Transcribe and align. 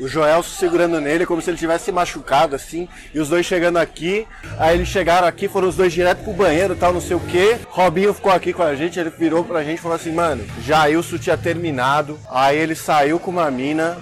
O 0.00 0.06
Joelso 0.06 0.50
segurando 0.50 1.00
nele 1.00 1.26
como 1.26 1.42
se 1.42 1.50
ele 1.50 1.56
tivesse 1.56 1.90
machucado, 1.90 2.54
assim. 2.54 2.88
E 3.12 3.18
os 3.18 3.28
dois 3.28 3.44
chegando 3.44 3.78
aqui. 3.78 4.26
Aí 4.58 4.76
eles 4.76 4.88
chegaram 4.88 5.26
aqui, 5.26 5.48
foram 5.48 5.68
os 5.68 5.76
dois 5.76 5.92
direto 5.92 6.22
pro 6.22 6.32
banheiro 6.32 6.76
tal, 6.76 6.92
não 6.92 7.00
sei 7.00 7.16
o 7.16 7.20
que. 7.20 7.56
Robinho 7.68 8.14
ficou 8.14 8.30
aqui 8.32 8.52
com 8.52 8.62
a 8.62 8.74
gente, 8.74 8.98
ele 8.98 9.10
virou 9.10 9.44
pra 9.44 9.64
gente 9.64 9.78
e 9.78 9.82
falou 9.82 9.96
assim, 9.96 10.12
mano, 10.12 10.44
Jailson 10.64 11.18
tinha 11.18 11.36
terminado. 11.36 12.18
Aí 12.30 12.56
ele 12.56 12.74
saiu 12.74 13.18
com 13.18 13.30
uma 13.30 13.50
mina. 13.50 13.98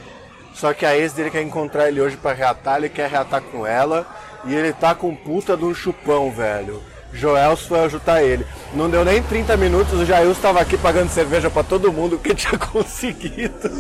Só 0.55 0.73
que 0.73 0.87
a 0.87 0.97
ex 0.97 1.13
dele 1.13 1.31
quer 1.31 1.43
encontrar 1.43 1.89
ele 1.89 2.01
hoje 2.01 2.17
pra 2.17 2.33
reatar, 2.33 2.79
ele 2.79 2.89
quer 2.89 3.11
reatar 3.11 3.43
com 3.43 3.67
ela. 3.67 4.07
E 4.45 4.55
ele 4.55 4.73
tá 4.73 4.95
com 4.95 5.15
puta 5.15 5.57
de 5.57 5.65
um 5.65 5.75
chupão, 5.75 6.31
velho. 6.31 6.83
Joelso 7.13 7.69
foi 7.69 7.81
ajudar 7.81 8.23
ele. 8.23 8.47
Não 8.75 8.91
deu 8.91 9.05
nem 9.05 9.23
30 9.23 9.57
minutos, 9.57 9.99
o 9.99 10.05
Jailson 10.05 10.33
estava 10.33 10.61
aqui 10.61 10.77
pagando 10.77 11.09
cerveja 11.09 11.49
para 11.49 11.63
todo 11.63 11.93
mundo 11.93 12.19
que 12.19 12.35
tinha 12.35 12.59
conseguido. 12.59 13.71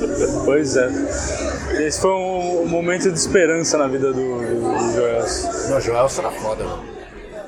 Pois 0.45 0.77
é. 0.77 0.89
Esse 1.87 2.01
foi 2.01 2.11
um 2.11 2.67
momento 2.67 3.11
de 3.11 3.19
esperança 3.19 3.77
na 3.77 3.87
vida 3.87 4.13
do, 4.13 4.39
do 4.39 4.93
Joelso. 4.95 5.71
Não, 5.71 5.81
Joelso 5.81 6.21
era 6.21 6.31
foda, 6.31 6.65
mano. 6.65 6.85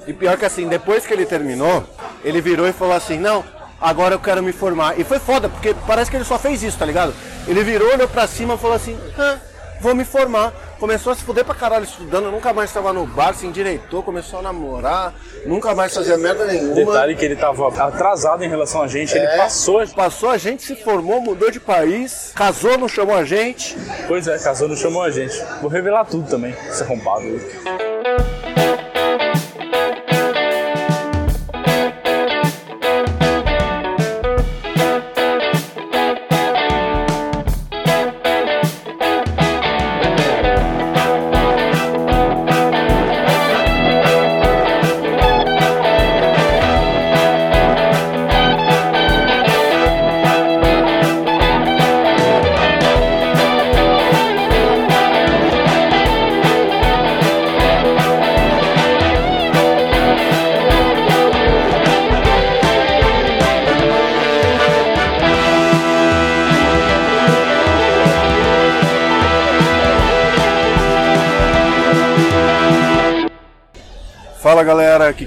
E 0.07 0.13
pior 0.13 0.39
que 0.39 0.45
assim, 0.45 0.67
depois 0.69 1.07
que 1.07 1.13
ele 1.13 1.27
terminou, 1.27 1.85
ele 2.25 2.41
virou 2.41 2.67
e 2.67 2.73
falou 2.73 2.95
assim, 2.95 3.19
não, 3.19 3.45
agora 3.81 4.15
eu 4.15 4.19
quero 4.19 4.43
me 4.43 4.53
formar. 4.53 4.99
E 4.99 5.05
foi 5.05 5.19
foda, 5.19 5.49
porque 5.49 5.75
parece 5.87 6.11
que 6.11 6.17
ele 6.17 6.25
só 6.25 6.39
fez 6.39 6.63
isso, 6.63 6.79
tá 6.79 6.87
ligado? 6.87 7.15
Ele 7.47 7.63
virou, 7.63 7.93
olhou 7.93 8.09
pra 8.09 8.27
cima 8.27 8.55
e 8.55 8.59
falou 8.59 8.75
assim, 8.75 8.99
ah, 9.19 9.37
vou 9.81 9.95
me 9.95 10.05
formar. 10.05 10.53
Começou 10.79 11.13
a 11.13 11.17
se 11.17 11.25
fuder 11.25 11.45
pra 11.45 11.55
caralho 11.57 11.85
estudando, 11.85 12.31
nunca 12.31 12.53
mais 12.53 12.71
estava 12.71 12.93
no 12.93 13.05
bar, 13.05 13.35
se 13.35 13.45
endireitou, 13.47 14.01
começou 14.01 14.39
a 14.39 14.43
namorar, 14.43 15.13
nunca 15.45 15.75
mais 15.75 15.93
fazia 15.93 16.17
merda 16.17 16.45
nenhuma. 16.47 16.73
Detalhe 16.75 17.17
que 17.17 17.25
ele 17.25 17.35
tava 17.35 17.67
atrasado 17.83 18.45
em 18.45 18.49
relação 18.49 18.81
a 18.83 18.87
gente, 18.87 19.17
ele 19.17 19.27
É, 19.27 19.37
passou. 19.39 19.85
Passou 19.89 20.31
a 20.31 20.39
gente, 20.39 20.63
se 20.63 20.77
formou, 20.77 21.21
mudou 21.21 21.51
de 21.51 21.59
país, 21.59 22.31
casou, 22.35 22.79
não 22.79 22.89
chamou 22.89 23.17
a 23.17 23.25
gente. 23.25 23.77
Pois 24.07 24.29
é, 24.29 24.39
casou, 24.39 24.69
não 24.69 24.77
chamou 24.77 25.03
a 25.03 25.11
gente. 25.11 25.37
Vou 25.61 25.69
revelar 25.69 26.05
tudo 26.05 26.31
também, 26.31 26.55
esse 26.69 26.83
arrombado 26.85 27.23
aí. 27.23 28.88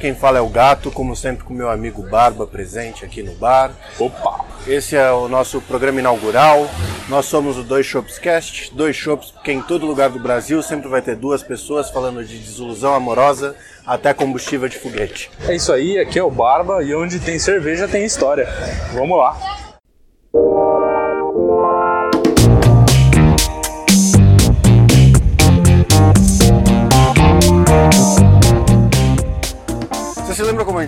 Quem 0.01 0.15
fala 0.15 0.39
é 0.39 0.41
o 0.41 0.49
Gato, 0.49 0.89
como 0.89 1.15
sempre 1.15 1.43
com 1.43 1.53
meu 1.53 1.69
amigo 1.69 2.01
Barba 2.01 2.47
presente 2.47 3.05
aqui 3.05 3.21
no 3.21 3.35
bar. 3.35 3.71
Opa! 3.99 4.43
Esse 4.67 4.95
é 4.95 5.11
o 5.11 5.27
nosso 5.27 5.61
programa 5.61 5.99
inaugural. 5.99 6.67
Nós 7.07 7.27
somos 7.27 7.55
o 7.55 7.63
Dois 7.63 7.85
Shops 7.85 8.17
Cast, 8.17 8.73
dois 8.73 8.95
shops 8.95 9.29
porque 9.29 9.51
em 9.51 9.61
todo 9.61 9.85
lugar 9.85 10.09
do 10.09 10.19
Brasil 10.19 10.61
sempre 10.63 10.89
vai 10.89 11.03
ter 11.03 11.15
duas 11.15 11.43
pessoas 11.43 11.91
falando 11.91 12.23
de 12.25 12.37
desilusão 12.39 12.95
amorosa 12.95 13.55
até 13.85 14.11
combustível 14.11 14.67
de 14.67 14.77
foguete. 14.77 15.29
É 15.47 15.55
isso 15.55 15.71
aí, 15.71 15.99
aqui 15.99 16.17
é 16.17 16.23
o 16.23 16.31
Barba 16.31 16.83
e 16.83 16.95
onde 16.95 17.19
tem 17.19 17.37
cerveja 17.37 17.87
tem 17.87 18.03
história. 18.03 18.47
Vamos 18.93 19.17
lá. 19.17 19.50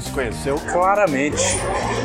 Se 0.02 0.12
conheceu? 0.12 0.60
Claramente, 0.72 1.60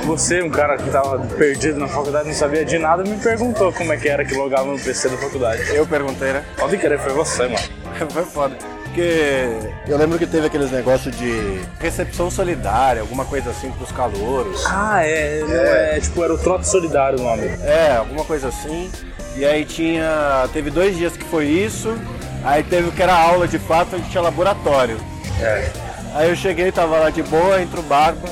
você, 0.04 0.42
um 0.42 0.50
cara 0.50 0.76
que 0.76 0.90
tava 0.90 1.18
perdido 1.36 1.78
na 1.78 1.88
faculdade, 1.88 2.28
não 2.28 2.34
sabia 2.34 2.64
de 2.64 2.78
nada, 2.78 3.02
me 3.02 3.16
perguntou 3.16 3.72
como 3.72 3.92
é 3.92 3.96
que 3.96 4.08
era 4.08 4.24
que 4.24 4.34
logava 4.34 4.66
no 4.66 4.78
PC 4.78 5.08
da 5.08 5.16
faculdade. 5.16 5.74
Eu 5.74 5.86
perguntei, 5.86 6.32
né? 6.32 6.44
Pode 6.56 6.76
querer, 6.78 6.98
foi 6.98 7.12
você, 7.12 7.44
mano. 7.44 7.78
Foi 8.10 8.24
foda. 8.24 8.56
Porque 8.84 9.58
eu 9.86 9.98
lembro 9.98 10.18
que 10.18 10.26
teve 10.26 10.46
aqueles 10.46 10.70
negócios 10.70 11.16
de 11.16 11.60
recepção 11.78 12.30
solidária, 12.30 13.00
alguma 13.00 13.24
coisa 13.24 13.50
assim 13.50 13.70
pros 13.72 13.92
calouros. 13.92 14.64
Ah, 14.66 15.04
é, 15.04 15.40
não 15.40 15.54
é, 15.54 16.00
tipo, 16.00 16.22
era 16.22 16.32
o 16.32 16.38
Trote 16.38 16.66
Solidário 16.66 17.18
o 17.18 17.22
nome. 17.22 17.46
É, 17.62 17.96
alguma 17.96 18.24
coisa 18.24 18.48
assim. 18.48 18.90
E 19.36 19.44
aí 19.44 19.64
tinha. 19.64 20.48
Teve 20.52 20.70
dois 20.70 20.96
dias 20.96 21.16
que 21.16 21.24
foi 21.24 21.46
isso. 21.46 21.96
Aí 22.44 22.62
teve 22.62 22.88
o 22.88 22.92
que 22.92 23.02
era 23.02 23.14
aula 23.14 23.46
de 23.46 23.58
fato, 23.58 23.94
a 23.94 23.98
gente 23.98 24.10
tinha 24.10 24.22
laboratório. 24.22 24.98
É. 25.40 25.87
Aí 26.18 26.28
eu 26.30 26.34
cheguei, 26.36 26.72
tava 26.72 26.98
lá 26.98 27.10
de 27.10 27.22
boa, 27.22 27.62
entra 27.62 27.78
o 27.78 27.82
barba, 27.84 28.28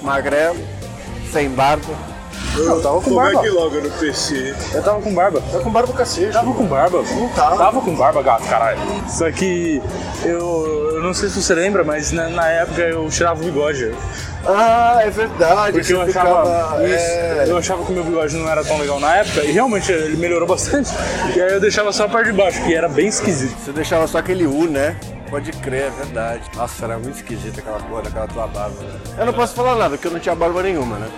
magrelo, 0.00 0.58
sem 1.32 1.48
barba. 1.50 1.94
Eu 2.56 2.82
tava 2.82 2.96
com 2.96 3.02
Como 3.04 3.20
é 3.20 3.24
barba. 3.32 3.40
que 3.42 3.48
loga 3.48 3.80
no 3.80 3.90
PC? 3.92 4.54
Eu 4.74 4.82
tava 4.82 5.00
com 5.00 5.14
barba. 5.14 5.40
Tá 5.52 5.58
com 5.60 5.70
barba 5.70 5.92
cacete. 5.94 6.32
Tava 6.32 6.52
com 6.52 6.66
barba. 6.66 7.02
Não 7.02 7.28
tava. 7.28 7.56
Tava 7.56 7.80
com 7.80 7.94
barba, 7.94 8.22
gato, 8.22 8.44
caralho. 8.46 8.78
Só 9.08 9.30
que 9.30 9.80
eu, 10.24 10.90
eu 10.96 11.02
não 11.02 11.14
sei 11.14 11.28
se 11.30 11.40
você 11.40 11.54
lembra, 11.54 11.82
mas 11.84 12.10
na, 12.12 12.28
na 12.28 12.46
época 12.48 12.82
eu 12.82 13.08
tirava 13.08 13.40
o 13.40 13.44
bigode. 13.44 13.94
Ah, 14.44 14.98
é 15.00 15.08
verdade. 15.08 15.78
Porque 15.78 15.92
eu 15.94 16.02
achava, 16.02 16.42
ficava- 16.44 16.84
isso, 16.88 16.94
é. 17.06 17.44
eu 17.46 17.56
achava 17.56 17.84
que 17.84 17.92
o 17.92 17.94
meu 17.94 18.04
bigode 18.04 18.36
não 18.36 18.46
era 18.50 18.62
tão 18.64 18.76
legal 18.78 18.98
na 19.00 19.16
época, 19.18 19.44
e 19.44 19.52
realmente 19.52 19.90
ele 19.90 20.16
melhorou 20.16 20.48
bastante. 20.48 20.90
E 21.34 21.40
aí 21.40 21.52
eu 21.54 21.60
deixava 21.60 21.90
só 21.92 22.04
a 22.04 22.08
parte 22.08 22.32
de 22.32 22.36
baixo, 22.36 22.62
que 22.64 22.74
era 22.74 22.88
bem 22.88 23.06
esquisito. 23.06 23.56
Você 23.64 23.72
deixava 23.72 24.06
só 24.08 24.18
aquele 24.18 24.44
U, 24.46 24.66
né? 24.68 24.96
Pode 25.32 25.50
crer, 25.50 25.84
é 25.84 25.90
verdade. 25.90 26.42
Nossa, 26.54 26.84
era 26.84 26.98
muito 26.98 27.16
esquisita 27.16 27.60
aquela 27.60 27.80
porra 27.80 28.02
daquela 28.02 28.28
tua 28.28 28.46
barba. 28.48 28.82
né? 28.82 29.00
Eu 29.16 29.24
não 29.24 29.32
posso 29.32 29.54
falar 29.54 29.76
nada, 29.76 29.96
porque 29.96 30.06
eu 30.06 30.10
não 30.12 30.20
tinha 30.20 30.34
barba 30.34 30.62
nenhuma, 30.62 30.98
né? 30.98 31.08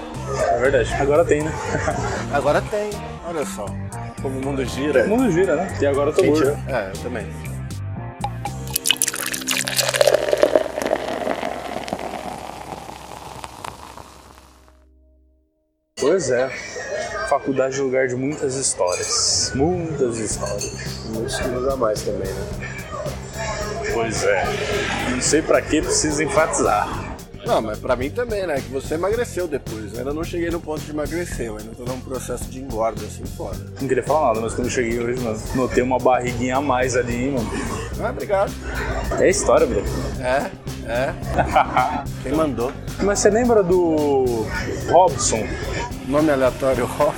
É 0.52 0.58
verdade. 0.60 0.94
Agora 0.94 1.24
tem, 1.24 1.42
né? 1.42 1.52
Agora 2.32 2.62
tem, 2.62 2.90
olha 3.26 3.44
só. 3.44 3.66
Como 4.22 4.38
o 4.38 4.40
mundo 4.44 4.64
gira. 4.64 5.04
O 5.06 5.08
mundo 5.08 5.32
gira, 5.32 5.56
né? 5.56 5.76
E 5.80 5.84
agora 5.86 6.10
eu 6.10 6.14
tô 6.14 6.22
Quem 6.22 6.30
gordo. 6.30 6.44
tira? 6.44 6.60
É, 6.68 6.90
eu 6.96 7.02
também. 7.02 7.26
Pois 15.98 16.30
é. 16.30 16.48
Faculdade 17.28 17.78
é 17.80 17.82
lugar 17.82 18.06
de 18.06 18.14
muitas 18.14 18.54
histórias. 18.54 19.50
Muitas 19.56 20.18
histórias. 20.18 21.04
Muitos 21.06 21.36
quilos 21.40 21.68
a 21.68 21.76
mais 21.76 22.02
também, 22.02 22.28
né? 22.32 22.73
Pois 23.94 24.24
é. 24.24 24.44
Não 25.10 25.20
sei 25.20 25.40
pra 25.40 25.62
que 25.62 25.80
precisa 25.80 26.22
enfatizar. 26.22 27.14
Não, 27.46 27.60
mas 27.60 27.78
pra 27.78 27.94
mim 27.94 28.10
também, 28.10 28.46
né? 28.46 28.54
Que 28.56 28.70
você 28.70 28.94
emagreceu 28.94 29.46
depois. 29.46 29.92
Eu 29.92 29.98
ainda 29.98 30.14
não 30.14 30.24
cheguei 30.24 30.50
no 30.50 30.58
ponto 30.60 30.80
de 30.80 30.90
emagrecer, 30.90 31.46
eu 31.46 31.58
ainda 31.58 31.72
tô 31.74 31.84
num 31.84 32.00
processo 32.00 32.44
de 32.44 32.58
engorda, 32.58 33.04
assim, 33.04 33.24
foda. 33.36 33.58
Não 33.80 33.86
queria 33.86 34.02
falar 34.02 34.28
nada, 34.28 34.40
mas 34.40 34.54
quando 34.54 34.68
eu 34.68 34.72
cheguei 34.72 34.98
hoje, 34.98 35.20
mano, 35.22 35.38
notei 35.54 35.82
uma 35.82 35.98
barriguinha 35.98 36.56
a 36.56 36.60
mais 36.60 36.96
ali, 36.96 37.26
hein, 37.26 37.32
mano. 37.32 37.50
Ah, 38.02 38.10
obrigado. 38.10 38.50
É 39.20 39.28
história, 39.28 39.66
bro. 39.66 39.84
É, 40.20 40.50
é. 40.90 41.14
Quem 42.22 42.32
mandou? 42.32 42.72
Mas 43.02 43.18
você 43.18 43.28
lembra 43.28 43.62
do 43.62 44.46
Robson? 44.90 45.46
Nome 46.08 46.30
aleatório, 46.30 46.86
Robson. 46.86 47.13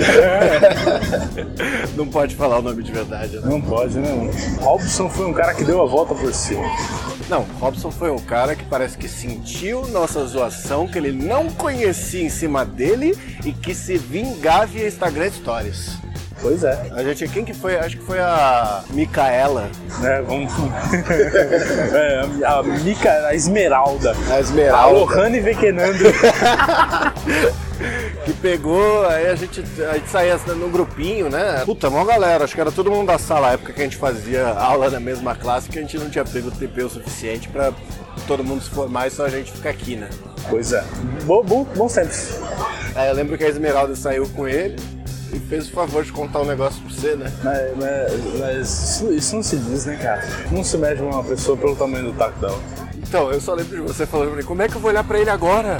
não 1.96 2.06
pode 2.06 2.34
falar 2.36 2.58
o 2.58 2.62
nome 2.62 2.82
de 2.82 2.92
verdade, 2.92 3.36
né? 3.36 3.42
Não 3.44 3.60
pode, 3.60 3.98
né? 3.98 4.30
Robson 4.60 5.08
foi 5.08 5.26
um 5.26 5.32
cara 5.32 5.54
que 5.54 5.64
deu 5.64 5.82
a 5.82 5.86
volta 5.86 6.14
por 6.14 6.32
cima. 6.32 6.64
Não, 7.28 7.42
Robson 7.60 7.90
foi 7.90 8.10
um 8.10 8.18
cara 8.18 8.56
que 8.56 8.64
parece 8.64 8.98
que 8.98 9.08
sentiu 9.08 9.86
nossa 9.88 10.24
zoação, 10.26 10.88
que 10.88 10.98
ele 10.98 11.12
não 11.12 11.48
conhecia 11.50 12.22
em 12.22 12.28
cima 12.28 12.64
dele 12.64 13.16
e 13.44 13.52
que 13.52 13.74
se 13.74 13.96
vingava 13.96 14.66
via 14.66 14.86
Instagram 14.86 15.30
Stories. 15.30 15.98
Pois 16.40 16.64
é. 16.64 16.90
A 16.92 17.02
gente, 17.02 17.28
quem 17.28 17.44
que 17.44 17.52
foi? 17.52 17.76
Acho 17.76 17.98
que 17.98 18.04
foi 18.04 18.18
a 18.18 18.82
Micaela. 18.90 19.68
É, 20.02 20.22
vamos. 20.22 20.50
é, 21.92 22.46
a 22.46 22.62
Mica, 22.62 23.10
a 23.26 23.34
Esmeralda. 23.34 24.16
A 24.30 24.34
A 24.34 24.40
Esmeralda. 24.40 24.98
Lohane 24.98 25.40
Vequenando. 25.40 25.98
que 28.24 28.32
pegou, 28.34 29.04
aí 29.06 29.26
a 29.26 29.34
gente, 29.34 29.62
a 29.82 29.94
gente 29.94 30.08
saía 30.08 30.38
no 30.38 30.70
grupinho, 30.70 31.28
né? 31.28 31.62
Puta, 31.66 31.90
mó 31.90 32.02
galera, 32.04 32.44
acho 32.44 32.54
que 32.54 32.60
era 32.60 32.72
todo 32.72 32.90
mundo 32.90 33.08
da 33.08 33.18
sala, 33.18 33.50
a 33.50 33.52
época 33.52 33.74
que 33.74 33.80
a 33.80 33.84
gente 33.84 33.98
fazia 33.98 34.48
aula 34.48 34.88
na 34.90 35.00
mesma 35.00 35.34
classe, 35.34 35.68
que 35.68 35.78
a 35.78 35.82
gente 35.82 35.98
não 35.98 36.08
tinha 36.08 36.24
pego 36.24 36.48
o 36.48 36.50
TP 36.50 36.82
o 36.82 36.88
suficiente 36.88 37.48
pra 37.48 37.72
todo 38.26 38.42
mundo 38.44 38.62
se 38.62 38.70
formar 38.70 39.08
e 39.08 39.10
só 39.10 39.26
a 39.26 39.28
gente 39.28 39.52
ficar 39.52 39.70
aqui, 39.70 39.96
né? 39.96 40.08
Pois 40.48 40.72
é. 40.72 40.82
Bom, 41.24 41.42
bom, 41.42 41.64
bom 41.76 41.88
sempre. 41.88 42.16
Aí 42.94 43.08
eu 43.08 43.14
lembro 43.14 43.36
que 43.36 43.44
a 43.44 43.48
Esmeralda 43.48 43.94
saiu 43.94 44.26
com 44.30 44.48
ele, 44.48 44.76
e 45.32 45.38
fez 45.40 45.68
o 45.68 45.72
favor 45.72 46.04
de 46.04 46.12
contar 46.12 46.40
um 46.40 46.44
negócio 46.46 46.80
pra 46.82 46.90
você, 46.94 47.14
né? 47.16 47.32
Mas, 47.42 47.76
mas- 47.76 48.38
mas 48.40 48.68
isso, 48.68 49.12
isso 49.12 49.36
não 49.36 49.42
se 49.42 49.56
diz, 49.56 49.86
né, 49.86 49.96
cara? 49.96 50.24
Não 50.50 50.62
se 50.64 50.76
mede 50.78 51.02
uma 51.02 51.22
pessoa 51.24 51.56
pelo 51.56 51.74
tamanho 51.76 52.06
do 52.06 52.12
taco 52.12 52.38
dela. 52.40 52.58
Então, 52.96 53.30
eu 53.32 53.40
só 53.40 53.54
lembro 53.54 53.76
de 53.76 53.82
você 53.82 54.06
falando 54.06 54.28
pra 54.28 54.36
mim, 54.36 54.44
como 54.44 54.62
é 54.62 54.68
que 54.68 54.76
eu 54.76 54.80
vou 54.80 54.90
olhar 54.90 55.02
pra 55.04 55.18
ele 55.18 55.30
agora? 55.30 55.78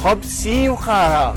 Robsinho, 0.00 0.76
cara. 0.76 1.34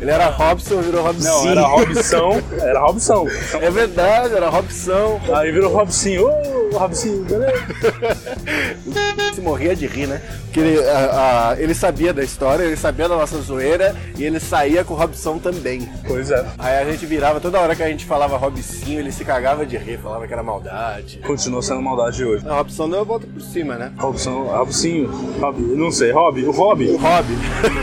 Ele 0.00 0.10
era 0.10 0.26
Robson, 0.28 0.80
virou 0.82 1.02
Robson. 1.04 1.24
Não, 1.28 1.48
era 1.50 1.62
Robson, 1.62 2.40
era 2.60 2.80
Robson. 2.80 3.26
É 3.60 3.70
verdade, 3.70 4.34
era 4.34 4.48
Robson. 4.50 5.20
Aí 5.32 5.52
virou 5.52 5.72
Robsinho, 5.72 6.26
ô 6.26 6.76
Robsinho, 6.76 7.24
beleza? 7.24 7.62
Se 9.32 9.40
morria 9.40 9.74
de 9.74 9.86
rir, 9.86 10.06
né? 10.06 10.20
Porque 10.44 10.60
ele, 10.60 10.78
a- 10.88 11.50
a- 11.52 11.56
ele 11.60 11.74
sabia 11.74 12.12
da 12.12 12.22
história, 12.22 12.64
ele 12.64 12.76
sabia 12.76 13.08
da 13.08 13.16
nossa 13.16 13.40
zoeira 13.40 13.96
e 14.16 14.24
ele 14.24 14.38
saía 14.38 14.84
com 14.84 14.92
o 14.92 14.96
Robson 14.96 15.38
também. 15.38 15.88
Pois 16.06 16.30
é. 16.30 16.44
Aí 16.58 16.76
a 16.76 16.90
gente 16.90 17.06
virava, 17.06 17.40
toda 17.40 17.58
hora 17.58 17.74
que 17.74 17.82
a 17.82 17.88
gente 17.88 18.04
falava 18.04 18.36
Robsinho, 18.36 19.00
ele 19.00 19.10
se 19.10 19.24
cagava 19.24 19.64
de 19.64 19.76
rir, 19.78 19.98
falava 19.98 20.26
que 20.26 20.32
era 20.32 20.42
maldade. 20.42 21.18
Continuou 21.26 21.62
sendo 21.62 21.80
maldade 21.80 22.22
hoje. 22.24 22.46
A 22.46 22.54
Robson 22.56 22.90
deu 22.90 23.00
a 23.00 23.04
volta 23.04 23.26
por 23.26 23.40
cima, 23.40 23.76
né? 23.76 23.92
Robson, 23.96 24.44
Robsinho, 24.44 25.08
Rob, 25.40 25.60
não 25.60 25.90
sei, 25.90 26.12
Rob, 26.12 26.44
o 26.44 26.50
Rob, 26.50 26.90
O 26.90 26.96
Rob 26.98 27.26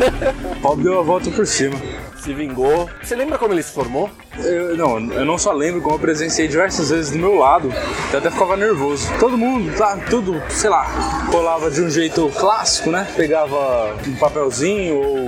Rob 0.61 0.83
deu 0.83 0.99
a 0.99 1.03
volta 1.03 1.31
por 1.31 1.47
cima. 1.47 1.75
Se 2.19 2.33
vingou. 2.33 2.89
Você 3.01 3.15
lembra 3.15 3.37
como 3.37 3.53
ele 3.53 3.63
se 3.63 3.71
formou? 3.71 4.09
Eu, 4.37 4.77
não, 4.77 4.99
eu 5.13 5.25
não 5.25 5.37
só 5.37 5.51
lembro 5.51 5.81
como 5.81 5.95
eu 5.95 5.99
presenciei 5.99 6.47
diversas 6.47 6.89
vezes 6.89 7.11
do 7.11 7.17
meu 7.17 7.35
lado, 7.35 7.73
eu 8.11 8.19
até 8.19 8.29
ficava 8.29 8.55
nervoso. 8.55 9.07
Todo 9.19 9.37
mundo, 9.37 9.75
tá, 9.77 9.97
tudo, 10.09 10.41
sei 10.49 10.69
lá, 10.69 10.85
colava 11.31 11.69
de 11.71 11.81
um 11.81 11.89
jeito 11.89 12.29
clássico, 12.37 12.91
né? 12.91 13.07
Pegava 13.15 13.95
um 14.07 14.15
papelzinho 14.15 14.95
ou 14.95 15.27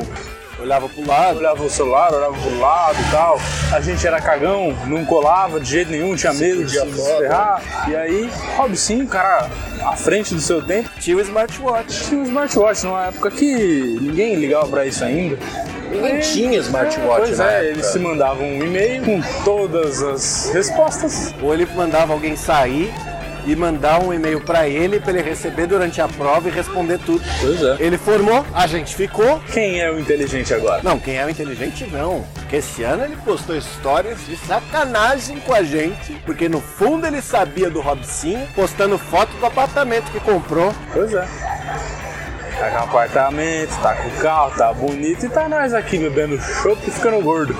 Olhava 0.62 0.88
pro 0.88 1.06
lado. 1.08 1.40
olhava 1.40 1.64
o 1.64 1.70
celular, 1.70 2.14
olhava 2.14 2.34
pro 2.34 2.60
lado 2.60 2.98
e 3.02 3.12
tal. 3.12 3.40
A 3.74 3.82
gente 3.82 4.06
era 4.06 4.22
cagão, 4.22 4.78
não 4.86 5.04
colava 5.04 5.60
de 5.60 5.70
jeito 5.70 5.92
nenhum, 5.92 6.16
tinha 6.16 6.34
medo 6.34 6.64
de 6.64 6.80
se 6.80 6.86
ferrar. 7.18 7.62
E 7.90 7.96
aí, 7.96 8.30
Robson, 8.56 9.06
cara, 9.08 9.50
à 9.84 9.96
frente 9.96 10.36
do 10.36 10.42
seu 10.42 10.62
tempo, 10.62 10.90
Tinha 11.00 11.18
o 11.18 11.22
smartwatch. 11.22 12.06
tinha 12.10 12.22
um 12.22 12.24
smartwatch 12.26 12.86
numa 12.86 13.08
época 13.08 13.32
que 13.32 13.98
ninguém 14.00 14.36
ligava 14.36 14.68
pra 14.68 14.86
isso 14.86 15.04
ainda. 15.04 15.38
Ninguém 15.90 16.20
tinha 16.22 16.60
smartwatch 16.60 17.26
Pois 17.28 17.40
é, 17.40 17.66
eles 17.66 17.88
se 17.88 18.00
mandavam 18.00 18.46
um 18.46 18.64
e-mail 18.64 19.04
com 19.04 19.22
todas 19.44 20.02
as 20.02 20.50
respostas. 20.54 21.34
Ou 21.42 21.54
ele 21.54 21.66
mandava 21.76 22.14
alguém 22.14 22.36
sair 22.38 22.94
e 23.46 23.56
mandar 23.56 24.00
um 24.02 24.14
e-mail 24.14 24.42
pra 24.42 24.68
ele, 24.68 25.00
pra 25.00 25.12
ele 25.12 25.22
receber 25.22 25.68
durante 25.68 26.02
a 26.02 26.08
prova 26.08 26.48
e 26.48 26.52
responder 26.52 27.00
tudo. 27.00 27.24
Pois 27.40 27.62
é. 27.62 27.78
Ele 27.80 27.98
formou, 27.98 28.46
a 28.54 28.68
gente 28.68 28.96
ficou. 28.96 29.40
Quem 29.52 29.80
é 29.80 29.92
o 29.92 30.00
inteligente 30.00 30.54
agora? 30.54 30.82
Não, 30.84 31.00
quem 31.00 31.18
é 31.18 31.26
o 31.26 31.30
inteligente 31.30 31.86
não. 31.92 32.26
Porque 32.36 32.58
esse 32.58 32.84
ano 32.84 33.04
ele 33.04 33.18
postou 33.24 33.56
histórias 33.56 34.26
de 34.26 34.36
sacanagem 34.38 35.40
com 35.40 35.54
a 35.54 35.64
gente. 35.64 36.14
Porque 36.26 36.48
no 36.48 36.62
fundo 36.62 37.08
ele 37.08 37.22
sabia 37.22 37.70
do 37.70 37.82
Robsinho, 37.82 38.48
postando 38.56 38.98
foto 38.98 39.32
do 39.38 39.46
apartamento 39.46 40.12
que 40.12 40.20
comprou. 40.20 40.74
Pois 40.94 41.14
é. 41.14 41.28
Tá 42.60 42.70
com 42.70 42.78
apartamento, 42.78 43.82
tá 43.82 43.96
com 43.96 44.10
carro, 44.22 44.56
tá 44.56 44.72
bonito 44.72 45.26
e 45.26 45.30
tá 45.30 45.50
nós 45.50 45.74
aqui 45.74 45.98
bebendo 45.98 46.40
chopp 46.40 46.80
e 46.88 46.92
ficando 46.92 47.20
gordo. 47.22 47.58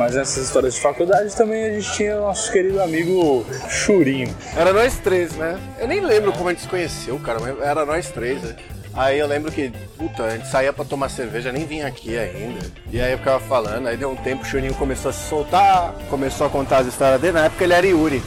Mas 0.00 0.14
nessas 0.14 0.46
histórias 0.46 0.76
de 0.76 0.80
faculdade 0.80 1.36
também 1.36 1.62
a 1.62 1.72
gente 1.74 1.92
tinha 1.92 2.16
nosso 2.16 2.50
querido 2.50 2.80
amigo 2.80 3.44
Churinho. 3.68 4.34
Era 4.56 4.72
nós 4.72 4.96
três, 4.96 5.36
né? 5.36 5.60
Eu 5.78 5.86
nem 5.86 6.00
lembro 6.00 6.32
como 6.32 6.48
a 6.48 6.52
gente 6.52 6.62
se 6.62 6.68
conheceu, 6.68 7.18
cara, 7.18 7.38
mas 7.38 7.60
era 7.60 7.84
nós 7.84 8.10
três, 8.10 8.40
né? 8.40 8.56
Aí 8.94 9.18
eu 9.18 9.26
lembro 9.26 9.52
que, 9.52 9.70
puta, 9.98 10.22
a 10.24 10.30
gente 10.30 10.48
saía 10.48 10.72
pra 10.72 10.86
tomar 10.86 11.10
cerveja, 11.10 11.52
nem 11.52 11.66
vinha 11.66 11.86
aqui 11.86 12.16
ainda. 12.16 12.60
E 12.90 12.98
aí 12.98 13.12
eu 13.12 13.18
ficava 13.18 13.40
falando, 13.40 13.88
aí 13.88 13.96
deu 13.98 14.10
um 14.10 14.16
tempo, 14.16 14.42
o 14.42 14.46
Churinho 14.46 14.74
começou 14.74 15.10
a 15.10 15.12
se 15.12 15.28
soltar, 15.28 15.92
começou 16.08 16.46
a 16.46 16.50
contar 16.50 16.78
as 16.78 16.86
histórias 16.86 17.20
dele. 17.20 17.34
Na 17.34 17.44
época 17.44 17.62
ele 17.62 17.74
era 17.74 17.86
Yuri, 17.86 18.22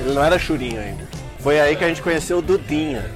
ele 0.00 0.12
não 0.12 0.24
era 0.24 0.36
Churinho 0.40 0.80
ainda. 0.80 1.04
Foi 1.38 1.60
aí 1.60 1.76
que 1.76 1.84
a 1.84 1.88
gente 1.88 2.02
conheceu 2.02 2.38
o 2.38 2.42
Dudinha. 2.42 3.08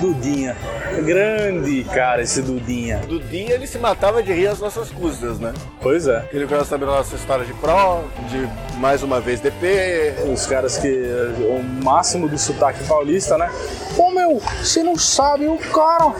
Dudinha. 0.00 0.56
Grande 1.04 1.84
cara 1.84 2.22
esse 2.22 2.42
Dudinha. 2.42 2.98
Dudinha 3.06 3.54
ele 3.54 3.66
se 3.66 3.78
matava 3.78 4.22
de 4.22 4.32
rir 4.32 4.48
às 4.48 4.60
nossas 4.60 4.90
custas, 4.90 5.38
né? 5.38 5.52
Pois 5.80 6.06
é. 6.06 6.28
Ele 6.32 6.46
queria 6.46 6.64
saber 6.64 6.86
da 6.86 6.92
nossa 6.92 7.16
história 7.16 7.44
de 7.44 7.52
pró, 7.54 8.02
de 8.28 8.48
mais 8.78 9.02
uma 9.02 9.20
vez 9.20 9.40
DP. 9.40 10.14
Os 10.32 10.46
caras 10.46 10.78
que. 10.78 10.88
O 10.88 11.62
máximo 11.84 12.28
do 12.28 12.38
sotaque 12.38 12.84
paulista, 12.84 13.36
né? 13.38 13.50
Ô 13.96 14.10
meu, 14.10 14.40
você 14.62 14.82
não 14.82 14.96
sabe, 14.96 15.46
o 15.46 15.58
cara 15.58 16.12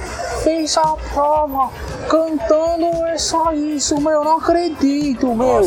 fez 0.43 0.77
a 0.77 0.97
prova 1.13 1.71
cantando 2.09 3.07
é 3.07 3.19
só 3.19 3.53
isso, 3.53 4.01
meu, 4.01 4.25
não 4.25 4.39
acredito, 4.39 5.35
meu. 5.35 5.63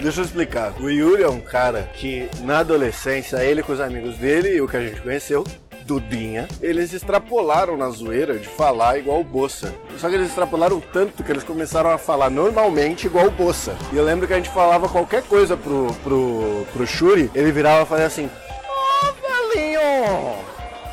Deixa 0.00 0.20
eu 0.20 0.24
explicar. 0.24 0.74
O 0.80 0.90
Yuri 0.90 1.22
é 1.22 1.28
um 1.28 1.40
cara 1.40 1.88
que 1.94 2.28
na 2.42 2.58
adolescência, 2.58 3.42
ele 3.42 3.62
com 3.62 3.72
os 3.72 3.80
amigos 3.80 4.18
dele 4.18 4.56
e 4.56 4.60
o 4.60 4.68
que 4.68 4.76
a 4.76 4.80
gente 4.80 5.00
conheceu, 5.00 5.44
Dudinha, 5.84 6.48
eles 6.60 6.92
extrapolaram 6.92 7.76
na 7.76 7.90
zoeira 7.90 8.38
de 8.38 8.48
falar 8.48 8.98
igual 8.98 9.20
o 9.20 9.24
Bossa. 9.24 9.74
Só 9.98 10.08
que 10.08 10.14
eles 10.14 10.28
extrapolaram 10.28 10.80
tanto 10.80 11.22
que 11.22 11.30
eles 11.30 11.44
começaram 11.44 11.90
a 11.90 11.98
falar 11.98 12.30
normalmente 12.30 13.06
igual 13.06 13.26
o 13.26 13.30
Bossa. 13.30 13.76
E 13.92 13.96
eu 13.96 14.04
lembro 14.04 14.26
que 14.26 14.32
a 14.32 14.36
gente 14.36 14.50
falava 14.50 14.88
qualquer 14.88 15.22
coisa 15.22 15.56
pro, 15.56 15.92
pro, 16.02 16.66
pro 16.72 16.86
Shuri, 16.86 17.30
ele 17.34 17.52
virava 17.52 17.82
e 17.82 17.86
fazia 17.86 18.06
assim: 18.06 18.30
Ó, 18.68 19.52
velhinho, 19.52 19.80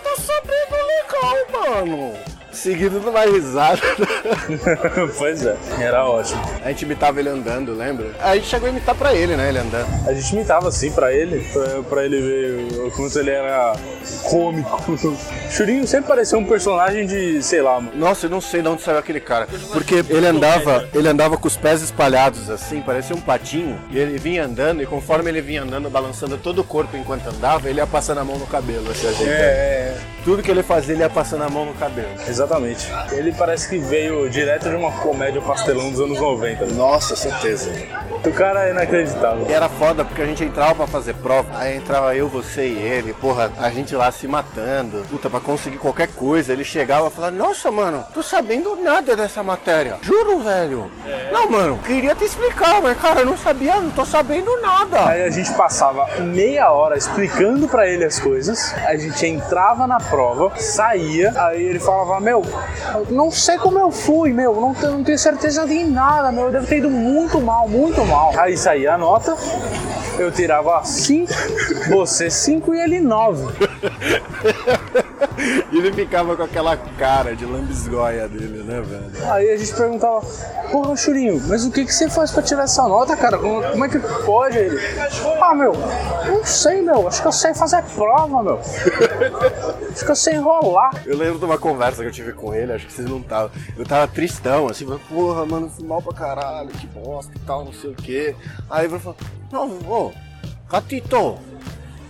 tá 0.03 0.15
sabendo 0.17 0.75
legal, 0.87 1.85
mano. 1.85 2.30
Seguido 2.61 2.99
de 2.99 3.09
uma 3.09 3.21
risada. 3.21 3.81
pois 5.17 5.43
é, 5.43 5.55
era 5.79 6.05
ótimo. 6.05 6.41
A 6.63 6.69
gente 6.69 6.83
imitava 6.83 7.19
ele 7.19 7.29
andando, 7.29 7.73
lembra? 7.73 8.11
A 8.19 8.35
gente 8.35 8.47
chegou 8.47 8.67
a 8.67 8.71
imitar 8.71 8.93
pra 8.93 9.15
ele, 9.15 9.35
né? 9.35 9.49
Ele 9.49 9.57
andando. 9.57 9.87
A 10.07 10.13
gente 10.13 10.31
imitava 10.35 10.67
assim 10.69 10.91
pra 10.91 11.11
ele, 11.11 11.39
pra, 11.51 11.81
pra 11.89 12.05
ele 12.05 12.21
ver 12.21 12.79
o 12.85 12.91
quanto 12.91 13.17
ele 13.17 13.31
era 13.31 13.73
cômico. 14.29 15.17
Churinho 15.49 15.87
sempre 15.87 16.07
parecia 16.07 16.37
um 16.37 16.45
personagem 16.45 17.07
de, 17.07 17.41
sei 17.41 17.63
lá, 17.63 17.81
mano. 17.81 17.97
Nossa, 17.97 18.27
eu 18.27 18.29
não 18.29 18.39
sei 18.39 18.61
de 18.61 18.67
onde 18.67 18.83
saiu 18.83 18.99
aquele 18.99 19.19
cara. 19.19 19.47
Porque 19.71 19.95
ele 20.07 20.27
andava, 20.27 20.87
ele 20.93 21.07
andava 21.07 21.37
com 21.37 21.47
os 21.47 21.57
pés 21.57 21.81
espalhados 21.81 22.47
assim, 22.49 22.79
parecia 22.81 23.15
um 23.15 23.21
patinho. 23.21 23.79
E 23.89 23.97
ele 23.97 24.19
vinha 24.19 24.45
andando, 24.45 24.83
e 24.83 24.85
conforme 24.85 25.31
ele 25.31 25.41
vinha 25.41 25.63
andando, 25.63 25.89
balançando 25.89 26.37
todo 26.37 26.59
o 26.59 26.63
corpo 26.63 26.95
enquanto 26.95 27.27
andava, 27.27 27.69
ele 27.69 27.79
ia 27.79 27.87
passando 27.87 28.19
a 28.19 28.23
mão 28.23 28.37
no 28.37 28.45
cabelo, 28.45 28.89
assim, 28.91 29.07
ajeitando. 29.07 29.31
É, 29.31 29.97
Tudo 30.23 30.43
que 30.43 30.51
ele 30.51 30.61
fazia, 30.61 30.93
ele 30.93 31.01
ia 31.01 31.09
passando 31.09 31.43
a 31.43 31.49
mão 31.49 31.65
no 31.65 31.73
cabelo. 31.73 32.07
exatamente. 32.27 32.50
Ele 33.11 33.31
parece 33.31 33.69
que 33.69 33.77
veio 33.77 34.29
direto 34.29 34.69
de 34.69 34.75
uma 34.75 34.91
comédia 34.91 35.41
pastelão 35.41 35.91
dos 35.91 35.99
anos 35.99 36.19
90. 36.19 36.65
né? 36.65 36.73
Nossa, 36.73 37.15
certeza. 37.15 37.71
O 38.25 38.31
cara 38.31 38.67
é 38.67 38.71
inacreditável. 38.71 39.45
E 39.49 39.53
era 39.53 39.67
foda 39.67 40.05
porque 40.05 40.21
a 40.21 40.25
gente 40.25 40.43
entrava 40.43 40.75
pra 40.75 40.87
fazer 40.87 41.15
prova, 41.15 41.49
aí 41.57 41.77
entrava 41.77 42.15
eu, 42.15 42.27
você 42.27 42.67
e 42.67 42.77
ele, 42.77 43.13
porra, 43.13 43.51
a 43.59 43.69
gente 43.69 43.95
lá 43.95 44.11
se 44.11 44.27
matando, 44.27 45.03
puta, 45.09 45.29
pra 45.29 45.39
conseguir 45.39 45.77
qualquer 45.77 46.07
coisa. 46.07 46.53
Ele 46.53 46.63
chegava 46.63 47.07
e 47.07 47.11
falava, 47.11 47.35
nossa, 47.35 47.71
mano, 47.71 48.05
tô 48.13 48.21
sabendo 48.21 48.75
nada 48.75 49.15
dessa 49.15 49.41
matéria. 49.41 49.97
Juro, 50.01 50.39
velho. 50.39 50.91
Não, 51.31 51.49
mano, 51.49 51.79
queria 51.85 52.13
te 52.13 52.25
explicar, 52.25 52.81
mas 52.81 52.97
cara, 52.99 53.21
eu 53.21 53.25
não 53.25 53.37
sabia, 53.37 53.81
não 53.81 53.89
tô 53.89 54.05
sabendo 54.05 54.61
nada. 54.61 55.07
Aí 55.07 55.23
a 55.23 55.29
gente 55.29 55.51
passava 55.53 56.07
meia 56.19 56.71
hora 56.71 56.97
explicando 56.97 57.67
pra 57.67 57.87
ele 57.87 58.05
as 58.05 58.19
coisas, 58.19 58.73
a 58.85 58.95
gente 58.95 59.25
entrava 59.25 59.87
na 59.87 59.97
prova, 59.97 60.51
saía, 60.57 61.33
aí 61.35 61.63
ele 61.63 61.79
falava, 61.79 62.19
meu, 62.19 62.40
eu 62.93 63.07
não 63.09 63.31
sei 63.31 63.57
como 63.57 63.77
eu 63.79 63.91
fui, 63.91 64.31
meu, 64.33 64.53
não, 64.59 64.73
tenho- 64.73 64.91
não 64.93 65.03
tenho 65.03 65.17
certeza 65.19 65.65
de 65.65 65.83
nada, 65.83 66.31
meu, 66.31 66.45
eu 66.45 66.51
devo 66.51 66.67
ter 66.67 66.77
ido 66.77 66.89
muito 66.89 67.39
mal, 67.41 67.67
muito 67.67 68.03
mal. 68.05 68.31
Aí 68.37 68.57
saía 68.57 68.93
a 68.93 68.97
nota, 68.97 69.35
eu 70.17 70.31
tirava 70.31 70.83
5, 70.83 71.31
você 71.89 72.29
5 72.29 72.73
e 72.73 72.79
ele 72.79 72.99
9. 72.99 73.45
Ele 75.81 75.91
ficava 75.93 76.37
com 76.37 76.43
aquela 76.43 76.77
cara 76.77 77.35
de 77.35 77.43
lambisgoia 77.43 78.27
dele, 78.27 78.63
né, 78.63 78.81
velho? 78.81 79.31
Aí 79.31 79.49
a 79.49 79.57
gente 79.57 79.73
perguntava, 79.73 80.21
porra, 80.71 80.95
Churinho, 80.95 81.41
mas 81.47 81.65
o 81.65 81.71
que, 81.71 81.85
que 81.85 81.93
você 81.93 82.07
faz 82.07 82.31
pra 82.31 82.43
tirar 82.43 82.63
essa 82.63 82.87
nota, 82.87 83.17
cara? 83.17 83.37
Como, 83.39 83.63
como 83.63 83.85
é 83.85 83.89
que 83.89 83.99
pode? 84.23 84.57
Ele, 84.57 84.79
ah, 85.41 85.55
meu, 85.55 85.73
não 86.27 86.45
sei, 86.45 86.81
meu, 86.81 87.07
acho 87.07 87.21
que 87.21 87.27
eu 87.27 87.31
sei 87.31 87.53
fazer 87.55 87.83
prova, 87.95 88.43
meu. 88.43 88.59
Acho 89.91 90.05
que 90.05 90.11
eu 90.11 90.15
sei 90.15 90.35
enrolar. 90.35 90.91
Eu 91.05 91.17
lembro 91.17 91.39
de 91.39 91.45
uma 91.45 91.57
conversa 91.57 92.03
que 92.03 92.07
eu 92.09 92.13
tive 92.13 92.33
com 92.33 92.53
ele, 92.53 92.73
acho 92.73 92.85
que 92.85 92.93
vocês 92.93 93.09
não 93.09 93.19
estavam. 93.19 93.49
Eu 93.75 93.85
tava 93.85 94.07
tristão, 94.07 94.67
assim, 94.67 94.85
falando, 94.85 95.01
porra, 95.07 95.45
mano, 95.45 95.69
fui 95.69 95.85
mal 95.85 96.01
pra 96.01 96.13
caralho, 96.13 96.69
que 96.69 96.85
bosta 96.87 97.31
e 97.35 97.39
tal, 97.39 97.65
não 97.65 97.73
sei 97.73 97.89
o 97.89 97.95
quê. 97.95 98.35
Aí 98.69 98.85
ele 98.85 98.99
falou, 98.99 99.17
não, 99.51 99.67
ô, 99.89 100.11
Catito, 100.69 101.37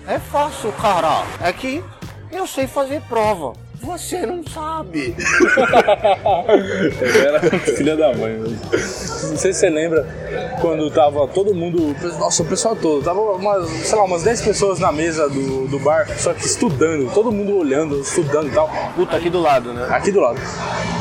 é 0.08 0.20
fácil, 0.20 0.72
cara. 0.74 1.24
É 1.42 1.54
que 1.54 1.84
eu 2.32 2.48
sei 2.48 2.68
fazer 2.68 3.02
prova. 3.10 3.54
Você 3.82 4.26
não 4.28 4.44
sabe. 4.44 5.16
Ele 7.02 7.18
era 7.26 7.40
filha 7.60 7.98
da 7.98 8.14
mãe. 8.14 8.38
Mesmo. 8.38 8.60
Não 8.72 9.38
sei 9.38 9.52
se 9.54 9.60
você 9.62 9.70
lembra 9.70 10.06
quando 10.62 10.90
tava 10.92 11.28
todo 11.28 11.54
mundo. 11.56 11.96
Nossa, 12.20 12.44
o 12.44 12.46
pessoal 12.46 12.76
todo. 12.76 13.04
Tava 13.04 13.20
umas, 13.20 13.68
sei 13.70 13.98
lá, 13.98 14.04
umas 14.04 14.22
10 14.22 14.42
pessoas 14.42 14.80
na 14.80 14.92
mesa 14.92 15.28
do, 15.28 15.68
do 15.68 15.80
bar, 15.80 16.08
só 16.16 16.32
que 16.32 16.46
estudando, 16.46 17.12
todo 17.12 17.32
mundo 17.32 17.58
olhando, 17.58 18.00
estudando 18.00 18.50
e 18.50 18.52
tal. 18.52 18.70
Puta, 18.96 19.18
aqui 19.18 19.32
do 19.32 19.42
lado, 19.42 19.74
né? 19.74 19.88
Aqui 19.90 20.12
do 20.12 20.20
lado. 20.20 20.40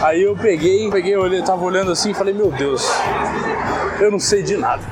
Aí 0.03 0.23
eu 0.23 0.35
peguei, 0.35 0.91
peguei, 0.91 1.15
olhei, 1.17 1.43
tava 1.43 1.63
olhando 1.63 1.93
assim 1.93 2.13
e 2.13 2.15
falei, 2.15 2.33
meu 2.33 2.51
Deus, 2.51 2.89
eu 4.01 4.11
não 4.11 4.19
sei 4.19 4.43
de 4.43 4.57
nada. 4.57 4.83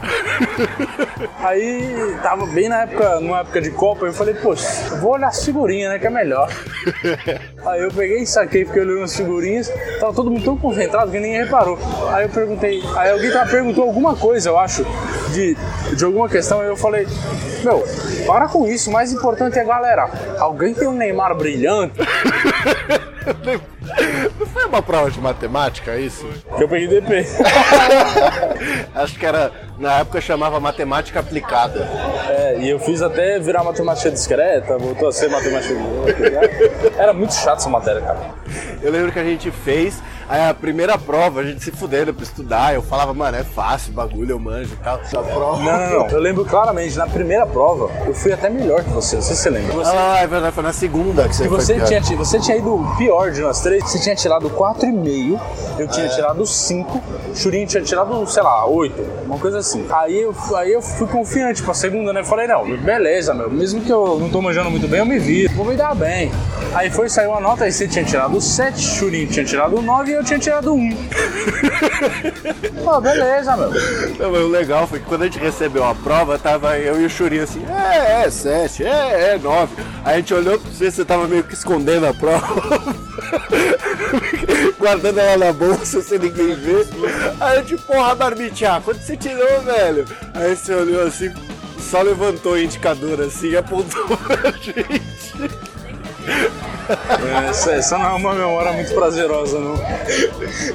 Aí 1.40 2.16
tava 2.22 2.46
bem 2.46 2.68
na 2.68 2.82
época, 2.82 3.20
numa 3.20 3.40
época 3.40 3.60
de 3.60 3.70
Copa, 3.70 4.06
eu 4.06 4.12
falei, 4.12 4.34
poxa, 4.34 4.66
eu 4.90 4.98
vou 4.98 5.12
olhar 5.12 5.28
as 5.28 5.44
figurinhas, 5.44 5.92
né? 5.92 5.98
Que 5.98 6.06
é 6.06 6.10
melhor. 6.10 6.48
Aí 7.66 7.82
eu 7.82 7.90
peguei, 7.90 8.24
saquei, 8.26 8.64
fiquei 8.64 8.82
olhando 8.82 9.04
as 9.04 9.16
figurinhas, 9.16 9.72
tava 10.00 10.12
todo 10.14 10.30
mundo 10.30 10.44
tão 10.44 10.56
concentrado 10.56 11.10
que 11.10 11.18
ninguém 11.18 11.42
reparou. 11.42 11.78
Aí 12.10 12.24
eu 12.24 12.30
perguntei, 12.30 12.82
aí 12.96 13.10
alguém 13.10 13.30
tava, 13.30 13.50
perguntou 13.50 13.84
alguma 13.84 14.16
coisa, 14.16 14.48
eu 14.48 14.58
acho, 14.58 14.86
de, 15.32 15.56
de 15.94 16.04
alguma 16.04 16.28
questão, 16.28 16.60
aí 16.60 16.68
eu 16.68 16.76
falei, 16.76 17.06
meu, 17.64 17.84
para 18.26 18.48
com 18.48 18.66
isso, 18.66 18.90
o 18.90 18.92
mais 18.92 19.12
importante 19.12 19.58
é 19.58 19.64
galera. 19.64 20.08
Alguém 20.38 20.72
tem 20.72 20.88
um 20.88 20.92
Neymar 20.92 21.34
brilhante? 21.34 21.98
Não 24.38 24.46
foi 24.46 24.64
uma 24.66 24.82
prova 24.82 25.10
de 25.10 25.20
matemática 25.20 25.96
isso? 25.96 26.26
Que 26.56 26.64
eu 26.64 26.68
peguei 26.68 26.88
DP. 26.88 27.26
Acho 28.94 29.18
que 29.18 29.26
era, 29.26 29.52
na 29.78 30.00
época 30.00 30.20
chamava 30.20 30.58
matemática 30.58 31.20
aplicada. 31.20 31.88
É, 32.28 32.58
e 32.60 32.68
eu 32.68 32.78
fiz 32.78 33.00
até 33.00 33.38
virar 33.38 33.62
matemática 33.62 34.10
discreta, 34.10 34.76
voltou 34.76 35.08
a 35.08 35.12
ser 35.12 35.30
matemática 35.30 35.74
discreta. 35.74 36.92
Era 36.98 37.12
muito 37.12 37.34
chato 37.34 37.58
essa 37.58 37.68
matéria, 37.68 38.00
cara. 38.00 38.18
Eu 38.82 38.90
lembro 38.90 39.12
que 39.12 39.18
a 39.18 39.24
gente 39.24 39.50
fez, 39.50 40.02
aí 40.28 40.48
a 40.48 40.54
primeira 40.54 40.98
prova, 40.98 41.40
a 41.40 41.44
gente 41.44 41.62
se 41.62 41.70
fudendo 41.70 42.12
pra 42.12 42.22
estudar, 42.22 42.74
eu 42.74 42.82
falava, 42.82 43.12
mano, 43.14 43.36
é 43.36 43.44
fácil, 43.44 43.92
bagulho, 43.92 44.32
eu 44.32 44.38
manjo 44.38 44.74
e 44.74 44.76
tal. 44.84 44.98
Essa 45.00 45.22
prova. 45.22 45.62
Não, 45.62 45.78
não, 45.90 45.98
não. 46.00 46.08
Eu 46.08 46.20
lembro 46.20 46.44
claramente, 46.44 46.96
na 46.96 47.06
primeira 47.06 47.46
prova, 47.46 47.90
eu 48.06 48.14
fui 48.14 48.32
até 48.32 48.48
melhor 48.50 48.82
que 48.84 48.90
você, 48.90 49.16
não 49.16 49.22
sei 49.22 49.34
se 49.36 49.42
você 49.42 49.50
lembra. 49.50 49.72
Você, 49.74 49.90
Ah, 49.94 50.18
é 50.20 50.26
verdade, 50.26 50.54
foi 50.54 50.62
na 50.64 50.72
segunda 50.72 51.28
que 51.28 51.34
você 51.36 51.44
e 51.44 51.48
foi 51.48 51.60
você 51.60 51.74
pior. 51.74 51.86
tinha, 51.86 52.00
ti- 52.00 52.14
você 52.14 52.38
tinha 52.38 52.56
ido 52.56 52.78
pior 52.96 53.30
de 53.30 53.40
nós 53.40 53.60
três, 53.60 53.82
você 53.84 53.98
tinha 53.98 54.14
tirado 54.14 54.48
4,5, 54.50 55.38
eu 55.78 55.88
tinha 55.88 56.08
tirado 56.08 56.46
5, 56.46 57.02
Churinho 57.34 57.66
tinha 57.66 57.82
tirado, 57.82 58.26
sei 58.26 58.42
lá, 58.42 58.66
8, 58.66 59.00
uma 59.26 59.38
coisa 59.38 59.58
assim. 59.58 59.86
Aí 59.90 60.20
eu, 60.20 60.34
aí 60.56 60.72
eu 60.72 60.82
fui 60.82 61.06
confiante 61.06 61.62
pra 61.62 61.74
segunda, 61.74 62.12
né? 62.12 62.24
Falei, 62.24 62.46
não, 62.46 62.64
beleza, 62.76 63.32
meu, 63.34 63.50
mesmo 63.50 63.80
que 63.80 63.90
eu 63.92 64.18
não 64.18 64.28
tô 64.28 64.40
manjando 64.42 64.70
muito 64.70 64.88
bem, 64.88 65.00
eu 65.00 65.06
me 65.06 65.18
vi, 65.18 65.46
vou 65.48 65.64
me 65.64 65.76
dar 65.76 65.94
bem. 65.94 66.30
Aí 66.74 66.90
foi, 66.90 67.08
saiu 67.08 67.32
a 67.34 67.40
nota, 67.40 67.64
aí 67.64 67.72
você 67.72 67.86
tinha 67.88 68.04
tirado 68.04 68.40
7, 68.40 68.80
Churinho 68.80 69.26
tinha 69.28 69.44
tirado 69.44 69.80
9 69.80 70.12
e 70.12 70.17
eu 70.18 70.24
tinha 70.24 70.38
tirado 70.38 70.74
1. 70.74 70.96
Pô, 72.84 73.00
beleza, 73.00 73.56
meu. 73.56 73.70
Não, 73.70 74.32
mas 74.32 74.42
o 74.42 74.48
legal 74.48 74.86
foi 74.86 74.98
que 74.98 75.06
quando 75.06 75.22
a 75.22 75.24
gente 75.26 75.38
recebeu 75.38 75.84
a 75.84 75.94
prova, 75.94 76.38
tava 76.38 76.78
eu 76.78 77.00
e 77.00 77.06
o 77.06 77.10
Churinho 77.10 77.44
assim, 77.44 77.64
é, 77.66 78.24
é, 78.24 78.30
sete, 78.30 78.84
é, 78.84 79.34
é, 79.34 79.38
nove. 79.38 79.74
Aí 80.04 80.14
a 80.14 80.16
gente 80.16 80.34
olhou 80.34 80.58
pra 80.58 80.70
você, 80.70 80.90
você 80.90 81.04
tava 81.04 81.28
meio 81.28 81.44
que 81.44 81.54
escondendo 81.54 82.06
a 82.06 82.14
prova. 82.14 82.48
Guardando 84.78 85.18
ela 85.18 85.46
na 85.46 85.52
bolsa 85.52 86.02
sem 86.02 86.18
ninguém 86.18 86.54
ver. 86.54 86.86
Aí 87.40 87.58
eu 87.58 87.64
tipo, 87.64 87.82
porra, 87.82 88.14
Barbicha, 88.14 88.80
quanto 88.84 89.00
você 89.00 89.16
tirou, 89.16 89.60
velho? 89.62 90.04
Aí 90.34 90.56
você 90.56 90.74
olhou 90.74 91.06
assim, 91.06 91.32
só 91.78 92.02
levantou 92.02 92.52
o 92.52 92.58
indicador 92.58 93.20
assim 93.20 93.50
e 93.50 93.56
apontou 93.56 94.04
pra 94.18 94.50
gente. 94.52 95.67
Essa, 97.48 97.72
essa 97.72 97.98
não 97.98 98.06
é 98.06 98.12
uma 98.12 98.34
memória 98.34 98.72
muito 98.72 98.94
prazerosa, 98.94 99.58
não. 99.58 99.76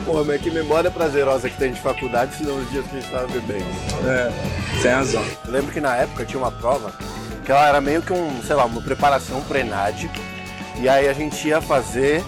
Porra, 0.06 0.24
mas 0.24 0.42
que 0.42 0.52
memória 0.52 0.92
prazerosa 0.92 1.50
que 1.50 1.58
tem 1.58 1.72
de 1.72 1.82
faculdade, 1.82 2.36
se 2.36 2.44
não 2.44 2.58
os 2.58 2.70
dias 2.70 2.86
que 2.86 2.98
a 2.98 3.00
gente 3.00 3.12
tava 3.12 3.28
bebendo. 3.28 3.66
É, 4.06 4.32
tem 4.82 4.92
razão. 4.92 5.24
Eu 5.46 5.52
lembro 5.52 5.72
que 5.72 5.82
na 5.82 5.96
época 5.96 6.26
tinha 6.26 6.40
uma 6.40 6.52
prova 6.52 6.94
que 7.44 7.52
ela 7.52 7.68
era 7.68 7.82
meio 7.82 8.02
que 8.02 8.14
um, 8.14 8.42
sei 8.44 8.56
lá, 8.56 8.66
uma 8.66 8.82
preparação 8.82 9.42
pro 9.42 9.58
ENAD. 9.58 10.10
E 10.80 10.88
aí 10.88 11.08
a 11.08 11.14
gente 11.14 11.48
ia 11.48 11.62
fazer 11.62 12.24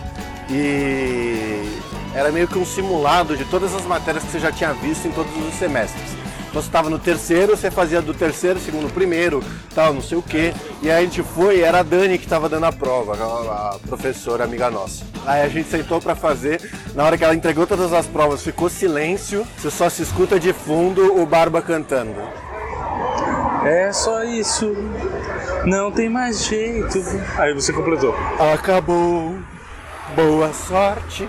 e 0.50 1.80
era 2.14 2.32
meio 2.32 2.48
que 2.48 2.58
um 2.58 2.66
simulado 2.66 3.36
de 3.36 3.46
todas 3.46 3.74
as 3.74 3.84
matérias 3.84 4.24
que 4.24 4.32
você 4.32 4.40
já 4.40 4.52
tinha 4.52 4.74
visto 4.74 5.08
em 5.08 5.12
todos 5.12 5.32
os 5.36 5.54
semestres. 5.56 6.15
Então 6.56 6.64
você 6.64 6.70
estava 6.70 6.90
no 6.90 6.98
terceiro, 6.98 7.58
você 7.58 7.70
fazia 7.70 8.02
do 8.02 8.14
terceiro, 8.14 8.58
segundo, 8.62 8.90
primeiro, 8.94 9.44
tal, 9.74 9.94
não 9.94 10.02
sei 10.02 10.18
o 10.18 10.22
quê. 10.22 10.54
E 10.82 10.90
aí 10.90 11.00
a 11.00 11.06
gente 11.06 11.22
foi, 11.22 11.60
era 11.60 11.80
a 11.80 11.84
Dani 11.84 12.18
que 12.18 12.24
estava 12.24 12.48
dando 12.48 12.66
a 12.66 12.72
prova, 12.72 13.12
a 13.12 13.76
a 13.76 13.80
professora 13.80 14.46
amiga 14.46 14.72
nossa. 14.72 15.04
Aí 15.26 15.42
a 15.42 15.50
gente 15.50 15.68
sentou 15.68 16.00
para 16.00 16.16
fazer, 16.16 16.62
na 16.96 17.04
hora 17.04 17.18
que 17.18 17.26
ela 17.26 17.36
entregou 17.36 17.68
todas 17.68 17.92
as 17.92 18.08
provas, 18.08 18.42
ficou 18.42 18.70
silêncio, 18.70 19.46
você 19.58 19.70
só 19.70 19.90
se 19.90 20.02
escuta 20.02 20.40
de 20.40 20.54
fundo 20.54 21.22
o 21.22 21.26
Barba 21.26 21.62
cantando. 21.62 22.22
É 23.66 23.92
só 23.92 24.24
isso. 24.24 24.74
Não 25.66 25.92
tem 25.92 26.08
mais 26.08 26.46
jeito. 26.46 27.04
Aí 27.38 27.54
você 27.54 27.74
completou. 27.74 28.16
Acabou. 28.54 29.36
Boa 30.16 30.54
sorte. 30.54 31.28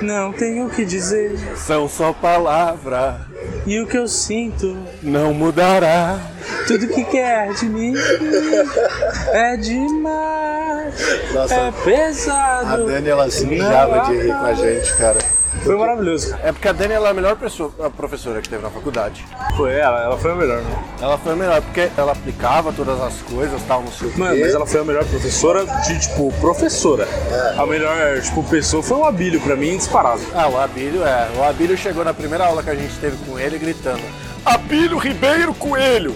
Não 0.00 0.32
tenho 0.32 0.66
o 0.66 0.70
que 0.70 0.84
dizer. 0.84 1.38
São 1.56 1.88
só 1.88 2.12
palavras. 2.12 3.16
E 3.66 3.78
o 3.78 3.86
que 3.86 3.98
eu 3.98 4.08
sinto, 4.08 4.76
Não 5.02 5.34
mudará. 5.34 6.18
tudo 6.66 6.88
que 6.88 7.04
quer 7.04 7.52
de 7.54 7.66
mim 7.66 7.94
é 9.32 9.56
demais. 9.56 10.94
Nossa, 11.34 11.54
é 11.54 11.72
pesado. 11.84 12.90
ela 12.90 13.30
se 13.30 13.44
mijava 13.44 14.00
de 14.10 14.16
rir 14.16 14.28
com 14.28 14.46
a 14.46 14.54
gente, 14.54 14.94
cara. 14.96 15.18
Foi 15.64 15.76
maravilhoso. 15.76 16.34
É 16.42 16.52
porque 16.52 16.68
a 16.68 16.72
Dani 16.72 16.94
ela 16.94 17.08
é 17.08 17.10
a 17.10 17.14
melhor 17.14 17.36
pessoa, 17.36 17.72
a 17.84 17.90
professora 17.90 18.40
que 18.40 18.48
teve 18.48 18.62
na 18.62 18.70
faculdade. 18.70 19.24
Foi 19.56 19.74
ela, 19.74 20.00
ela 20.02 20.16
foi 20.16 20.30
a 20.30 20.34
melhor. 20.34 20.62
né? 20.62 20.84
Ela 21.00 21.18
foi 21.18 21.32
a 21.32 21.36
melhor, 21.36 21.60
porque 21.62 21.90
ela 21.96 22.12
aplicava 22.12 22.72
todas 22.72 23.00
as 23.00 23.14
coisas, 23.22 23.60
tal, 23.68 23.82
não 23.82 23.92
sei 23.92 24.08
o 24.08 24.18
Mano, 24.18 24.34
quê. 24.36 24.42
mas 24.42 24.54
ela 24.54 24.66
foi 24.66 24.80
a 24.80 24.84
melhor 24.84 25.04
professora 25.04 25.66
de, 25.66 26.00
tipo, 26.00 26.32
professora. 26.40 27.06
A 27.58 27.66
melhor, 27.66 28.20
tipo, 28.22 28.42
pessoa 28.44 28.82
foi 28.82 28.96
o 28.98 29.04
Abílio 29.04 29.40
pra 29.40 29.56
mim, 29.56 29.76
disparado. 29.76 30.20
Ah, 30.34 30.48
o 30.48 30.58
Abílio, 30.58 31.04
é. 31.04 31.28
O 31.36 31.42
Abílio 31.44 31.76
chegou 31.76 32.04
na 32.04 32.14
primeira 32.14 32.46
aula 32.46 32.62
que 32.62 32.70
a 32.70 32.74
gente 32.74 32.94
teve 32.98 33.16
com 33.26 33.38
ele 33.38 33.58
gritando: 33.58 34.02
Abílio 34.44 34.96
Ribeiro 34.98 35.52
Coelho! 35.54 36.14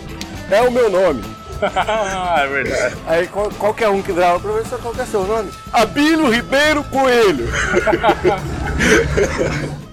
É 0.50 0.62
o 0.62 0.70
meu 0.70 0.90
nome. 0.90 1.22
é 2.42 2.46
verdade. 2.46 2.96
Aí 3.06 3.26
qual- 3.28 3.50
qualquer 3.50 3.88
um 3.88 4.02
que 4.02 4.12
virava, 4.12 4.38
professor, 4.40 4.80
qual 4.80 4.94
que 4.94 5.00
é 5.00 5.06
seu 5.06 5.24
nome? 5.24 5.50
Abílio 5.72 6.30
Ribeiro 6.30 6.82
Coelho! 6.84 7.48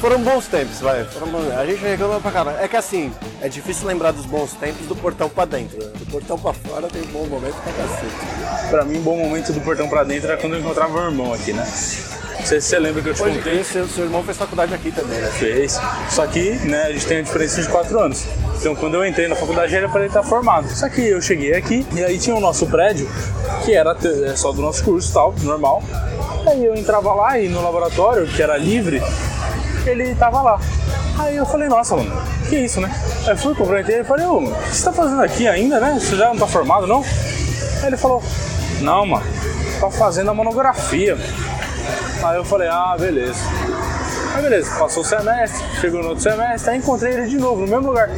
Foram 0.00 0.20
bons 0.20 0.46
tempos, 0.46 0.80
vai. 0.80 1.04
Foram 1.04 1.28
bons- 1.28 1.52
A 1.52 1.64
gente 1.64 1.80
reclama 1.80 2.20
pra 2.20 2.30
caralho. 2.32 2.58
É 2.58 2.66
que 2.66 2.76
assim, 2.76 3.12
é 3.42 3.48
difícil 3.48 3.88
lembrar 3.88 4.12
dos 4.12 4.24
bons 4.24 4.52
tempos 4.52 4.86
do 4.86 4.94
portão 4.94 5.28
pra 5.28 5.44
dentro. 5.44 5.76
Né? 5.84 5.90
Do 5.98 6.06
portão 6.06 6.38
pra 6.38 6.52
fora 6.52 6.86
tem 6.86 7.02
um 7.02 7.06
bom 7.06 7.26
momento 7.26 7.56
pra 7.56 7.72
cacete. 7.72 8.70
Pra 8.70 8.84
mim, 8.84 8.98
um 8.98 9.02
bom 9.02 9.16
momento 9.16 9.52
do 9.52 9.60
portão 9.60 9.88
pra 9.88 10.04
dentro 10.04 10.28
era 10.28 10.40
quando 10.40 10.54
eu 10.54 10.60
encontrava 10.60 10.92
meu 10.92 11.10
irmão 11.10 11.34
aqui, 11.34 11.52
né? 11.52 11.66
Não 12.38 12.46
sei 12.46 12.60
se 12.60 12.68
você 12.68 12.78
lembra 12.78 13.02
que 13.02 13.08
eu 13.08 13.14
te 13.14 13.18
Pode 13.20 13.36
contei. 13.38 13.64
seu, 13.64 13.86
seu 13.88 14.04
irmão 14.04 14.22
fez 14.22 14.36
faculdade 14.36 14.72
aqui 14.72 14.92
também, 14.92 15.18
né? 15.18 15.28
Fez. 15.28 15.78
Só 16.08 16.26
que, 16.26 16.52
né, 16.66 16.84
a 16.84 16.92
gente 16.92 17.06
tem 17.06 17.18
a 17.18 17.22
diferença 17.22 17.60
de 17.60 17.68
4 17.68 17.98
anos. 18.00 18.24
Então, 18.58 18.76
quando 18.76 18.94
eu 18.94 19.04
entrei 19.04 19.26
na 19.26 19.34
faculdade, 19.34 19.74
era 19.74 19.88
para 19.88 20.00
ele 20.00 20.08
estar 20.08 20.22
formado. 20.22 20.68
Só 20.68 20.88
que 20.88 21.00
eu 21.00 21.20
cheguei 21.20 21.54
aqui 21.54 21.84
e 21.92 22.04
aí 22.04 22.18
tinha 22.18 22.36
o 22.36 22.40
nosso 22.40 22.66
prédio, 22.66 23.08
que 23.64 23.74
era 23.74 23.96
é, 24.24 24.36
só 24.36 24.52
do 24.52 24.62
nosso 24.62 24.84
curso 24.84 25.10
e 25.10 25.12
tal, 25.12 25.34
normal. 25.42 25.82
Aí 26.46 26.64
eu 26.64 26.74
entrava 26.76 27.12
lá 27.12 27.38
e 27.38 27.48
no 27.48 27.60
laboratório, 27.62 28.26
que 28.26 28.40
era 28.40 28.56
livre, 28.56 29.02
ele 29.90 30.14
tava 30.14 30.42
lá. 30.42 30.60
Aí 31.18 31.36
eu 31.36 31.46
falei, 31.46 31.68
nossa, 31.68 31.96
mano, 31.96 32.10
que 32.48 32.56
isso, 32.56 32.80
né? 32.80 32.90
Aí 33.26 33.36
fui, 33.36 33.54
cumprimentei 33.54 33.96
ele 33.96 34.04
e 34.04 34.06
falei, 34.06 34.26
ô, 34.26 34.38
o 34.38 34.54
que 34.54 34.74
você 34.76 34.84
tá 34.84 34.92
fazendo 34.92 35.22
aqui 35.22 35.46
ainda, 35.46 35.78
né? 35.78 35.98
Você 36.00 36.16
já 36.16 36.28
não 36.28 36.36
tá 36.36 36.46
formado, 36.46 36.86
não? 36.86 37.04
Aí 37.80 37.86
ele 37.86 37.96
falou, 37.96 38.22
não, 38.80 39.06
mano, 39.06 39.24
tá 39.80 39.90
fazendo 39.90 40.30
a 40.30 40.34
monografia. 40.34 41.16
Aí 42.22 42.36
eu 42.36 42.44
falei, 42.44 42.68
ah, 42.68 42.96
beleza. 42.98 43.40
Aí 44.34 44.42
beleza, 44.42 44.70
passou 44.78 45.02
o 45.02 45.06
semestre, 45.06 45.62
chegou 45.80 46.02
no 46.02 46.08
outro 46.10 46.22
semestre, 46.22 46.70
aí 46.70 46.78
encontrei 46.78 47.12
ele 47.12 47.26
de 47.26 47.36
novo, 47.36 47.60
no 47.60 47.66
mesmo 47.66 47.88
lugar. 47.88 48.08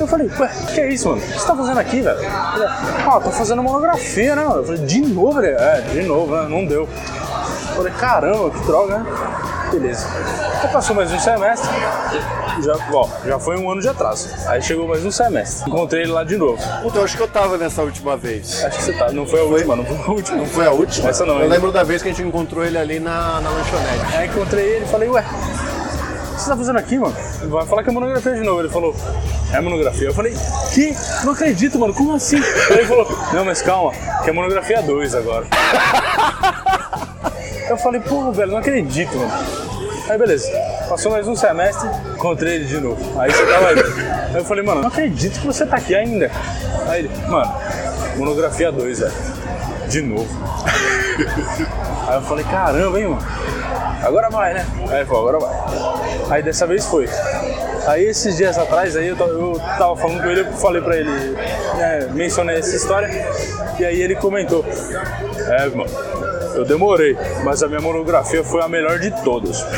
Eu 0.00 0.06
falei, 0.06 0.30
ué, 0.38 0.50
que 0.72 0.80
é 0.80 0.92
isso, 0.92 1.08
mano? 1.08 1.20
O 1.20 1.24
que 1.24 1.38
você 1.38 1.46
tá 1.46 1.54
fazendo 1.54 1.78
aqui, 1.78 2.00
velho? 2.00 2.18
Ah, 2.26 3.20
tô 3.22 3.30
fazendo 3.30 3.62
monografia, 3.62 4.34
né, 4.34 4.44
mano? 4.44 4.60
Eu 4.60 4.64
falei, 4.64 4.84
de 4.86 5.00
novo, 5.00 5.40
ele, 5.40 5.48
é, 5.48 5.80
de 5.92 6.02
novo, 6.02 6.34
né? 6.34 6.48
Não 6.48 6.64
deu. 6.64 6.82
Eu 6.82 7.76
falei, 7.76 7.92
caramba, 7.92 8.50
que 8.50 8.66
droga, 8.66 8.98
né? 8.98 9.06
Beleza. 9.70 10.06
Aí 10.62 10.68
passou 10.68 10.94
mais 10.96 11.12
um 11.12 11.18
semestre, 11.18 11.68
já, 12.62 12.76
ó, 12.92 13.08
já 13.26 13.38
foi 13.38 13.58
um 13.58 13.70
ano 13.70 13.80
de 13.80 13.88
atraso. 13.88 14.28
Aí 14.46 14.62
chegou 14.62 14.86
mais 14.88 15.04
um 15.04 15.10
semestre, 15.10 15.68
encontrei 15.68 16.02
ele 16.02 16.12
lá 16.12 16.24
de 16.24 16.36
novo. 16.36 16.62
Puta, 16.82 16.98
eu 16.98 17.04
acho 17.04 17.16
que 17.16 17.22
eu 17.22 17.28
tava 17.28 17.58
nessa 17.58 17.82
última 17.82 18.16
vez. 18.16 18.64
Acho 18.64 18.78
que 18.78 18.84
você 18.84 18.92
tá, 18.94 19.12
não 19.12 19.26
foi 19.26 19.40
a 19.40 19.44
última, 19.44 19.76
não 19.76 19.84
foi 19.84 19.96
a 19.96 20.10
última. 20.10 20.36
Não 20.38 20.46
foi 20.46 20.66
a 20.66 20.70
última? 20.70 21.10
Essa 21.10 21.26
não, 21.26 21.34
Eu 21.36 21.42
ainda. 21.42 21.54
lembro 21.54 21.72
da 21.72 21.82
vez 21.82 22.02
que 22.02 22.08
a 22.08 22.12
gente 22.12 22.26
encontrou 22.26 22.64
ele 22.64 22.78
ali 22.78 22.98
na, 23.00 23.40
na 23.40 23.50
lanchonete. 23.50 24.16
Aí 24.16 24.28
encontrei 24.28 24.64
ele 24.76 24.84
e 24.84 24.88
falei, 24.88 25.08
ué, 25.10 25.24
você 26.36 26.50
tá 26.50 26.56
fazendo 26.56 26.78
aqui, 26.78 26.98
mano? 26.98 27.14
Vai 27.48 27.66
falar 27.66 27.82
que 27.82 27.90
é 27.90 27.92
monografia 27.92 28.34
de 28.34 28.40
novo. 28.42 28.60
Ele 28.60 28.68
falou, 28.70 28.94
é 29.52 29.60
monografia. 29.60 30.08
Eu 30.08 30.14
falei, 30.14 30.34
que? 30.72 30.96
Não 31.24 31.32
acredito, 31.32 31.78
mano, 31.78 31.92
como 31.92 32.14
assim? 32.14 32.36
Aí 32.36 32.78
ele 32.78 32.86
falou, 32.86 33.06
não, 33.32 33.44
mas 33.44 33.60
calma, 33.62 33.92
que 34.24 34.30
é 34.30 34.32
monografia 34.32 34.80
2 34.82 35.14
agora. 35.14 35.46
Eu 37.68 37.76
falei, 37.76 38.00
porra, 38.00 38.32
velho, 38.32 38.52
não 38.52 38.58
acredito, 38.58 39.16
mano. 39.16 39.32
Aí 40.08 40.16
beleza, 40.16 40.48
passou 40.88 41.10
mais 41.10 41.26
um 41.26 41.34
semestre, 41.34 41.88
encontrei 42.14 42.54
ele 42.56 42.64
de 42.66 42.78
novo. 42.78 43.20
Aí 43.20 43.30
você 43.30 43.44
tava 43.46 43.68
aí. 43.68 43.78
Aí 44.28 44.36
eu 44.36 44.44
falei, 44.44 44.64
mano, 44.64 44.82
não 44.82 44.88
acredito 44.88 45.40
que 45.40 45.46
você 45.46 45.66
tá 45.66 45.76
aqui 45.76 45.94
ainda. 45.94 46.30
Aí 46.88 47.00
ele, 47.00 47.10
mano, 47.28 47.52
monografia 48.16 48.70
2, 48.70 49.00
velho. 49.00 49.12
De 49.88 50.02
novo. 50.02 50.28
Aí 52.08 52.16
eu 52.16 52.22
falei, 52.22 52.44
caramba, 52.44 53.00
hein, 53.00 53.08
mano. 53.08 53.26
Agora 54.02 54.30
vai, 54.30 54.54
né? 54.54 54.64
Aí 54.88 54.98
ele 54.98 55.06
falou, 55.06 55.28
agora 55.28 55.38
vai. 55.40 56.36
Aí 56.36 56.42
dessa 56.42 56.66
vez 56.66 56.84
foi. 56.86 57.08
Aí 57.86 58.04
esses 58.04 58.36
dias 58.36 58.58
atrás, 58.58 58.96
aí 58.96 59.08
eu, 59.08 59.16
eu 59.16 59.60
tava 59.78 59.96
falando 59.96 60.22
com 60.22 60.28
ele, 60.28 60.40
eu 60.40 60.52
falei 60.54 60.82
pra 60.82 60.96
ele, 60.96 61.10
né, 61.10 62.08
mencionei 62.12 62.58
essa 62.58 62.74
história, 62.74 63.08
e 63.78 63.84
aí 63.84 64.02
ele 64.02 64.16
comentou, 64.16 64.64
é, 64.66 65.68
mano, 65.68 65.88
eu 66.56 66.64
demorei, 66.64 67.16
mas 67.44 67.62
a 67.62 67.68
minha 67.68 67.80
monografia 67.80 68.42
foi 68.42 68.62
a 68.62 68.68
melhor 68.68 68.98
de 68.98 69.10
todas. 69.22 69.64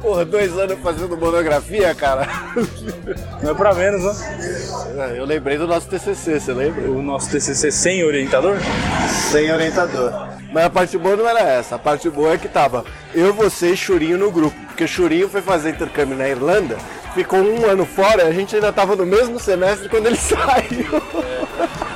Porra, 0.00 0.24
dois 0.24 0.58
anos 0.58 0.78
fazendo 0.82 1.16
monografia, 1.16 1.94
cara. 1.94 2.26
Não 3.42 3.50
é 3.50 3.54
pra 3.54 3.74
menos, 3.74 4.02
né? 4.02 5.14
Eu 5.16 5.24
lembrei 5.24 5.56
do 5.56 5.66
nosso 5.66 5.88
TCC, 5.88 6.40
você 6.40 6.52
lembra? 6.52 6.90
O 6.90 7.02
nosso 7.02 7.30
TCC 7.30 7.70
sem 7.70 8.02
orientador? 8.02 8.56
Sem 9.30 9.52
orientador. 9.52 10.12
Mas 10.52 10.64
a 10.64 10.70
parte 10.70 10.96
boa 10.96 11.16
não 11.16 11.28
era 11.28 11.40
essa. 11.40 11.76
A 11.76 11.78
parte 11.78 12.08
boa 12.08 12.32
é 12.32 12.38
que 12.38 12.48
tava 12.48 12.84
eu, 13.14 13.32
você 13.34 13.72
e 13.72 13.76
Churinho 13.76 14.18
no 14.18 14.30
grupo. 14.30 14.56
Porque 14.66 14.86
Churinho 14.86 15.28
foi 15.28 15.42
fazer 15.42 15.70
intercâmbio 15.70 16.16
na 16.16 16.28
Irlanda, 16.28 16.76
ficou 17.14 17.40
um 17.40 17.66
ano 17.66 17.84
fora 17.84 18.24
e 18.24 18.28
a 18.28 18.32
gente 18.32 18.54
ainda 18.54 18.72
tava 18.72 18.96
no 18.96 19.04
mesmo 19.04 19.38
semestre 19.38 19.88
quando 19.88 20.06
ele 20.06 20.16
saiu. 20.18 21.02
Não 21.80 21.87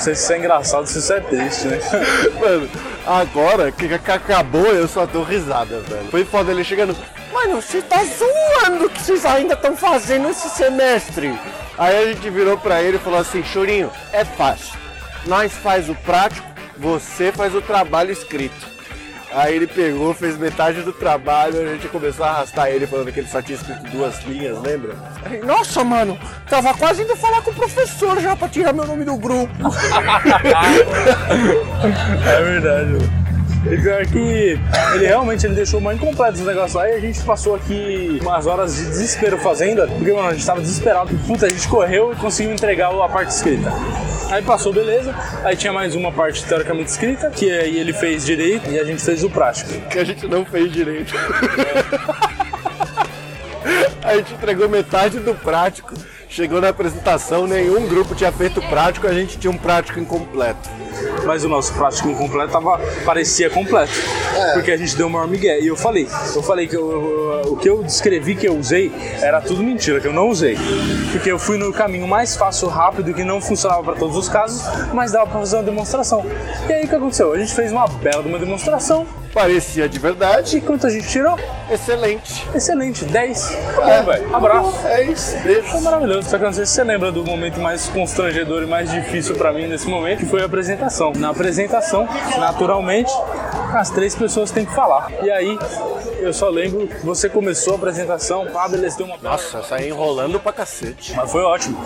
sei 0.00 0.14
se 0.14 0.22
isso 0.22 0.32
é 0.32 0.38
engraçado, 0.38 0.86
se 0.86 0.98
isso 0.98 1.12
é 1.12 1.20
triste, 1.20 1.66
né? 1.66 1.78
Mano, 2.40 2.68
agora 3.06 3.70
que 3.70 3.92
acabou, 3.94 4.66
eu 4.66 4.88
só 4.88 5.06
dou 5.06 5.22
risada, 5.22 5.80
velho. 5.80 6.10
Foi 6.10 6.24
foda 6.24 6.50
ele 6.50 6.64
chegando. 6.64 6.96
Mano, 7.32 7.60
você 7.60 7.80
tá 7.82 8.02
zoando 8.04 8.88
que 8.88 9.02
vocês 9.02 9.24
ainda 9.24 9.54
estão 9.54 9.76
fazendo 9.76 10.28
esse 10.30 10.48
semestre. 10.50 11.38
Aí 11.78 11.96
a 11.96 12.06
gente 12.12 12.28
virou 12.30 12.58
pra 12.58 12.82
ele 12.82 12.96
e 12.96 13.00
falou 13.00 13.18
assim, 13.18 13.42
Chorinho, 13.44 13.90
é 14.12 14.24
fácil. 14.24 14.78
Nós 15.26 15.52
faz 15.52 15.88
o 15.88 15.94
prático, 15.94 16.46
você 16.76 17.30
faz 17.30 17.54
o 17.54 17.62
trabalho 17.62 18.10
escrito. 18.10 18.79
Aí 19.32 19.54
ele 19.54 19.66
pegou, 19.66 20.12
fez 20.12 20.36
metade 20.36 20.82
do 20.82 20.92
trabalho, 20.92 21.60
a 21.60 21.72
gente 21.72 21.86
começou 21.88 22.24
a 22.24 22.30
arrastar 22.30 22.68
ele 22.68 22.86
falando 22.86 23.12
que 23.12 23.20
ele 23.20 23.28
só 23.28 23.40
tinha 23.40 23.56
escrito 23.56 23.82
duas 23.90 24.20
linhas, 24.24 24.60
lembra? 24.60 24.94
Nossa, 25.44 25.84
mano, 25.84 26.18
tava 26.48 26.74
quase 26.74 27.02
indo 27.02 27.14
falar 27.16 27.40
com 27.42 27.50
o 27.50 27.54
professor 27.54 28.20
já 28.20 28.34
pra 28.34 28.48
tirar 28.48 28.72
meu 28.72 28.86
nome 28.86 29.04
do 29.04 29.16
grupo. 29.16 29.52
É 32.26 32.42
verdade. 32.42 32.90
E 32.92 33.29
pior 33.62 34.06
que 34.06 34.58
ele 34.94 35.06
realmente 35.06 35.46
ele 35.46 35.54
deixou 35.54 35.80
mais 35.80 35.96
incompleto 35.96 36.38
os 36.38 36.46
negócios 36.46 36.74
lá 36.74 36.88
e 36.88 36.94
a 36.94 37.00
gente 37.00 37.20
passou 37.22 37.54
aqui 37.54 38.18
umas 38.22 38.46
horas 38.46 38.76
de 38.76 38.84
desespero 38.84 39.38
fazendo, 39.38 39.86
porque 39.86 40.12
mano, 40.12 40.28
a 40.28 40.32
gente 40.32 40.46
tava 40.46 40.60
desesperado. 40.60 41.14
Puta, 41.26 41.46
a 41.46 41.48
gente 41.48 41.68
correu 41.68 42.12
e 42.12 42.16
conseguiu 42.16 42.52
entregar 42.52 42.90
a 42.90 43.08
parte 43.08 43.30
escrita. 43.30 43.70
Aí 44.30 44.42
passou, 44.42 44.72
beleza. 44.72 45.14
Aí 45.44 45.56
tinha 45.56 45.72
mais 45.72 45.94
uma 45.94 46.12
parte 46.12 46.44
teoricamente 46.44 46.90
escrita, 46.90 47.30
que 47.30 47.50
aí 47.50 47.78
ele 47.78 47.92
fez 47.92 48.24
direito 48.24 48.70
e 48.70 48.78
a 48.78 48.84
gente 48.84 49.02
fez 49.02 49.24
o 49.24 49.30
prático. 49.30 49.72
que 49.88 49.98
a 49.98 50.04
gente 50.04 50.26
não 50.26 50.44
fez 50.44 50.72
direito. 50.72 51.14
A 54.02 54.16
gente 54.16 54.32
entregou 54.34 54.68
metade 54.68 55.18
do 55.20 55.34
prático. 55.34 55.94
Chegou 56.28 56.60
na 56.60 56.68
apresentação, 56.68 57.46
nenhum 57.46 57.86
grupo 57.88 58.14
tinha 58.14 58.30
feito 58.32 58.62
prático, 58.62 59.06
a 59.06 59.12
gente 59.12 59.36
tinha 59.36 59.50
um 59.50 59.56
prático 59.56 59.98
incompleto. 59.98 60.68
Mas 61.26 61.44
o 61.44 61.48
nosso 61.48 61.72
prático 61.74 62.08
incompleto 62.08 62.52
tava, 62.52 62.80
parecia 63.04 63.48
completo. 63.50 63.92
Porque 64.54 64.70
a 64.72 64.76
gente 64.76 64.96
deu 64.96 65.06
o 65.06 65.10
maior 65.10 65.28
migué. 65.28 65.60
E 65.60 65.66
eu 65.66 65.76
falei, 65.76 66.08
eu 66.34 66.42
falei 66.42 66.66
que 66.66 66.76
eu- 66.76 67.42
eu- 67.44 67.52
o 67.52 67.56
que 67.56 67.68
eu 67.68 67.82
descrevi 67.82 68.34
que 68.34 68.46
eu 68.46 68.56
usei 68.56 68.92
era 69.20 69.40
tudo 69.40 69.62
mentira, 69.62 70.00
que 70.00 70.06
eu 70.06 70.12
não 70.12 70.28
usei. 70.28 70.56
Porque 71.12 71.30
eu 71.30 71.38
fui 71.38 71.58
no 71.58 71.72
caminho 71.72 72.06
mais 72.06 72.36
fácil, 72.36 72.68
rápido, 72.68 73.12
que 73.14 73.24
não 73.24 73.40
funcionava 73.40 73.82
para 73.82 73.94
todos 73.94 74.16
os 74.16 74.28
casos, 74.28 74.62
mas 74.92 75.12
dava 75.12 75.26
para 75.26 75.40
fazer 75.40 75.56
uma 75.56 75.62
demonstração. 75.62 76.24
E 76.68 76.72
aí 76.72 76.84
o 76.84 76.88
que 76.88 76.94
aconteceu? 76.94 77.32
A 77.32 77.38
gente 77.38 77.54
fez 77.54 77.70
uma 77.72 77.86
bela 77.86 78.22
de 78.22 78.28
uma 78.28 78.38
demonstração. 78.38 79.06
Parecia 79.32 79.88
de 79.88 79.96
verdade. 80.00 80.56
E 80.56 80.60
quanto 80.60 80.88
a 80.88 80.90
gente 80.90 81.06
tirou? 81.08 81.38
Excelente. 81.70 82.44
Excelente, 82.52 83.04
10. 83.04 83.56
Tá 83.76 83.80
bom, 83.80 84.02
velho. 84.04 84.34
Abraço. 84.34 84.86
É 84.88 85.04
isso, 85.04 85.38
beijo. 85.38 85.68
Foi 85.68 85.80
maravilhoso. 85.82 86.28
Só 86.28 86.36
que 86.36 86.42
eu 86.42 86.46
não 86.48 86.52
sei 86.52 86.66
se 86.66 86.72
você 86.72 86.82
lembra 86.82 87.12
do 87.12 87.24
momento 87.24 87.60
mais 87.60 87.86
constrangedor 87.86 88.64
e 88.64 88.66
mais 88.66 88.90
difícil 88.90 89.36
pra 89.36 89.52
mim 89.52 89.68
nesse 89.68 89.86
momento, 89.86 90.18
que 90.18 90.26
foi 90.26 90.42
a 90.42 90.46
apresentação. 90.46 90.89
Na 91.16 91.30
apresentação, 91.30 92.08
naturalmente, 92.38 93.12
as 93.74 93.90
três 93.90 94.14
pessoas 94.14 94.50
têm 94.50 94.66
que 94.66 94.74
falar. 94.74 95.08
E 95.22 95.30
aí, 95.30 95.58
eu 96.20 96.32
só 96.32 96.48
lembro 96.48 96.86
que 96.86 97.04
você 97.04 97.28
começou 97.28 97.74
a 97.74 97.76
apresentação, 97.76 98.46
pá, 98.46 98.68
beleza, 98.68 98.96
deu 98.96 99.06
uma. 99.06 99.16
Nossa, 99.22 99.62
saí 99.62 99.88
enrolando 99.88 100.38
pra 100.38 100.52
cacete. 100.52 101.14
Mas 101.14 101.30
foi 101.30 101.42
ótimo. 101.42 101.82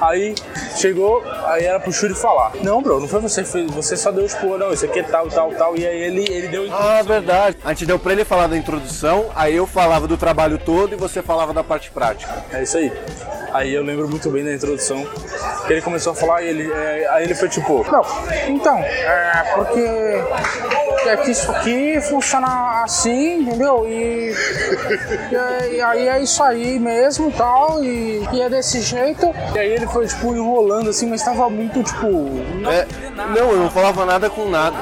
Aí 0.00 0.34
chegou, 0.76 1.22
aí 1.46 1.64
era 1.64 1.78
pro 1.78 1.92
Shuri 1.92 2.14
falar. 2.14 2.52
Não, 2.62 2.82
bro, 2.82 3.00
não 3.00 3.08
foi 3.08 3.20
você 3.20 3.42
que 3.42 3.48
fez, 3.48 3.70
você 3.70 3.96
só 3.96 4.10
deu 4.10 4.26
tipo, 4.26 4.56
não, 4.58 4.72
isso 4.72 4.84
aqui 4.84 5.00
é 5.00 5.02
tal, 5.02 5.28
tal, 5.28 5.52
tal. 5.52 5.76
E 5.76 5.86
aí 5.86 6.02
ele, 6.02 6.24
ele 6.30 6.48
deu. 6.48 6.66
Ah, 6.72 7.02
verdade. 7.02 7.56
A 7.64 7.70
gente 7.70 7.86
deu 7.86 7.98
pra 7.98 8.12
ele 8.12 8.24
falar 8.24 8.46
da 8.46 8.56
introdução, 8.56 9.30
aí 9.34 9.54
eu 9.54 9.66
falava 9.66 10.06
do 10.06 10.16
trabalho 10.16 10.58
todo 10.58 10.94
e 10.94 10.96
você 10.96 11.22
falava 11.22 11.52
da 11.52 11.62
parte 11.62 11.90
prática. 11.90 12.44
É 12.52 12.62
isso 12.62 12.76
aí. 12.76 12.92
Aí 13.54 13.72
eu 13.72 13.84
lembro 13.84 14.08
muito 14.08 14.28
bem 14.30 14.44
da 14.44 14.52
introdução, 14.52 15.06
que 15.64 15.72
ele 15.72 15.80
começou 15.80 16.12
a 16.12 16.16
falar 16.16 16.42
e 16.42 16.48
ele, 16.48 16.72
é, 16.72 17.06
aí 17.10 17.22
ele 17.22 17.36
foi 17.36 17.48
tipo, 17.48 17.86
não, 17.88 18.02
então, 18.48 18.76
é 18.78 19.52
porque 19.54 21.08
é 21.08 21.16
que 21.18 21.30
isso 21.30 21.50
aqui 21.52 22.00
funciona 22.00 22.82
assim, 22.82 23.42
entendeu? 23.42 23.73
E, 23.86 24.32
e 25.32 25.36
aí- 25.36 25.74
e 25.76 25.80
aí 25.80 26.08
é 26.08 26.22
isso 26.22 26.42
aí 26.42 26.78
mesmo 26.78 27.30
tal, 27.32 27.82
e, 27.82 28.26
e 28.32 28.40
é 28.40 28.48
desse 28.48 28.80
jeito. 28.80 29.34
E 29.54 29.58
aí 29.58 29.72
ele 29.72 29.86
foi 29.86 30.06
tipo 30.06 30.34
enrolando 30.34 30.90
assim, 30.90 31.06
mas 31.08 31.22
tava 31.22 31.48
muito 31.50 31.82
tipo. 31.82 32.06
Não, 32.06 32.70
É, 32.70 32.86
não, 33.36 33.50
eu 33.50 33.56
não 33.56 33.70
falava 33.70 34.04
nada 34.06 34.30
com 34.30 34.48
nada. 34.48 34.76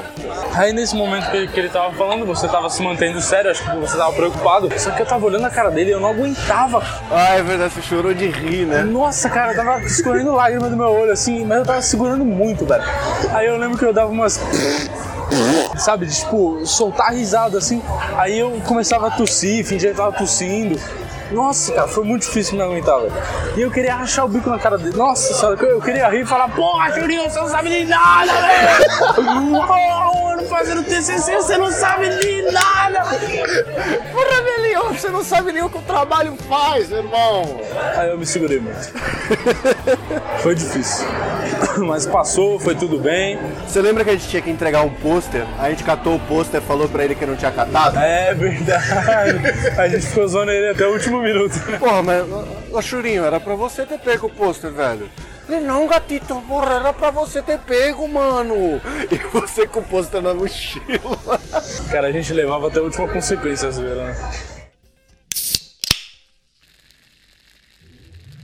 Aí 0.55 0.72
nesse 0.72 0.94
momento 0.94 1.31
que, 1.31 1.46
que 1.48 1.61
ele 1.61 1.68
tava 1.70 1.92
falando, 1.94 2.26
você 2.26 2.46
tava 2.48 2.68
se 2.68 2.83
mantendo 2.83 3.20
sério, 3.20 3.50
acho 3.50 3.62
que 3.62 3.76
você 3.76 3.96
tava 3.96 4.12
preocupado. 4.12 4.68
Só 4.78 4.90
que 4.90 5.00
eu 5.02 5.07
tava 5.07 5.24
olhando 5.26 5.46
a 5.46 5.50
cara 5.50 5.70
dele 5.70 5.90
e 5.90 5.92
eu 5.94 6.00
não 6.00 6.11
aguentava. 6.11 6.83
Ah, 7.11 7.37
é 7.37 7.42
verdade, 7.42 7.72
você 7.72 7.83
chorou 7.83 8.12
de 8.12 8.28
rir, 8.28 8.66
né? 8.66 8.83
Nossa, 8.83 9.31
cara, 9.31 9.55
tava 9.55 9.81
escorrendo 9.83 10.33
lágrima 10.33 10.68
do 10.68 10.76
meu 10.76 10.88
olho, 10.90 11.12
assim, 11.12 11.44
mas 11.44 11.59
eu 11.59 11.64
tava 11.64 11.81
segurando 11.83 12.24
muito, 12.24 12.66
velho. 12.66 12.83
Aí 13.33 13.46
eu 13.46 13.57
lembro 13.57 13.78
que 13.78 13.85
eu 13.85 13.92
dava 13.92 14.11
umas. 14.11 14.38
Sabe, 15.79 16.07
tipo, 16.07 16.64
soltar 16.64 17.12
risada 17.12 17.59
assim. 17.59 17.83
Aí 18.16 18.38
eu 18.38 18.61
começava 18.66 19.09
a 19.09 19.11
tossir, 19.11 19.64
fingia 19.64 19.90
que 19.90 19.97
tava 19.97 20.12
tossindo. 20.12 20.79
Nossa, 21.31 21.73
cara, 21.73 21.88
foi 21.88 22.05
muito 22.05 22.23
difícil 22.23 22.57
me 22.57 22.62
aguentar, 22.62 23.01
velho. 23.01 23.12
E 23.57 23.62
eu 23.62 23.71
queria 23.71 23.97
rachar 23.97 24.27
o 24.27 24.29
bico 24.29 24.51
na 24.51 24.59
cara 24.59 24.77
dele. 24.77 24.97
Nossa 24.97 25.33
senhora, 25.33 25.59
eu 25.62 25.81
queria 25.81 26.09
rir 26.09 26.23
e 26.23 26.27
falar: 26.27 26.49
Porra, 26.49 26.90
Juninho, 26.92 27.23
você 27.23 27.40
não 27.40 27.49
sabe 27.49 27.71
de 27.71 27.85
nada, 27.87 28.33
velho! 28.33 29.57
Fazendo 30.53 30.85
TCC, 30.85 31.35
você 31.37 31.57
não 31.57 31.73
sabe 31.73 32.11
de 32.11 32.43
nada! 32.53 33.01
Porra, 34.12 34.43
Melion, 34.43 34.93
você 34.93 35.09
não 35.09 35.25
sabe 35.25 35.51
nem 35.51 35.62
o 35.62 35.71
que 35.71 35.79
o 35.79 35.83
trabalho 35.83 36.37
faz, 36.47 36.91
irmão. 36.91 37.59
Aí 37.97 38.11
eu 38.11 38.19
me 38.19 38.27
segurei 38.27 38.61
muito. 38.61 38.93
Foi 40.43 40.55
difícil. 40.55 41.07
Mas 41.79 42.05
passou, 42.05 42.61
foi 42.61 42.75
tudo 42.75 42.99
bem. 42.99 43.38
Você 43.67 43.81
lembra 43.81 44.05
que 44.05 44.11
a 44.11 44.12
gente 44.12 44.29
tinha 44.29 44.43
que 44.43 44.51
entregar 44.51 44.83
um 44.83 44.91
pôster? 44.91 45.43
A 45.59 45.71
gente 45.71 45.85
catou 45.85 46.17
o 46.17 46.21
pôster 46.21 46.61
e 46.61 46.65
falou 46.65 46.87
pra 46.87 47.03
ele 47.03 47.15
que 47.15 47.25
não 47.25 47.35
tinha 47.35 47.51
catado? 47.51 47.99
É 47.99 48.35
verdade. 48.35 49.41
A 49.79 49.88
gente 49.88 50.07
ficou 50.07 50.29
zoando 50.29 50.53
ele 50.53 50.69
até 50.69 50.87
o 50.87 50.93
último 50.93 51.23
minuto. 51.23 51.59
Porra, 51.79 52.03
mas, 52.03 52.25
ô, 52.31 52.77
ô 52.77 52.83
Churinho, 52.83 53.25
era 53.25 53.41
pra 53.41 53.55
você 53.55 53.87
ter 53.87 53.99
pego 53.99 54.27
o 54.27 54.31
pôster, 54.31 54.71
velho. 54.71 55.09
Não, 55.61 55.87
gatito, 55.87 56.41
porra, 56.49 56.75
era 56.75 56.93
pra 56.93 57.11
você 57.11 57.43
ter 57.43 57.59
pego, 57.59 58.07
mano. 58.09 58.81
E 59.11 59.17
você 59.33 59.67
com 59.67 59.81
o 59.81 59.85
pôster 59.85 60.21
na 60.21 60.35
mochila. 60.35 61.41
Cara, 61.91 62.09
a 62.09 62.12
gente 62.12 62.33
levava 62.33 62.69
até 62.69 62.79
a 62.79 62.83
última 62.83 63.09
consequência 63.09 63.69
às 63.69 63.79
vezes, 63.79 63.97
né? 63.97 64.17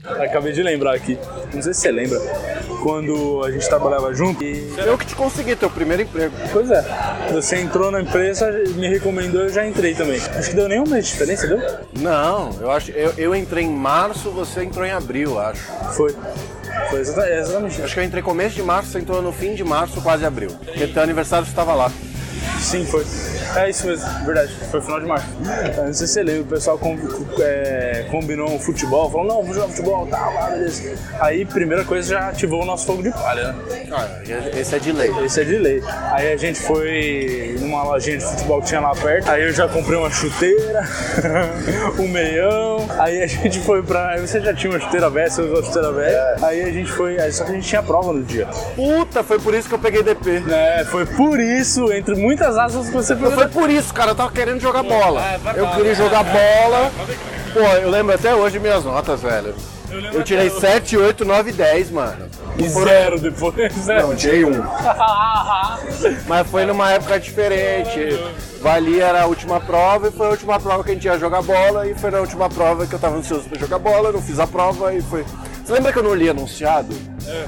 Acabei 0.03 0.51
de 0.51 0.63
lembrar 0.63 0.95
aqui, 0.95 1.17
não 1.53 1.61
sei 1.61 1.73
se 1.73 1.81
você 1.81 1.91
lembra, 1.91 2.19
quando 2.81 3.43
a 3.43 3.51
gente 3.51 3.67
trabalhava 3.67 4.13
junto 4.13 4.43
e. 4.43 4.73
Eu 4.77 4.97
que 4.97 5.05
te 5.05 5.15
consegui 5.15 5.55
teu 5.55 5.69
primeiro 5.69 6.03
emprego. 6.03 6.33
Pois 6.51 6.71
é, 6.71 6.83
você 7.31 7.57
entrou 7.57 7.91
na 7.91 8.01
empresa, 8.01 8.49
me 8.75 8.87
recomendou, 8.87 9.41
eu 9.41 9.49
já 9.49 9.65
entrei 9.67 9.93
também. 9.93 10.17
Acho 10.17 10.49
que 10.49 10.55
deu 10.55 10.67
nem 10.67 10.79
um 10.79 10.87
mês 10.87 11.05
de 11.05 11.11
diferença, 11.11 11.47
deu? 11.47 11.61
Não, 11.99 12.49
eu 12.59 12.71
acho. 12.71 12.91
Eu, 12.91 13.13
eu 13.17 13.35
entrei 13.35 13.65
em 13.65 13.73
março, 13.73 14.31
você 14.31 14.63
entrou 14.63 14.85
em 14.85 14.91
abril, 14.91 15.39
acho. 15.39 15.61
Foi. 15.93 16.15
Foi 16.89 16.99
é 16.99 17.39
exatamente. 17.39 17.81
Acho 17.81 17.93
que 17.93 17.99
eu 17.99 18.03
entrei 18.03 18.23
começo 18.23 18.55
de 18.55 18.63
março, 18.63 18.91
você 18.91 18.99
entrou 18.99 19.21
no 19.21 19.31
fim 19.31 19.53
de 19.53 19.63
março, 19.63 20.01
quase 20.01 20.25
abril. 20.25 20.49
Porque 20.49 20.87
teu 20.87 21.03
aniversário 21.03 21.45
você 21.45 21.51
estava 21.51 21.73
lá. 21.73 21.91
Sim, 22.59 22.85
foi. 22.85 23.05
É 23.55 23.69
isso 23.69 23.87
mesmo, 23.87 24.07
verdade. 24.25 24.53
Foi 24.71 24.81
final 24.81 24.99
de 24.99 25.05
março. 25.07 25.25
Eu 25.77 25.85
não 25.85 25.93
sei 25.93 26.07
se 26.07 26.13
você 26.13 26.23
lembra, 26.23 26.41
o 26.41 26.45
pessoal 26.45 26.77
com- 26.77 26.97
é, 27.39 28.05
combinou 28.11 28.49
um 28.51 28.59
futebol, 28.59 29.09
falou, 29.09 29.27
não, 29.27 29.41
vamos 29.41 29.55
jogar 29.55 29.67
futebol, 29.69 30.05
tá, 30.07 30.19
lá, 30.29 30.49
beleza. 30.51 30.93
Aí, 31.19 31.45
primeira 31.45 31.83
coisa, 31.83 32.09
já 32.09 32.29
ativou 32.29 32.61
o 32.61 32.65
nosso 32.65 32.85
fogo 32.85 33.01
de 33.03 33.11
palha, 33.11 33.53
né? 33.53 33.85
Cara, 33.89 34.21
esse 34.55 34.75
é 34.75 34.79
de 34.79 34.91
lei. 34.91 35.11
Esse 35.25 35.41
é 35.41 35.43
de 35.43 35.57
lei. 35.57 35.81
Aí 36.11 36.31
a 36.31 36.37
gente 36.37 36.59
foi 36.59 37.55
numa 37.59 37.83
lojinha 37.83 38.17
de 38.17 38.25
futebol 38.25 38.61
que 38.61 38.67
tinha 38.67 38.79
lá 38.81 38.93
perto. 38.95 39.29
Aí 39.29 39.43
eu 39.43 39.51
já 39.53 39.67
comprei 39.67 39.97
uma 39.97 40.11
chuteira, 40.11 40.83
um 41.99 42.07
meião. 42.07 42.87
Aí 42.99 43.21
a 43.23 43.27
gente 43.27 43.59
foi 43.61 43.81
pra. 43.81 44.09
aí 44.11 44.21
Você 44.21 44.39
já 44.39 44.53
tinha 44.53 44.71
uma 44.71 44.79
chuteira 44.79 45.09
velha, 45.09 45.29
você 45.29 45.41
usou 45.41 45.59
a 45.59 45.63
chuteira 45.63 45.91
velha. 45.91 46.35
Aí 46.41 46.61
a 46.63 46.71
gente 46.71 46.91
foi. 46.91 47.19
aí 47.19 47.31
Só 47.31 47.43
que 47.45 47.51
a 47.51 47.55
gente 47.55 47.67
tinha 47.67 47.81
prova 47.83 48.13
no 48.13 48.23
dia. 48.23 48.47
Puta, 48.75 49.23
foi 49.23 49.39
por 49.39 49.53
isso 49.53 49.67
que 49.67 49.73
eu 49.75 49.79
peguei 49.79 50.03
DP. 50.03 50.43
É, 50.51 50.83
foi 50.85 51.05
por 51.05 51.39
isso, 51.39 51.91
entre 51.91 52.15
muitas 52.15 52.57
asas, 52.57 52.87
que 52.87 52.93
você 52.93 53.15
pegou. 53.15 53.38
Foi 53.39 53.47
por 53.47 53.69
isso, 53.69 53.93
cara, 53.93 54.11
eu 54.11 54.15
tava 54.15 54.31
querendo 54.31 54.59
jogar 54.59 54.83
bola. 54.83 55.21
É, 55.21 55.31
verdade, 55.31 55.59
Eu 55.59 55.67
queria 55.69 55.91
é, 55.91 55.95
jogar 55.95 56.25
é, 56.25 56.63
bola. 56.63 56.91
Pô, 57.53 57.59
eu 57.59 57.89
lembro 57.89 58.13
até 58.13 58.35
hoje 58.35 58.59
minhas 58.59 58.83
notas, 58.83 59.21
velho. 59.21 59.55
lembro 59.89 60.19
Eu 60.19 60.23
tirei 60.23 60.47
até 60.47 60.55
hoje. 60.55 60.61
7, 60.61 60.97
8, 60.97 61.25
9, 61.25 61.51
10, 61.51 61.91
mano. 61.91 62.29
E 62.57 62.67
zero 62.67 63.19
depois. 63.19 63.73
Zero. 63.73 64.07
Não, 64.07 64.15
tirei 64.15 64.43
um. 64.43 64.61
Mas 66.27 66.47
foi 66.47 66.65
numa 66.65 66.91
época 66.91 67.19
diferente. 67.19 68.19
Vali 68.61 68.99
era 68.99 69.21
a 69.21 69.25
última 69.25 69.61
prova 69.61 70.09
e 70.09 70.11
foi 70.11 70.27
a 70.27 70.31
última 70.31 70.59
prova 70.59 70.83
que 70.83 70.91
a 70.91 70.93
gente 70.93 71.05
ia 71.05 71.17
jogar 71.17 71.41
bola 71.41 71.87
e 71.87 71.95
foi 71.95 72.11
na 72.11 72.19
última 72.19 72.49
prova 72.49 72.85
que 72.85 72.93
eu 72.93 72.99
tava 72.99 73.15
ansioso 73.15 73.47
pra 73.47 73.57
jogar 73.57 73.79
bola, 73.79 74.11
não 74.11 74.21
fiz 74.21 74.37
a 74.37 74.45
prova 74.45 74.93
e 74.93 75.01
foi. 75.01 75.23
Você 75.63 75.71
lembra 75.71 75.93
que 75.93 75.99
eu 75.99 76.03
não 76.03 76.13
li 76.13 76.27
anunciado? 76.27 76.93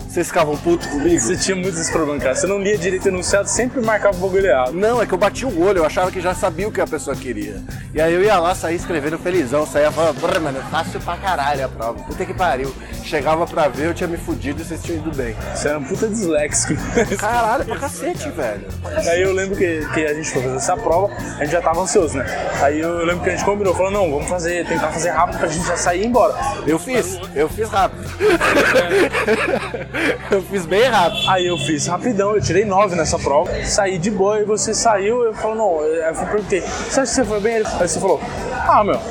Vocês 0.08 0.28
ficavam 0.28 0.58
putos 0.58 0.88
comigo? 0.88 1.20
Você 1.20 1.38
tinha 1.38 1.56
muitos 1.56 1.80
esse 1.80 1.91
problema, 1.91 2.20
cara. 2.20 2.36
Você 2.36 2.48
não 2.48 2.60
lia 2.60 2.78
direito 2.78 3.08
enunciado, 3.08 3.48
sempre 3.48 3.82
marcava 3.82 4.17
o 4.17 4.20
bagulho 4.20 4.46
errado. 4.46 4.74
Não, 4.74 5.02
é 5.02 5.06
que 5.06 5.13
eu 5.13 5.17
bati 5.17 5.46
o 5.46 5.62
olho, 5.62 5.80
eu 5.80 5.86
achava 5.86 6.12
que 6.12 6.22
já 6.22 6.34
sabia 6.34 6.67
o 6.67 6.72
que 6.72 6.82
a 6.82 6.88
pessoa 6.88 7.15
queria. 7.15 7.62
E 7.94 8.02
aí 8.02 8.13
eu 8.13 8.24
ia 8.24 8.38
lá, 8.39 8.54
saía 8.56 8.76
escrevendo 8.76 9.17
felizão, 9.17 9.65
saía 9.65 9.91
falando, 9.91 10.20
"Brr, 10.20 10.39
mano, 10.39 10.60
fácil 10.70 11.00
pra 11.00 11.17
caralho 11.17 11.65
a 11.65 11.70
prova. 11.70 12.00
Puta 12.04 12.26
que 12.26 12.34
pariu. 12.34 12.74
Chegava 13.12 13.45
pra 13.45 13.67
ver, 13.67 13.88
eu 13.88 13.93
tinha 13.93 14.08
me 14.08 14.15
fudido 14.15 14.62
e 14.62 14.63
vocês 14.63 14.82
tinham 14.82 15.00
ido 15.00 15.13
bem. 15.13 15.36
Você 15.54 15.67
era 15.67 15.78
um 15.78 15.84
puta 15.84 16.08
disléxico. 16.08 16.76
Caralho, 17.19 17.65
pra 17.65 17.76
cacete, 17.76 18.30
velho. 18.30 18.65
Aí 19.06 19.21
eu 19.21 19.34
lembro 19.34 19.58
que, 19.58 19.86
que 19.93 20.06
a 20.06 20.13
gente 20.13 20.32
foi 20.32 20.41
fazer 20.41 20.56
essa 20.56 20.78
prova, 20.78 21.13
a 21.38 21.43
gente 21.43 21.52
já 21.52 21.62
tava 21.62 21.82
ansioso, 21.82 22.17
né? 22.17 22.26
Aí 22.62 22.80
eu 22.80 23.04
lembro 23.04 23.21
que 23.21 23.30
a 23.30 23.36
gente 23.36 23.43
combinou, 23.43 23.76
falou, 23.76 23.91
não, 23.91 24.10
vamos 24.10 24.30
fazer, 24.30 24.65
tentar 24.65 24.93
fazer 24.93 25.10
rápido 25.10 25.39
pra 25.39 25.50
gente 25.50 25.67
já 25.67 25.76
sair 25.76 26.00
e 26.00 26.04
ir 26.06 26.08
embora. 26.08 26.34
Eu 26.65 26.80
fiz, 26.80 27.19
eu 27.36 27.50
fiz 27.50 27.67
rápido. 27.67 28.02
eu 30.32 30.41
fiz 30.43 30.65
bem 30.65 30.86
rápido. 30.86 31.30
Aí 31.30 31.47
eu 31.47 31.58
fiz 31.58 31.88
rapidão, 31.88 32.34
eu 32.34 32.41
tirei 32.41 32.63
nove 32.63 32.95
nessa 32.95 33.19
prova, 33.19 33.52
saí 33.65 33.97
de 33.97 34.10
boa 34.10 34.39
e 34.39 34.45
você 34.45 34.74
saiu, 34.74 35.21
eu 35.24 35.34
falei, 35.34 35.58
não, 35.58 35.82
eu 35.82 36.13
perguntei, 36.13 36.62
você 36.62 37.02
acha 37.02 37.10
que 37.10 37.15
você 37.15 37.26
foi 37.26 37.41
bem? 37.41 37.58
Aí 37.58 37.88
você 37.89 38.00
falou, 38.00 38.21
ah, 38.69 38.86
meu, 38.86 39.02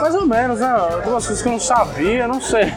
mais 0.00 0.14
ou 0.14 0.26
menos, 0.26 0.60
né? 0.60 0.68
Algumas 0.68 1.26
coisas 1.26 1.42
que 1.42 1.48
eu 1.48 1.52
não 1.52 1.60
sabia, 1.60 2.28
não 2.28 2.40
sei. 2.40 2.72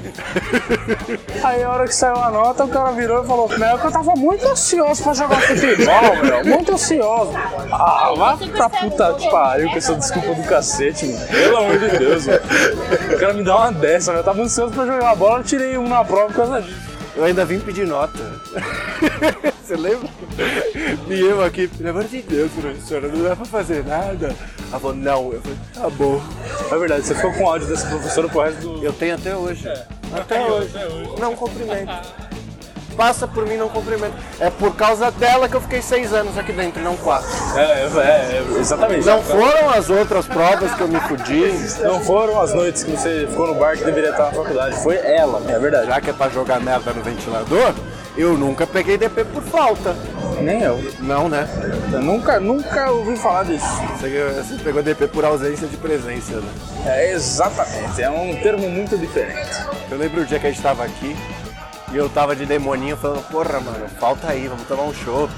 Aí 1.43 1.63
a 1.63 1.69
hora 1.69 1.85
que 1.85 1.95
saiu 1.95 2.15
a 2.15 2.29
nota, 2.29 2.65
o 2.65 2.67
cara 2.67 2.91
virou 2.91 3.23
e 3.23 3.27
falou, 3.27 3.49
meu, 3.49 3.77
que 3.77 3.87
eu 3.87 3.91
tava 3.91 4.13
muito 4.15 4.47
ansioso 4.47 5.03
pra 5.03 5.13
jogar 5.13 5.41
futebol, 5.41 6.23
meu, 6.23 6.45
muito 6.45 6.73
ansioso. 6.73 7.33
Ah, 7.71 8.13
vai 8.15 8.37
pra 8.37 8.69
puta 8.69 9.13
que 9.13 9.29
pariu 9.29 9.69
com 9.69 9.77
essa 9.77 9.95
desculpa 9.95 10.33
do 10.33 10.43
cacete, 10.43 11.05
mano. 11.05 11.27
Pelo 11.27 11.57
amor 11.57 11.79
de 11.79 11.97
Deus, 11.97 12.25
mano. 12.27 12.41
O 13.13 13.19
cara 13.19 13.33
me 13.33 13.43
dá 13.43 13.55
uma 13.55 13.71
dessa, 13.71 14.11
meu. 14.11 14.19
Eu 14.19 14.25
tava 14.25 14.41
ansioso 14.41 14.73
pra 14.73 14.85
jogar 14.85 15.15
bola, 15.15 15.39
eu 15.39 15.43
tirei 15.43 15.77
um 15.77 15.87
na 15.87 16.03
prova 16.03 16.27
por 16.27 16.35
causa 16.35 16.61
disso. 16.61 16.88
Eu 17.19 17.25
ainda 17.25 17.43
vim 17.43 17.59
pedir 17.59 17.85
nota. 17.85 18.17
Você 19.61 19.75
lembra? 19.75 20.09
E 21.09 21.19
eu 21.19 21.43
aqui, 21.43 21.67
pelo 21.67 21.89
amor 21.89 22.05
de 22.05 22.21
Deus, 22.21 22.49
professora, 22.53 23.09
não 23.09 23.21
dá 23.21 23.35
pra 23.35 23.43
fazer 23.43 23.83
nada. 23.83 24.33
Ela 24.69 24.79
falou, 24.79 24.95
não. 24.95 25.33
Eu 25.33 25.41
falei, 25.41 25.57
tá 25.73 25.89
bom. 25.89 26.21
É 26.71 26.77
verdade, 26.77 27.05
você 27.05 27.13
ficou 27.13 27.33
com 27.33 27.45
áudio 27.45 27.67
dessa 27.67 27.89
professora 27.89 28.29
pro 28.29 28.39
resto 28.39 28.61
do. 28.61 28.85
Eu 28.85 28.93
tenho 28.93 29.15
até 29.15 29.35
hoje. 29.35 29.67
Até 30.13 30.45
hoje. 30.45 30.71
Não 31.19 31.35
cumprimento. 31.35 31.91
Passa 32.99 33.25
por 33.25 33.45
mim, 33.47 33.55
não 33.55 33.69
cumprimento. 33.69 34.13
É 34.41 34.49
por 34.49 34.75
causa 34.75 35.09
dela 35.09 35.47
que 35.47 35.55
eu 35.55 35.61
fiquei 35.61 35.81
seis 35.81 36.11
anos 36.11 36.37
aqui 36.37 36.51
dentro, 36.51 36.83
não 36.83 36.97
quatro. 36.97 37.29
É, 37.55 37.61
é, 37.61 38.35
é, 38.35 38.59
exatamente. 38.59 39.05
Não 39.05 39.23
foram 39.23 39.69
as 39.69 39.89
outras 39.89 40.27
provas 40.27 40.73
que 40.73 40.81
eu 40.81 40.87
me 40.89 40.99
fudi. 40.99 41.49
Não 41.81 42.01
foram 42.01 42.41
as 42.41 42.53
noites 42.53 42.83
que 42.83 42.91
você 42.91 43.25
ficou 43.25 43.47
no 43.47 43.55
bar 43.55 43.77
que 43.77 43.85
deveria 43.85 44.09
estar 44.09 44.25
na 44.25 44.31
faculdade, 44.33 44.75
foi 44.83 44.97
ela, 44.97 45.41
é 45.47 45.57
verdade. 45.57 45.87
Já 45.87 46.01
que 46.01 46.09
é 46.09 46.13
pra 46.13 46.27
jogar 46.27 46.59
merda 46.59 46.91
no 46.91 47.01
ventilador, 47.01 47.73
eu 48.17 48.37
nunca 48.37 48.67
peguei 48.67 48.97
DP 48.97 49.23
por 49.23 49.43
falta. 49.43 49.95
Nem 50.41 50.61
eu. 50.61 50.83
Não, 50.99 51.29
né? 51.29 51.47
Eu 51.93 52.01
nunca, 52.01 52.37
nunca 52.37 52.91
ouvi 52.91 53.15
falar 53.15 53.45
disso. 53.45 53.65
Você, 53.97 54.09
você 54.09 54.61
pegou 54.61 54.83
DP 54.83 55.07
por 55.07 55.23
ausência 55.23 55.67
de 55.67 55.77
presença, 55.77 56.33
né? 56.33 56.51
É 56.85 57.13
exatamente, 57.13 58.01
é 58.01 58.09
um 58.09 58.35
termo 58.41 58.69
muito 58.69 58.97
diferente. 58.97 59.51
Eu 59.89 59.97
lembro 59.97 60.21
o 60.21 60.25
dia 60.25 60.37
que 60.37 60.47
a 60.47 60.51
gente 60.51 60.61
tava 60.61 60.83
aqui 60.83 61.15
e 61.91 61.97
eu 61.97 62.09
tava 62.09 62.35
de 62.35 62.45
demoninho 62.45 62.95
falando, 62.97 63.23
porra, 63.29 63.59
mano, 63.59 63.87
falta 63.99 64.27
aí, 64.27 64.47
vamos 64.47 64.67
tomar 64.67 64.83
um 64.83 64.93
chopp. 64.93 65.31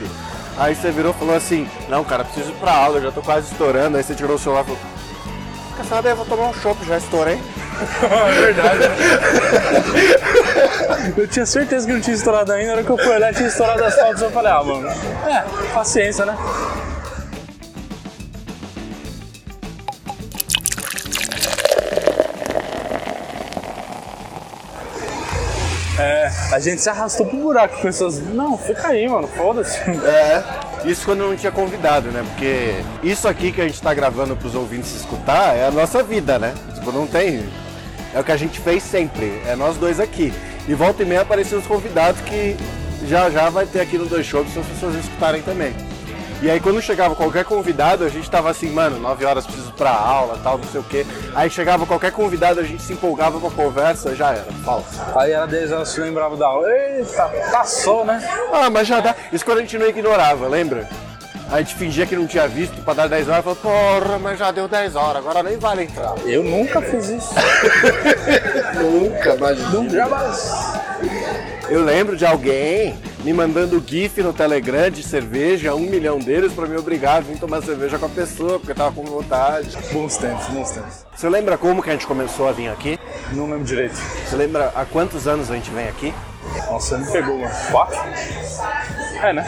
Aí 0.58 0.76
você 0.76 0.92
virou 0.92 1.12
e 1.12 1.16
falou 1.16 1.36
assim, 1.36 1.68
não, 1.88 2.04
cara, 2.04 2.24
preciso 2.26 2.52
ir 2.52 2.56
pra 2.56 2.74
aula, 2.74 2.98
eu 2.98 3.04
já 3.04 3.12
tô 3.12 3.22
quase 3.22 3.52
estourando. 3.52 3.98
Aí 3.98 4.04
você 4.04 4.14
tirou 4.14 4.36
o 4.36 4.40
celular 4.40 4.62
e 4.62 4.66
falou, 4.66 4.80
quer 5.78 5.86
saber, 5.86 6.12
eu 6.12 6.16
vou 6.18 6.26
tomar 6.26 6.50
um 6.50 6.54
chopp, 6.54 6.86
já 6.86 6.98
estourei. 6.98 7.40
É 8.04 8.32
verdade. 8.42 8.80
eu 11.18 11.28
tinha 11.28 11.46
certeza 11.46 11.88
que 11.88 11.94
não 11.94 12.02
tinha 12.02 12.16
estourado 12.16 12.52
ainda, 12.52 12.68
na 12.68 12.74
hora 12.74 12.84
que 12.84 12.90
eu 12.90 12.98
fui 12.98 13.08
olhar 13.08 13.34
tinha 13.34 13.48
estourado 13.48 13.84
as 13.84 13.96
fotos, 13.96 14.22
eu 14.22 14.32
falei, 14.32 14.52
ah, 14.52 14.64
mano, 14.64 14.88
é, 14.90 15.44
paciência, 15.74 16.26
né? 16.26 16.38
É, 26.02 26.32
a 26.52 26.60
gente 26.60 26.82
se 26.82 26.90
arrastou 26.90 27.26
pro 27.26 27.38
buraco, 27.38 27.80
pessoas, 27.82 28.20
não, 28.34 28.58
fica 28.58 28.88
aí, 28.88 29.08
mano, 29.08 29.28
foda-se. 29.28 29.78
É, 29.80 30.44
isso 30.86 31.06
quando 31.06 31.20
não 31.20 31.36
tinha 31.36 31.52
convidado, 31.52 32.10
né? 32.10 32.24
Porque 32.28 32.76
isso 33.04 33.28
aqui 33.28 33.52
que 33.52 33.62
a 33.62 33.68
gente 33.68 33.82
tá 33.82 33.94
gravando 33.94 34.36
pros 34.36 34.56
ouvintes 34.56 34.96
escutar 34.96 35.56
é 35.56 35.68
a 35.68 35.72
nossa 35.72 36.02
vida, 36.02 36.40
né? 36.40 36.54
Tipo, 36.74 36.92
não 36.92 37.06
tem. 37.06 37.48
É 38.14 38.20
o 38.20 38.24
que 38.24 38.32
a 38.32 38.38
gente 38.38 38.60
fez 38.60 38.82
sempre, 38.82 39.42
é 39.46 39.56
nós 39.56 39.78
dois 39.78 40.00
aqui. 40.00 40.34
E 40.68 40.74
volta 40.74 41.04
e 41.04 41.06
meia 41.06 41.22
aparecem 41.22 41.58
os 41.58 41.68
convidados 41.68 42.20
que 42.22 42.58
já 43.08 43.30
já 43.30 43.50
vai 43.50 43.66
ter 43.66 43.82
aqui 43.82 43.98
no 43.98 44.06
Dois 44.06 44.26
Shows 44.26 44.52
se 44.52 44.60
as 44.60 44.66
pessoas 44.66 44.96
escutarem 44.96 45.42
também. 45.42 45.74
E 46.42 46.50
aí 46.50 46.60
quando 46.60 46.82
chegava 46.82 47.14
qualquer 47.14 47.46
convidado, 47.46 48.04
a 48.04 48.10
gente 48.10 48.30
tava 48.30 48.50
assim, 48.50 48.72
mano, 48.72 49.00
9 49.00 49.26
horas 49.26 49.46
preciso 49.46 49.70
ir 49.70 49.74
pra 49.74 49.92
aula, 49.92 50.40
tal, 50.42 50.58
não 50.58 50.68
sei 50.68 50.82
o 50.82 50.84
quê. 50.84 51.06
Aí 51.36 51.52
chegava 51.52 51.86
qualquer 51.86 52.12
convidado, 52.12 52.60
a 52.60 52.64
gente 52.64 52.82
se 52.82 52.94
empolgava 52.94 53.40
com 53.40 53.46
a 53.46 53.52
conversa, 53.52 54.16
já 54.16 54.32
era, 54.32 54.52
falso. 54.66 55.00
Aí 55.16 55.34
era 55.34 55.46
10 55.46 55.72
horas, 55.72 55.90
se 55.90 56.02
lembrava 56.02 56.36
da 56.36 56.48
aula, 56.48 56.68
eita, 56.68 57.30
passou, 57.52 58.04
né? 58.04 58.28
Ah, 58.52 58.72
mas 58.72 58.88
já 58.88 59.00
dá. 59.00 59.16
Isso 59.32 59.46
quando 59.46 59.60
a 59.60 59.62
gente 59.62 59.78
não 59.78 59.88
ignorava, 59.88 60.48
lembra? 60.48 60.90
A 61.52 61.60
gente 61.60 61.76
fingia 61.76 62.08
que 62.08 62.16
não 62.16 62.26
tinha 62.26 62.48
visto 62.48 62.82
pra 62.84 62.96
dar 62.96 63.08
10 63.08 63.28
horas 63.28 63.42
e 63.42 63.44
falou, 63.44 63.58
porra, 63.58 64.18
mas 64.18 64.40
já 64.40 64.52
deu 64.52 64.68
10 64.68 64.96
horas, 64.96 65.18
agora 65.18 65.44
nem 65.44 65.58
vale 65.58 65.84
entrar. 65.84 66.16
Eu 66.26 66.42
nunca 66.42 66.82
fiz 66.82 67.10
isso. 67.10 67.36
Nunca, 68.82 69.36
imagina. 69.36 69.70
Nunca 69.70 69.96
jamais. 69.96 70.54
Eu 71.70 71.84
lembro 71.84 72.16
de 72.16 72.26
alguém 72.26 72.98
me 73.24 73.34
mandando 73.34 73.84
GIF 73.86 74.22
no 74.22 74.34
Telegram 74.34 74.90
de 74.90 75.04
cerveja, 75.04 75.76
um 75.76 75.82
milhão 75.82 76.18
deles, 76.18 76.54
pra 76.54 76.66
me 76.66 76.76
obrigar 76.76 77.18
a 77.18 77.20
vir 77.20 77.38
tomar 77.38 77.62
cerveja 77.62 78.00
com 78.00 78.06
a 78.06 78.10
pessoa, 78.10 78.58
porque 78.58 78.72
eu 78.72 78.76
tava 78.76 78.96
com 78.96 79.04
vontade. 79.04 79.78
Bons 79.92 80.18
tempos, 80.18 80.48
bons 80.48 80.72
tempos. 80.72 81.06
Você 81.16 81.30
lembra 81.30 81.58
como 81.58 81.84
que 81.84 81.90
a 81.90 81.94
gente 81.94 82.08
começou 82.08 82.48
a 82.48 82.52
vir 82.52 82.70
aqui? 82.70 83.00
Não 83.34 83.50
lembro 83.50 83.64
direito. 83.64 83.96
Você 83.96 84.36
lembra 84.36 84.72
há 84.76 84.86
quantos 84.86 85.28
anos 85.28 85.52
a 85.52 85.56
gente 85.56 85.70
vem 85.70 85.88
aqui? 85.88 86.14
Nossa, 86.70 86.98
me 86.98 87.12
pegou, 87.12 87.38
mano. 87.38 87.54
Quatro? 87.72 88.00
É, 89.22 89.34
né? 89.34 89.46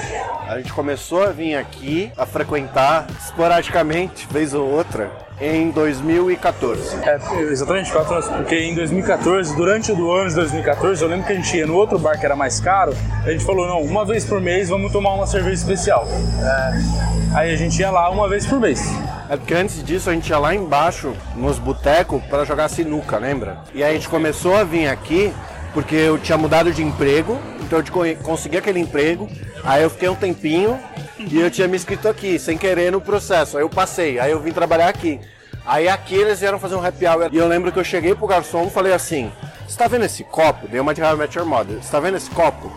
A 0.48 0.58
gente 0.58 0.72
começou 0.72 1.24
a 1.24 1.32
vir 1.32 1.56
aqui, 1.56 2.12
a 2.18 2.26
frequentar 2.26 3.08
esporadicamente, 3.20 4.28
vez 4.30 4.54
ou 4.54 4.70
outra, 4.70 5.10
em 5.42 5.72
2014. 5.72 6.98
É, 7.04 7.20
exatamente 7.50 7.92
quatro 7.92 8.14
anos. 8.14 8.28
Porque 8.28 8.56
em 8.56 8.76
2014, 8.76 9.56
durante 9.56 9.92
o 9.92 9.96
do 9.96 10.12
ano 10.12 10.30
de 10.30 10.36
2014, 10.36 11.02
eu 11.02 11.10
lembro 11.10 11.26
que 11.26 11.34
a 11.34 11.36
gente 11.36 11.58
ia 11.58 11.66
no 11.66 11.76
outro 11.76 11.98
bar 11.98 12.20
que 12.20 12.26
era 12.26 12.36
mais 12.36 12.60
caro, 12.60 12.96
a 13.26 13.32
gente 13.32 13.44
falou, 13.44 13.68
não, 13.68 13.82
uma 13.82 14.06
vez 14.06 14.26
por 14.26 14.40
mês 14.40 14.70
vamos 14.70 14.92
tomar 14.92 15.14
uma 15.14 15.26
cerveja 15.26 15.56
especial. 15.56 16.08
É, 16.08 17.38
aí 17.38 17.54
a 17.54 17.58
gente 17.58 17.80
ia 17.80 17.90
lá 17.90 18.10
uma 18.10 18.30
vez 18.30 18.46
por 18.46 18.60
mês. 18.60 18.82
É 19.30 19.38
porque 19.38 19.54
antes 19.54 19.84
disso 19.84 20.10
a 20.10 20.14
gente 20.14 20.30
ia 20.30 20.38
lá 20.38 20.54
embaixo, 20.54 21.14
nos 21.36 21.58
botecos, 21.58 22.22
para 22.26 22.46
jogar 22.46 22.70
sinuca, 22.70 23.18
lembra? 23.18 23.58
E 23.74 23.84
aí 23.84 23.92
a 23.92 23.94
gente 23.94 24.10
começou 24.10 24.56
a 24.56 24.64
vir 24.64 24.88
aqui 24.88 25.34
porque 25.74 25.96
eu 25.96 26.18
tinha 26.18 26.38
mudado 26.38 26.72
de 26.72 26.84
emprego, 26.84 27.40
então 27.62 27.80
eu 27.80 28.16
consegui 28.18 28.58
aquele 28.58 28.80
emprego, 28.80 29.28
aí 29.64 29.82
eu 29.82 29.90
fiquei 29.90 30.08
um 30.08 30.16
tempinho 30.16 30.80
e 31.18 31.40
eu 31.40 31.50
tinha 31.50 31.68
me 31.68 31.76
inscrito 31.76 32.08
aqui, 32.08 32.38
sem 32.38 32.58
querer 32.58 32.92
no 32.92 33.02
processo. 33.02 33.58
Aí 33.58 33.64
eu 33.64 33.70
passei, 33.70 34.20
aí 34.20 34.32
eu 34.32 34.40
vim 34.40 34.52
trabalhar 34.52 34.88
aqui. 34.88 35.20
Aí 35.66 35.88
aqui 35.88 36.16
eles 36.16 36.40
vieram 36.40 36.60
fazer 36.60 36.76
um 36.76 36.86
happy 36.86 37.08
hour 37.08 37.30
e 37.32 37.38
eu 37.38 37.48
lembro 37.48 37.72
que 37.72 37.80
eu 37.80 37.84
cheguei 37.84 38.14
pro 38.14 38.28
garçom 38.28 38.68
e 38.68 38.70
falei 38.70 38.94
assim: 38.94 39.32
Você 39.68 39.78
tá 39.78 39.88
vendo 39.88 40.06
esse 40.06 40.24
copo? 40.24 40.68
Dei 40.68 40.80
uma 40.80 40.94
de 40.94 41.02
How 41.02 41.18
Met 41.18 41.38
Your 41.38 41.48
Mother. 41.48 41.82
Você 41.82 41.92
tá 41.92 42.00
vendo 42.00 42.18
esse 42.18 42.30
copo? 42.30 42.72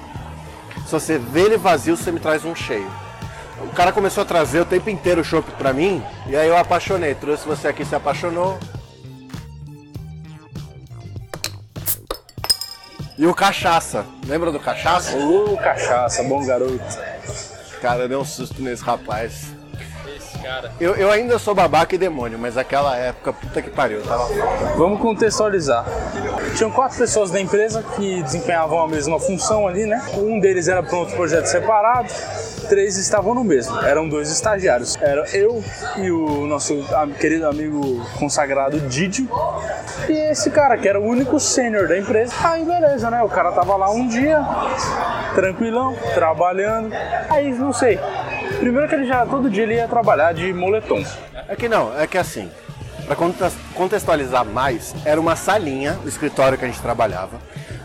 Se 0.86 0.92
você 0.92 1.18
vê 1.18 1.42
ele 1.42 1.56
vazio, 1.56 1.96
você 1.96 2.12
me 2.12 2.20
traz 2.20 2.44
um 2.44 2.54
cheio. 2.54 2.88
O 3.60 3.74
cara 3.74 3.90
começou 3.90 4.22
a 4.22 4.24
trazer 4.24 4.60
o 4.60 4.64
tempo 4.64 4.88
inteiro 4.88 5.20
o 5.20 5.24
chopp 5.24 5.50
pra 5.52 5.72
mim, 5.72 6.02
e 6.28 6.36
aí 6.36 6.46
eu 6.46 6.56
apaixonei. 6.56 7.14
Trouxe 7.14 7.46
você 7.46 7.66
aqui, 7.66 7.84
se 7.84 7.94
apaixonou. 7.94 8.58
E 13.18 13.26
o 13.26 13.34
Cachaça. 13.34 14.04
Lembra 14.26 14.52
do 14.52 14.60
Cachaça? 14.60 15.16
Ô, 15.16 15.56
cachaça, 15.56 16.22
bom 16.24 16.44
garoto. 16.44 16.84
Cara, 17.80 18.06
deu 18.06 18.20
um 18.20 18.24
susto 18.24 18.60
nesse 18.60 18.82
rapaz. 18.82 19.55
Cara. 20.46 20.70
Eu, 20.80 20.94
eu 20.94 21.10
ainda 21.10 21.40
sou 21.40 21.56
babaca 21.56 21.92
e 21.96 21.98
demônio, 21.98 22.38
mas 22.38 22.56
aquela 22.56 22.96
época, 22.96 23.32
puta 23.32 23.60
que 23.60 23.68
pariu, 23.68 24.00
tava. 24.02 24.28
Vamos 24.76 25.00
contextualizar. 25.00 25.84
Tinham 26.54 26.70
quatro 26.70 26.96
pessoas 26.96 27.32
da 27.32 27.40
empresa 27.40 27.82
que 27.96 28.22
desempenhavam 28.22 28.80
a 28.80 28.86
mesma 28.86 29.18
função 29.18 29.66
ali, 29.66 29.86
né? 29.86 30.00
Um 30.14 30.38
deles 30.38 30.68
era 30.68 30.84
para 30.84 30.96
outro 30.96 31.16
projeto 31.16 31.46
separado, 31.46 32.08
três 32.68 32.96
estavam 32.96 33.34
no 33.34 33.42
mesmo. 33.42 33.76
Eram 33.80 34.08
dois 34.08 34.30
estagiários. 34.30 34.96
Era 35.00 35.28
eu 35.36 35.64
e 35.96 36.12
o 36.12 36.46
nosso 36.46 36.76
querido 37.18 37.48
amigo 37.48 38.06
consagrado 38.16 38.78
Didio. 38.82 39.28
E 40.08 40.12
esse 40.30 40.48
cara, 40.50 40.78
que 40.78 40.88
era 40.88 41.00
o 41.00 41.04
único 41.04 41.40
sênior 41.40 41.88
da 41.88 41.98
empresa. 41.98 42.32
Aí 42.44 42.64
beleza, 42.64 43.10
né? 43.10 43.20
O 43.20 43.28
cara 43.28 43.50
tava 43.50 43.74
lá 43.74 43.90
um 43.90 44.06
dia, 44.06 44.40
tranquilão, 45.34 45.96
trabalhando. 46.14 46.94
Aí 47.28 47.52
não 47.52 47.72
sei. 47.72 47.98
Primeiro 48.58 48.88
que 48.88 48.94
ele 48.94 49.06
já 49.06 49.24
todo 49.26 49.48
dia 49.50 49.62
ele 49.64 49.74
ia 49.74 49.86
trabalhar 49.88 50.32
de 50.32 50.52
moletom. 50.52 51.04
É 51.48 51.54
que 51.56 51.68
não, 51.68 51.98
é 51.98 52.06
que 52.06 52.18
assim, 52.18 52.50
pra 53.06 53.14
contes- 53.14 53.54
contextualizar 53.74 54.44
mais, 54.44 54.94
era 55.04 55.20
uma 55.20 55.36
salinha, 55.36 55.98
o 56.04 56.08
escritório 56.08 56.56
que 56.58 56.64
a 56.64 56.68
gente 56.68 56.80
trabalhava. 56.80 57.38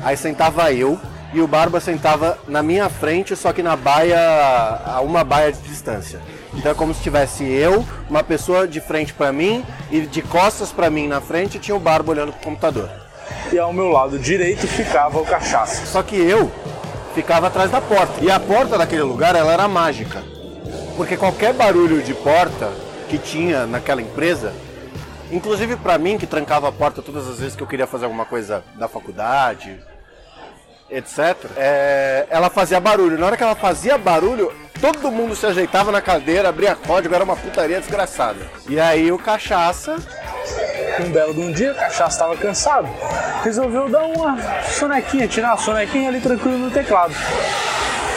Aí 0.03 0.15
sentava 0.17 0.71
eu 0.73 0.99
e 1.34 1.39
o 1.41 1.47
Barba 1.47 1.79
sentava 1.79 2.38
na 2.47 2.62
minha 2.63 2.89
frente, 2.89 3.36
só 3.36 3.53
que 3.53 3.62
na 3.63 3.75
baia, 3.75 4.19
a 4.86 5.01
uma 5.01 5.23
baia 5.23 5.51
de 5.51 5.60
distância. 5.60 6.19
Então 6.53 6.71
é 6.71 6.75
como 6.75 6.93
se 6.93 7.01
tivesse 7.01 7.43
eu, 7.45 7.86
uma 8.10 8.23
pessoa 8.23 8.67
de 8.67 8.81
frente 8.81 9.13
pra 9.13 9.31
mim 9.31 9.63
e 9.89 10.01
de 10.01 10.21
costas 10.21 10.71
pra 10.71 10.89
mim 10.89 11.07
na 11.07 11.21
frente 11.21 11.60
tinha 11.60 11.75
o 11.75 11.79
Barba 11.79 12.12
olhando 12.12 12.34
pro 12.34 12.41
computador. 12.43 12.89
E 13.53 13.57
ao 13.60 13.71
meu 13.71 13.88
lado 13.89 14.19
direito 14.19 14.67
ficava 14.67 15.19
o 15.19 15.25
cachaça. 15.25 15.86
Só 15.86 16.01
que 16.03 16.15
eu 16.15 16.51
ficava 17.15 17.47
atrás 17.47 17.69
da 17.71 17.79
porta. 17.79 18.13
E 18.21 18.29
a 18.29 18.39
porta 18.39 18.77
daquele 18.77 19.03
lugar, 19.03 19.36
ela 19.36 19.53
era 19.53 19.67
mágica. 19.67 20.21
Porque 21.01 21.17
qualquer 21.17 21.51
barulho 21.51 21.99
de 22.03 22.13
porta 22.13 22.71
que 23.09 23.17
tinha 23.17 23.65
naquela 23.65 24.03
empresa, 24.03 24.53
inclusive 25.31 25.75
pra 25.75 25.97
mim 25.97 26.15
que 26.15 26.27
trancava 26.27 26.69
a 26.69 26.71
porta 26.71 27.01
todas 27.01 27.27
as 27.27 27.39
vezes 27.39 27.55
que 27.55 27.63
eu 27.63 27.65
queria 27.65 27.87
fazer 27.87 28.05
alguma 28.05 28.23
coisa 28.23 28.63
da 28.75 28.87
faculdade, 28.87 29.79
etc, 30.91 31.35
é, 31.57 32.27
ela 32.29 32.51
fazia 32.51 32.79
barulho. 32.79 33.17
Na 33.17 33.25
hora 33.25 33.35
que 33.35 33.41
ela 33.41 33.55
fazia 33.55 33.97
barulho, 33.97 34.53
todo 34.79 35.09
mundo 35.09 35.35
se 35.35 35.43
ajeitava 35.43 35.91
na 35.91 36.01
cadeira, 36.03 36.49
abria 36.49 36.75
código, 36.75 37.15
era 37.15 37.23
uma 37.23 37.35
putaria 37.35 37.79
desgraçada. 37.79 38.45
E 38.69 38.79
aí 38.79 39.11
o 39.11 39.17
cachaça 39.17 39.95
Um 40.99 41.09
belo 41.09 41.33
de 41.33 41.41
um 41.41 41.51
dia, 41.51 41.71
o 41.71 41.75
cachaça 41.75 42.11
estava 42.11 42.37
cansado, 42.37 42.87
resolveu 43.43 43.89
dar 43.89 44.03
uma 44.03 44.37
sonequinha, 44.65 45.27
tirar 45.27 45.55
uma 45.55 45.57
sonequinha 45.57 46.09
ali 46.09 46.21
tranquilo 46.21 46.59
no 46.59 46.69
teclado. 46.69 47.15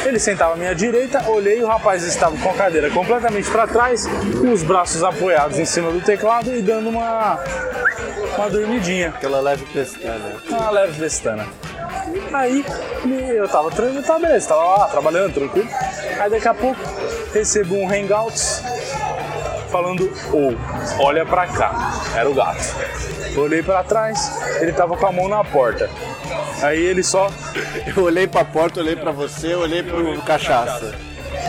Ele 0.04 0.18
sentava 0.18 0.54
à 0.54 0.56
minha 0.56 0.74
direita, 0.74 1.28
olhei, 1.28 1.62
o 1.62 1.66
rapaz 1.66 2.02
estava 2.02 2.36
com 2.36 2.50
a 2.50 2.54
cadeira 2.54 2.90
completamente 2.90 3.50
para 3.50 3.66
trás, 3.66 4.06
com 4.06 4.52
os 4.52 4.62
braços 4.62 5.02
apoiados 5.02 5.58
em 5.58 5.64
cima 5.64 5.90
do 5.90 6.00
teclado 6.00 6.54
e 6.54 6.60
dando 6.60 6.90
uma, 6.90 7.38
uma 8.36 8.50
dormidinha, 8.50 9.08
aquela 9.08 9.40
leve 9.40 9.64
pestana. 9.66 10.36
uma 10.48 10.70
leve 10.70 10.92
vestana. 10.92 11.46
Aí 12.32 12.64
eu 13.34 13.48
tava 13.48 13.70
tranquilo, 13.70 14.02
tá 14.02 14.18
beleza, 14.18 14.48
tava 14.48 14.64
lá 14.64 14.88
trabalhando, 14.88 15.34
tranquilo. 15.34 15.68
Aí 16.20 16.30
daqui 16.30 16.48
a 16.48 16.54
pouco 16.54 16.80
recebo 17.32 17.76
um 17.76 17.90
Hangouts 17.90 18.62
falando, 19.70 20.12
ou, 20.32 20.54
olha 21.04 21.24
pra 21.24 21.46
cá. 21.46 21.92
Era 22.14 22.28
o 22.28 22.34
gato. 22.34 22.62
Olhei 23.36 23.62
pra 23.62 23.82
trás, 23.82 24.30
ele 24.60 24.72
tava 24.72 24.96
com 24.96 25.06
a 25.06 25.12
mão 25.12 25.28
na 25.28 25.42
porta. 25.42 25.90
Aí 26.64 26.83
ele 26.83 27.03
só. 27.03 27.31
Eu 27.94 28.05
olhei 28.05 28.27
pra 28.27 28.44
porta, 28.44 28.81
olhei 28.81 28.96
pra 28.96 29.12
você, 29.12 29.55
olhei 29.55 29.83
pro 29.83 30.20
cachaça. 30.22 30.94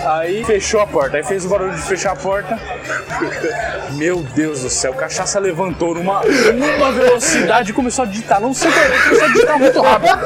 Aí 0.06 0.43
fechou 0.43 0.82
a 0.82 0.88
porta. 0.88 1.17
Aí 1.17 1.23
fez 1.23 1.45
o 1.45 1.49
barulho 1.49 1.73
de 1.73 1.82
fechar 1.82 2.12
a 2.12 2.15
porta. 2.15 2.60
Meu 3.91 4.21
Deus 4.21 4.62
do 4.62 4.69
céu, 4.69 4.91
o 4.91 4.95
cachaça 4.95 5.39
levantou 5.39 5.95
numa, 5.95 6.21
numa 6.21 6.91
velocidade 6.91 7.71
e 7.71 7.73
começou 7.73 8.04
a 8.04 8.08
digitar. 8.08 8.41
Não 8.41 8.54
sei 8.54 8.69
porquê, 8.69 9.04
começou 9.04 9.25
a 9.25 9.32
digitar 9.32 9.60
muito 9.60 9.82
rápido. 9.82 10.19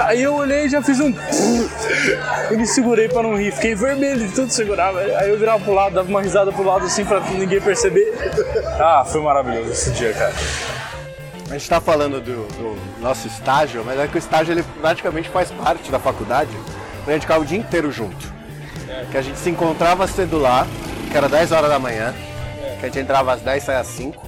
Aí 0.00 0.22
eu 0.22 0.34
olhei 0.34 0.64
e 0.66 0.68
já 0.68 0.80
fiz 0.80 1.00
um. 1.00 1.12
E 2.50 2.56
me 2.56 2.66
segurei 2.66 3.08
pra 3.08 3.22
não 3.22 3.36
rir. 3.36 3.52
Fiquei 3.52 3.74
vermelho 3.74 4.26
de 4.26 4.34
tudo 4.34 4.50
segurar. 4.50 4.96
Aí 4.96 5.28
eu 5.28 5.38
virava 5.38 5.62
pro 5.62 5.74
lado, 5.74 5.94
dava 5.94 6.08
uma 6.08 6.22
risada 6.22 6.52
pro 6.52 6.64
lado 6.64 6.86
assim 6.86 7.04
pra 7.04 7.20
ninguém 7.20 7.60
perceber. 7.60 8.14
Ah, 8.78 9.04
foi 9.06 9.20
maravilhoso 9.20 9.72
esse 9.72 9.90
dia, 9.90 10.12
cara. 10.14 10.32
A 11.48 11.52
gente 11.52 11.62
está 11.62 11.80
falando 11.80 12.20
do, 12.20 12.46
do 12.46 13.00
nosso 13.00 13.26
estágio, 13.26 13.82
mas 13.84 13.98
é 13.98 14.06
que 14.06 14.16
o 14.16 14.18
estágio 14.18 14.52
ele 14.52 14.62
praticamente 14.80 15.28
faz 15.30 15.50
parte 15.50 15.90
da 15.90 15.98
faculdade. 15.98 16.50
A 17.06 17.10
gente 17.12 17.22
ficava 17.22 17.40
o 17.42 17.46
dia 17.46 17.56
inteiro 17.58 17.90
junto. 17.90 18.32
Que 19.10 19.16
a 19.16 19.22
gente 19.22 19.38
se 19.38 19.48
encontrava 19.48 20.06
cedo 20.06 20.38
lá, 20.38 20.66
que 21.10 21.16
era 21.16 21.26
10 21.28 21.52
horas 21.52 21.70
da 21.70 21.78
manhã, 21.78 22.14
que 22.78 22.84
a 22.84 22.88
gente 22.88 22.98
entrava 22.98 23.32
às 23.32 23.40
10 23.40 23.62
e 23.62 23.66
saía 23.66 23.80
às 23.80 23.86
5. 23.86 24.22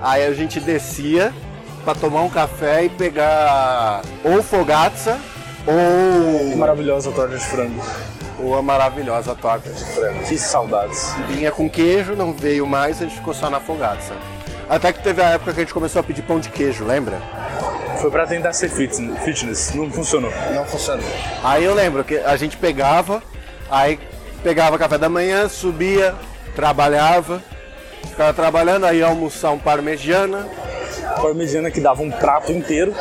Aí 0.00 0.24
a 0.24 0.32
gente 0.32 0.58
descia 0.58 1.32
para 1.84 1.94
tomar 1.94 2.22
um 2.22 2.30
café 2.30 2.84
e 2.84 2.88
pegar 2.88 4.00
ou 4.24 4.42
fogatza 4.42 5.18
ou, 5.66 6.56
Maravilhosa 6.56 7.12
torta 7.12 7.36
de 7.36 7.44
frango. 7.44 7.80
ou 8.40 8.56
a 8.56 8.62
maravilhosa 8.62 9.34
torta 9.34 9.68
de 9.70 9.84
frango. 9.84 10.20
Que 10.24 10.38
saudades. 10.38 11.14
Vinha 11.28 11.50
com 11.52 11.68
queijo, 11.68 12.16
não 12.16 12.32
veio 12.32 12.66
mais, 12.66 13.00
a 13.02 13.04
gente 13.04 13.16
ficou 13.16 13.34
só 13.34 13.50
na 13.50 13.60
fogatza. 13.60 14.14
Até 14.68 14.92
que 14.92 15.02
teve 15.02 15.20
a 15.22 15.30
época 15.30 15.52
que 15.52 15.60
a 15.60 15.62
gente 15.64 15.74
começou 15.74 16.00
a 16.00 16.02
pedir 16.02 16.22
pão 16.22 16.40
de 16.40 16.48
queijo, 16.48 16.84
lembra? 16.84 17.20
Foi 18.00 18.10
pra 18.10 18.26
tentar 18.26 18.52
ser 18.52 18.68
fitness, 18.68 19.22
fitness. 19.22 19.74
não 19.74 19.90
funcionou. 19.90 20.32
Não 20.54 20.64
funcionou. 20.64 21.04
Aí 21.44 21.62
eu 21.64 21.74
lembro 21.74 22.02
que 22.02 22.16
a 22.18 22.36
gente 22.36 22.56
pegava, 22.56 23.22
aí 23.70 23.98
pegava 24.42 24.78
café 24.78 24.98
da 24.98 25.08
manhã, 25.08 25.48
subia, 25.48 26.14
trabalhava, 26.56 27.40
ficava 28.08 28.32
trabalhando, 28.32 28.86
aí 28.86 28.98
ia 28.98 29.06
almoçar 29.06 29.50
um 29.52 29.58
parmegiana 29.58 30.48
Parmegiana 31.20 31.70
que 31.70 31.80
dava 31.80 32.02
um 32.02 32.10
prato 32.10 32.50
inteiro. 32.50 32.94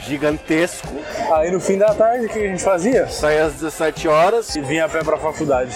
gigantesco, 0.00 0.88
Aí 1.34 1.50
no 1.50 1.60
fim 1.60 1.76
da 1.76 1.92
tarde, 1.92 2.26
o 2.26 2.28
que 2.28 2.38
a 2.38 2.48
gente 2.48 2.62
fazia? 2.62 3.08
saía 3.08 3.44
às 3.46 3.54
17 3.54 4.08
horas, 4.08 4.54
E 4.56 4.60
vinha 4.60 4.84
a 4.84 4.88
pé 4.88 5.02
pra 5.02 5.16
faculdade. 5.18 5.74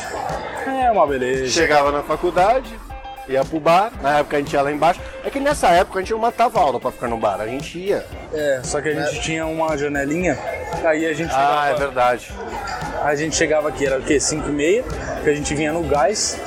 É 0.67 0.91
uma 0.91 1.07
beleza. 1.07 1.49
chegava 1.49 1.91
na 1.93 2.03
faculdade, 2.03 2.73
ia 3.33 3.45
pro 3.45 3.61
bar, 3.61 3.93
na 4.03 4.19
época 4.19 4.37
a 4.37 4.41
gente 4.41 4.53
ia 4.53 4.63
lá 4.63 4.71
embaixo. 4.73 5.01
É 5.25 5.31
que 5.31 5.39
nessa 5.41 5.69
época 5.69 5.99
a 5.99 6.03
gente 6.03 6.13
não 6.13 6.19
matava 6.19 6.59
aula 6.61 6.81
pra 6.81 6.91
ficar 6.91 7.09
no 7.09 7.17
bar, 7.17 7.41
a 7.41 7.47
gente 7.47 7.79
ia. 7.79 8.05
É, 8.33 8.61
só 8.63 8.81
que 8.81 8.89
a 8.89 8.95
gente 8.95 9.21
tinha 9.23 9.47
uma 9.47 9.77
janelinha, 9.77 10.39
aí 10.85 11.07
a 11.07 11.13
gente 11.13 11.31
chegava, 11.31 11.61
Ah, 11.63 11.69
é 11.71 11.75
verdade. 11.75 12.33
a 13.03 13.15
gente 13.15 13.37
chegava 13.37 13.69
aqui, 13.69 13.87
era 13.87 13.99
o 13.99 14.03
quê? 14.03 14.19
5 14.21 14.49
e 14.49 14.53
meia, 14.53 14.85
que 15.23 15.31
a 15.31 15.35
gente 15.35 15.55
vinha 15.55 15.73
no 15.73 15.83
gás. 15.83 16.39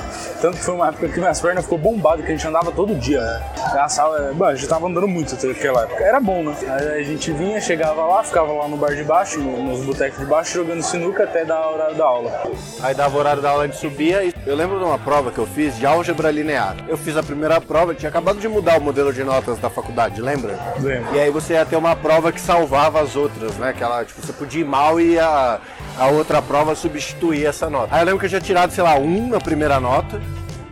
Tanto 0.44 0.58
que 0.58 0.62
foi 0.64 0.74
uma 0.74 0.88
época 0.88 1.08
que 1.08 1.18
minhas 1.18 1.40
pernas 1.40 1.64
ficou 1.64 1.78
bombado, 1.78 2.22
que 2.22 2.28
a 2.30 2.36
gente 2.36 2.46
andava 2.46 2.70
todo 2.70 2.94
dia. 2.96 3.18
né? 3.18 3.42
A 3.80 3.88
sala, 3.88 4.30
bom, 4.34 4.44
a 4.44 4.54
gente 4.54 4.68
tava 4.68 4.86
andando 4.86 5.08
muito 5.08 5.34
naquela 5.46 5.84
época. 5.84 6.04
Era 6.04 6.20
bom, 6.20 6.42
né? 6.42 6.54
Aí 6.68 7.00
a 7.00 7.02
gente 7.02 7.32
vinha, 7.32 7.58
chegava 7.62 8.04
lá, 8.04 8.22
ficava 8.22 8.52
lá 8.52 8.68
no 8.68 8.76
bar 8.76 8.94
de 8.94 9.02
baixo, 9.04 9.40
no- 9.40 9.62
nos 9.62 9.82
botecos 9.86 10.18
de 10.18 10.26
baixo, 10.26 10.52
jogando 10.52 10.82
sinuca 10.82 11.24
até 11.24 11.46
dar 11.46 11.54
a 11.56 11.66
hora 11.70 11.94
da 11.94 12.04
aula. 12.04 12.42
Aí 12.82 12.94
dava 12.94 13.16
o 13.16 13.18
horário 13.20 13.40
da 13.40 13.48
aula, 13.48 13.62
a 13.64 13.66
gente 13.68 13.78
subia 13.78 14.22
e 14.22 14.34
eu 14.46 14.54
lembro 14.54 14.78
de 14.78 14.84
uma 14.84 14.98
prova 14.98 15.32
que 15.32 15.38
eu 15.38 15.46
fiz 15.46 15.78
de 15.78 15.86
álgebra 15.86 16.30
linear. 16.30 16.76
Eu 16.88 16.98
fiz 16.98 17.16
a 17.16 17.22
primeira 17.22 17.58
prova, 17.58 17.94
tinha 17.94 18.10
acabado 18.10 18.38
de 18.38 18.46
mudar 18.46 18.78
o 18.78 18.82
modelo 18.82 19.14
de 19.14 19.24
notas 19.24 19.58
da 19.58 19.70
faculdade, 19.70 20.20
lembra? 20.20 20.58
Lembro. 20.78 21.16
E 21.16 21.20
aí 21.20 21.30
você 21.30 21.54
ia 21.54 21.64
ter 21.64 21.76
uma 21.76 21.96
prova 21.96 22.30
que 22.30 22.40
salvava 22.40 23.00
as 23.00 23.16
outras, 23.16 23.56
né? 23.56 23.72
Que 23.72 23.82
ela, 23.82 24.04
tipo, 24.04 24.20
você 24.20 24.34
podia 24.34 24.60
ir 24.60 24.64
mal 24.66 25.00
e 25.00 25.18
a, 25.18 25.58
a 25.98 26.06
outra 26.08 26.42
prova 26.42 26.74
substituía 26.74 27.48
essa 27.48 27.70
nota. 27.70 27.94
Aí 27.94 28.02
eu 28.02 28.06
lembro 28.06 28.20
que 28.20 28.26
eu 28.26 28.30
tinha 28.30 28.40
tirado, 28.40 28.72
sei 28.72 28.82
lá, 28.82 28.96
um 28.96 29.28
na 29.28 29.40
primeira 29.40 29.78
nota, 29.78 30.20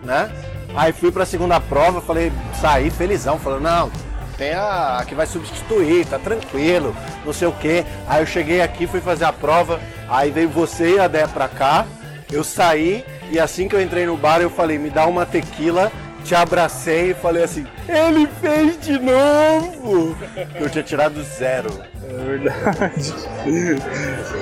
né? 0.03 0.31
Aí 0.75 0.93
fui 0.93 1.13
pra 1.13 1.27
segunda 1.27 1.61
prova, 1.61 2.01
falei, 2.01 2.33
saí 2.61 2.91
felizão, 2.91 3.39
falando, 3.39 3.63
não, 3.63 3.91
tem 4.37 4.55
a, 4.55 4.99
a 4.99 5.05
que 5.05 5.15
vai 5.15 5.27
substituir, 5.27 6.07
tá 6.07 6.19
tranquilo, 6.19 6.97
não 7.25 7.33
sei 7.33 7.49
o 7.49 7.53
quê. 7.53 7.85
Aí 8.09 8.23
eu 8.23 8.27
cheguei 8.27 8.61
aqui, 8.61 8.87
fui 8.87 9.01
fazer 9.01 9.25
a 9.25 9.33
prova, 9.33 9.81
aí 10.09 10.31
veio 10.31 10.49
você 10.49 10.97
e 10.97 10.99
a 10.99 11.09
Dé 11.09 11.27
pra 11.27 11.49
cá, 11.49 11.87
eu 12.31 12.43
saí 12.43 13.05
e 13.31 13.39
assim 13.39 13.69
que 13.69 13.77
eu 13.77 13.83
entrei 13.83 14.07
no 14.07 14.17
bar 14.17 14.41
eu 14.41 14.51
falei, 14.51 14.79
me 14.79 14.91
dá 14.91 15.07
uma 15.07 15.27
tequila, 15.27 15.93
te 16.23 16.35
abracei 16.35 17.11
e 17.11 17.15
falei 17.15 17.43
assim, 17.43 17.67
ele 17.89 18.27
fez 18.41 18.81
de 18.81 18.99
novo! 18.99 20.17
Eu 20.55 20.71
tinha 20.71 20.83
tirado 20.83 21.23
zero. 21.23 21.71
É 22.05 22.25
verdade. 22.25 23.15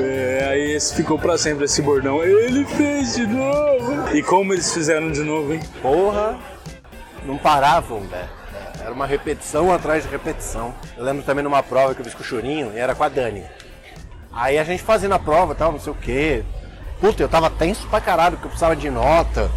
É, 0.01 0.49
aí 0.51 0.73
esse 0.73 0.95
ficou 0.95 1.19
pra 1.19 1.38
sempre 1.38 1.64
esse 1.64 1.81
bordão. 1.83 2.23
Ele 2.23 2.64
fez 2.64 3.14
de 3.14 3.27
novo. 3.27 4.16
E 4.16 4.23
como 4.23 4.53
eles 4.53 4.73
fizeram 4.73 5.11
de 5.11 5.23
novo, 5.23 5.53
hein? 5.53 5.61
Porra, 5.83 6.38
não 7.25 7.38
paravam, 7.38 8.01
né? 8.01 8.29
Era 8.81 8.93
uma 8.93 9.07
repetição 9.07 9.73
atrás 9.73 10.05
de 10.05 10.09
repetição. 10.09 10.75
Eu 10.97 11.05
lembro 11.05 11.23
também 11.23 11.45
numa 11.45 11.62
prova 11.62 11.95
que 11.95 12.01
eu 12.01 12.05
fiz 12.05 12.14
com 12.14 12.23
o 12.23 12.27
Churinho 12.27 12.73
e 12.75 12.79
era 12.79 12.95
com 12.95 13.05
a 13.05 13.09
Dani. 13.09 13.45
Aí 14.33 14.59
a 14.59 14.64
gente 14.64 14.83
fazendo 14.83 15.14
a 15.14 15.19
prova 15.19 15.53
e 15.53 15.57
tal, 15.57 15.73
não 15.73 15.81
sei 15.81 15.93
o 15.93 15.97
quê. 15.97 16.45
Puta, 17.01 17.23
eu 17.23 17.29
tava 17.29 17.51
tenso 17.51 17.87
pra 17.88 18.01
caralho, 18.01 18.33
porque 18.33 18.47
eu 18.47 18.51
precisava 18.51 18.77
de 18.77 18.90
nota. 18.90 19.51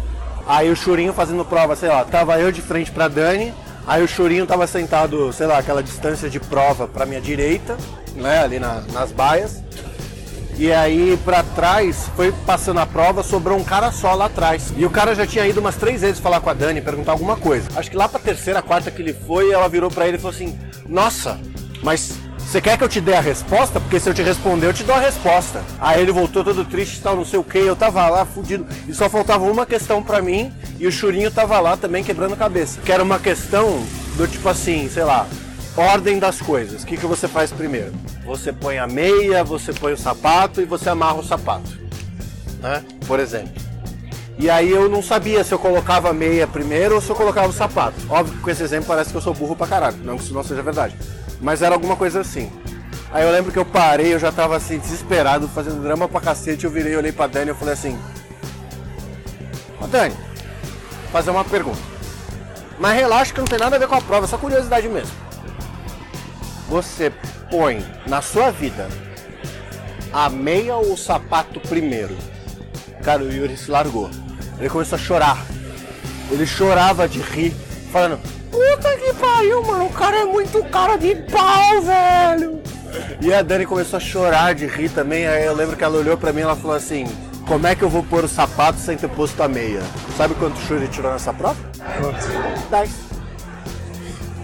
Aí 0.46 0.70
o 0.70 0.76
Churinho 0.76 1.12
fazendo 1.12 1.44
prova, 1.44 1.74
sei 1.76 1.88
lá, 1.88 2.04
tava 2.04 2.38
eu 2.38 2.52
de 2.52 2.60
frente 2.60 2.90
pra 2.90 3.08
Dani, 3.08 3.52
aí 3.86 4.02
o 4.02 4.08
Churinho 4.08 4.46
tava 4.46 4.66
sentado, 4.66 5.32
sei 5.32 5.46
lá, 5.46 5.58
aquela 5.58 5.82
distância 5.82 6.28
de 6.28 6.38
prova 6.38 6.86
pra 6.86 7.06
minha 7.06 7.20
direita, 7.20 7.76
né, 8.14 8.42
ali 8.42 8.58
na- 8.58 8.82
nas 8.92 9.10
baias. 9.10 9.62
E 10.56 10.70
aí 10.72 11.18
pra 11.24 11.42
trás, 11.42 12.08
foi 12.14 12.30
passando 12.46 12.78
a 12.78 12.86
prova, 12.86 13.24
sobrou 13.24 13.58
um 13.58 13.64
cara 13.64 13.90
só 13.90 14.14
lá 14.14 14.26
atrás. 14.26 14.72
E 14.76 14.84
o 14.86 14.90
cara 14.90 15.12
já 15.14 15.26
tinha 15.26 15.44
ido 15.48 15.58
umas 15.60 15.74
três 15.74 16.02
vezes 16.02 16.20
falar 16.20 16.40
com 16.40 16.48
a 16.48 16.54
Dani, 16.54 16.80
perguntar 16.80 17.10
alguma 17.10 17.36
coisa. 17.36 17.66
Acho 17.74 17.90
que 17.90 17.96
lá 17.96 18.08
pra 18.08 18.20
terceira, 18.20 18.62
quarta 18.62 18.88
que 18.90 19.02
ele 19.02 19.12
foi, 19.12 19.50
ela 19.50 19.68
virou 19.68 19.90
pra 19.90 20.06
ele 20.06 20.16
e 20.16 20.20
falou 20.20 20.32
assim: 20.34 20.56
Nossa, 20.88 21.40
mas 21.82 22.12
você 22.54 22.60
quer 22.60 22.78
que 22.78 22.84
eu 22.84 22.88
te 22.88 23.00
dê 23.00 23.14
a 23.14 23.20
resposta? 23.20 23.80
Porque 23.80 23.98
se 23.98 24.08
eu 24.08 24.14
te 24.14 24.22
responder, 24.22 24.68
eu 24.68 24.72
te 24.72 24.84
dou 24.84 24.94
a 24.94 25.00
resposta. 25.00 25.60
Aí 25.80 26.00
ele 26.00 26.12
voltou 26.12 26.44
todo 26.44 26.64
triste 26.64 27.00
tal, 27.02 27.16
não 27.16 27.24
sei 27.24 27.36
o 27.36 27.42
que. 27.42 27.58
Eu 27.58 27.74
tava 27.74 28.08
lá 28.08 28.24
fudido. 28.24 28.64
E 28.86 28.94
só 28.94 29.10
faltava 29.10 29.44
uma 29.44 29.66
questão 29.66 30.00
pra 30.00 30.22
mim. 30.22 30.52
E 30.78 30.86
o 30.86 30.92
Churinho 30.92 31.32
tava 31.32 31.58
lá 31.58 31.76
também 31.76 32.04
quebrando 32.04 32.34
a 32.34 32.36
cabeça. 32.36 32.80
Que 32.80 32.92
era 32.92 33.02
uma 33.02 33.18
questão 33.18 33.84
do 34.16 34.28
tipo 34.28 34.48
assim, 34.48 34.88
sei 34.88 35.02
lá, 35.02 35.26
ordem 35.76 36.20
das 36.20 36.40
coisas. 36.40 36.84
O 36.84 36.86
que, 36.86 36.96
que 36.96 37.06
você 37.06 37.26
faz 37.26 37.50
primeiro? 37.50 37.92
Você 38.24 38.52
põe 38.52 38.78
a 38.78 38.86
meia, 38.86 39.42
você 39.42 39.72
põe 39.72 39.92
o 39.92 39.98
sapato 39.98 40.62
e 40.62 40.64
você 40.64 40.88
amarra 40.88 41.16
o 41.16 41.24
sapato. 41.24 41.76
Né? 42.60 42.84
Por 43.04 43.18
exemplo. 43.18 43.60
E 44.38 44.48
aí 44.48 44.70
eu 44.70 44.88
não 44.88 45.02
sabia 45.02 45.42
se 45.42 45.52
eu 45.52 45.58
colocava 45.58 46.10
a 46.10 46.12
meia 46.12 46.46
primeiro 46.46 46.94
ou 46.94 47.00
se 47.00 47.10
eu 47.10 47.16
colocava 47.16 47.48
o 47.48 47.52
sapato. 47.52 47.96
Óbvio 48.08 48.36
que 48.36 48.42
com 48.42 48.50
esse 48.50 48.62
exemplo 48.62 48.86
parece 48.86 49.10
que 49.10 49.16
eu 49.16 49.20
sou 49.20 49.34
burro 49.34 49.56
pra 49.56 49.66
caralho. 49.66 49.96
Não 50.04 50.16
que 50.16 50.22
isso 50.22 50.32
não 50.32 50.44
seja 50.44 50.62
verdade. 50.62 50.94
Mas 51.44 51.60
era 51.60 51.74
alguma 51.74 51.94
coisa 51.94 52.22
assim. 52.22 52.50
Aí 53.12 53.22
eu 53.22 53.30
lembro 53.30 53.52
que 53.52 53.58
eu 53.58 53.66
parei, 53.66 54.14
eu 54.14 54.18
já 54.18 54.32
tava 54.32 54.56
assim, 54.56 54.78
desesperado, 54.78 55.46
fazendo 55.46 55.82
drama 55.82 56.08
pra 56.08 56.18
cacete. 56.18 56.64
Eu 56.64 56.70
virei, 56.70 56.96
olhei 56.96 57.12
pra 57.12 57.26
Dani 57.26 57.50
e 57.50 57.54
falei 57.54 57.74
assim: 57.74 57.98
Ô 59.78 59.86
Dani, 59.86 60.16
fazer 61.12 61.30
uma 61.30 61.44
pergunta. 61.44 61.78
Mas 62.80 62.96
relaxa 62.96 63.34
que 63.34 63.40
não 63.40 63.46
tem 63.46 63.58
nada 63.58 63.76
a 63.76 63.78
ver 63.78 63.86
com 63.86 63.94
a 63.94 64.00
prova, 64.00 64.24
é 64.24 64.28
só 64.28 64.38
curiosidade 64.38 64.88
mesmo. 64.88 65.14
Você 66.70 67.12
põe 67.50 67.84
na 68.06 68.22
sua 68.22 68.50
vida 68.50 68.88
a 70.14 70.30
meia 70.30 70.76
ou 70.76 70.94
o 70.94 70.96
sapato 70.96 71.60
primeiro? 71.60 72.16
Cara, 73.02 73.22
o 73.22 73.30
Yuri 73.30 73.54
se 73.54 73.70
largou. 73.70 74.10
Ele 74.58 74.70
começou 74.70 74.96
a 74.96 74.98
chorar. 74.98 75.44
Ele 76.30 76.46
chorava 76.46 77.06
de 77.06 77.20
rir, 77.20 77.54
falando: 77.92 78.18
Puta 78.54 78.96
que 78.98 79.12
pariu, 79.14 79.62
mano, 79.64 79.86
o 79.86 79.92
cara 79.92 80.18
é 80.18 80.24
muito 80.24 80.62
cara 80.66 80.96
de 80.96 81.16
pau, 81.16 81.82
velho. 81.82 82.62
E 83.20 83.34
a 83.34 83.42
Dani 83.42 83.66
começou 83.66 83.96
a 83.96 84.00
chorar 84.00 84.54
de 84.54 84.64
rir 84.66 84.88
também. 84.90 85.26
Aí 85.26 85.44
eu 85.44 85.54
lembro 85.54 85.76
que 85.76 85.82
ela 85.82 85.98
olhou 85.98 86.16
pra 86.16 86.32
mim 86.32 86.38
e 86.38 86.42
ela 86.42 86.54
falou 86.54 86.76
assim: 86.76 87.04
Como 87.48 87.66
é 87.66 87.74
que 87.74 87.82
eu 87.82 87.88
vou 87.88 88.04
pôr 88.04 88.22
o 88.22 88.28
sapato 88.28 88.78
sem 88.78 88.96
ter 88.96 89.08
posto 89.08 89.42
a 89.42 89.48
meia? 89.48 89.82
Sabe 90.16 90.36
quanto 90.36 90.60
Shuri 90.60 90.86
tirou 90.86 91.12
nessa 91.12 91.32
prova? 91.32 91.56
10. 92.70 92.90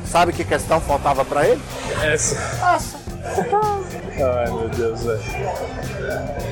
Sabe 0.07 0.33
que 0.33 0.43
questão 0.43 0.81
faltava 0.81 1.25
pra 1.25 1.47
ele? 1.47 1.63
Essa. 2.03 2.35
Nossa. 2.59 3.10
Ai, 3.23 4.51
meu 4.51 4.69
Deus, 4.69 5.05
velho. 5.05 5.21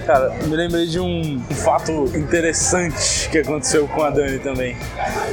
Cara, 0.07 0.31
me 0.31 0.57
lembrei 0.57 0.87
de 0.87 1.01
um 1.01 1.41
fato 1.51 1.93
interessante 2.17 3.29
que 3.31 3.39
aconteceu 3.39 3.87
com 3.89 4.03
a 4.03 4.11
Dani 4.11 4.39
também. 4.39 4.77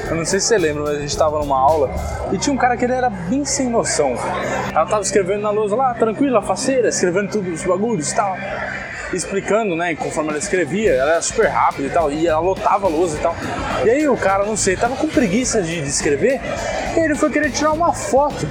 Eu 0.10 0.16
não 0.16 0.26
sei 0.26 0.40
se 0.40 0.48
você 0.48 0.58
lembra, 0.58 0.84
mas 0.84 0.98
a 0.98 1.00
gente 1.00 1.18
tava 1.18 1.40
numa 1.40 1.60
aula 1.60 1.90
e 2.32 2.38
tinha 2.38 2.54
um 2.54 2.58
cara 2.58 2.76
que 2.76 2.84
ele 2.84 2.94
era 2.94 3.10
bem 3.10 3.46
sem 3.46 3.70
noção. 3.70 4.16
Ela 4.72 4.86
tava 4.86 5.02
escrevendo 5.02 5.42
na 5.42 5.50
lousa 5.50 5.76
lá, 5.76 5.94
tranquila, 5.94 6.42
faceira, 6.42 6.90
escrevendo 6.90 7.32
tudo 7.32 7.52
os 7.52 7.64
bagulhos 7.64 8.12
e 8.12 8.16
tal. 8.16 8.36
Explicando, 9.14 9.76
né, 9.76 9.96
conforme 9.96 10.32
ela 10.32 10.40
escrevia, 10.40 10.92
ela 10.92 11.12
era 11.12 11.22
super 11.22 11.48
rápida 11.48 11.88
e 11.88 11.92
tal, 11.92 12.12
e 12.12 12.28
ela 12.28 12.40
lotava 12.40 12.88
a 12.88 12.90
lousa 12.90 13.18
e 13.18 13.22
tal. 13.22 13.36
E 13.86 13.90
aí 13.90 14.08
o 14.10 14.18
cara, 14.18 14.46
não 14.46 14.58
sei, 14.58 14.76
tava 14.76 14.96
com 14.96 15.08
preguiça 15.08 15.62
de, 15.62 15.82
de 15.82 15.88
escrever, 15.88 16.42
e 16.98 17.00
ele 17.00 17.16
foi 17.16 17.30
querer 17.30 17.52
tirar 17.52 17.72
uma 17.72 17.94
foto 17.94 18.46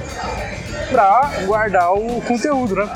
pra 0.89 1.31
guardar 1.45 1.93
o 1.93 2.21
conteúdo, 2.21 2.75
né? 2.75 2.89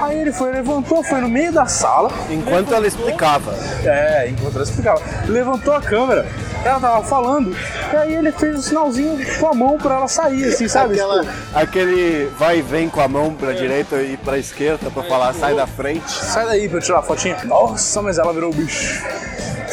Aí 0.00 0.20
ele 0.20 0.32
foi, 0.32 0.52
levantou, 0.52 1.02
foi 1.02 1.20
no 1.20 1.28
meio 1.28 1.52
da 1.52 1.66
sala. 1.66 2.10
Enquanto 2.30 2.72
ela 2.72 2.86
explicava. 2.86 3.52
É, 3.84 4.28
enquanto 4.28 4.54
ela 4.54 4.64
explicava. 4.64 5.00
Levantou 5.26 5.74
a 5.74 5.80
câmera, 5.80 6.26
ela 6.64 6.78
tava 6.80 7.02
falando, 7.04 7.54
e 7.92 7.96
aí 7.96 8.14
ele 8.14 8.30
fez 8.32 8.56
um 8.58 8.62
sinalzinho 8.62 9.18
com 9.38 9.48
a 9.48 9.54
mão 9.54 9.76
pra 9.76 9.96
ela 9.96 10.08
sair, 10.08 10.44
assim, 10.44 10.68
sabe? 10.68 10.94
Aquela, 10.94 11.20
Tipo, 11.24 11.32
aquele 11.54 12.26
vai 12.38 12.58
e 12.58 12.62
vem 12.62 12.88
com 12.88 13.00
a 13.00 13.08
mão 13.08 13.34
pra 13.34 13.52
direita 13.52 13.96
e 14.02 14.16
pra 14.16 14.38
esquerda 14.38 14.90
pra 14.90 15.02
falar 15.02 15.32
sai 15.34 15.54
da 15.54 15.66
frente. 15.66 16.10
sai 16.10 16.46
daí 16.46 16.68
pra 16.68 16.78
eu 16.78 16.82
tirar 16.82 16.98
a 16.98 17.02
fotinha. 17.02 17.36
Nossa, 17.44 18.00
mas 18.02 18.18
ela 18.18 18.32
virou 18.32 18.50
o 18.50 18.54
bicho. 18.54 19.02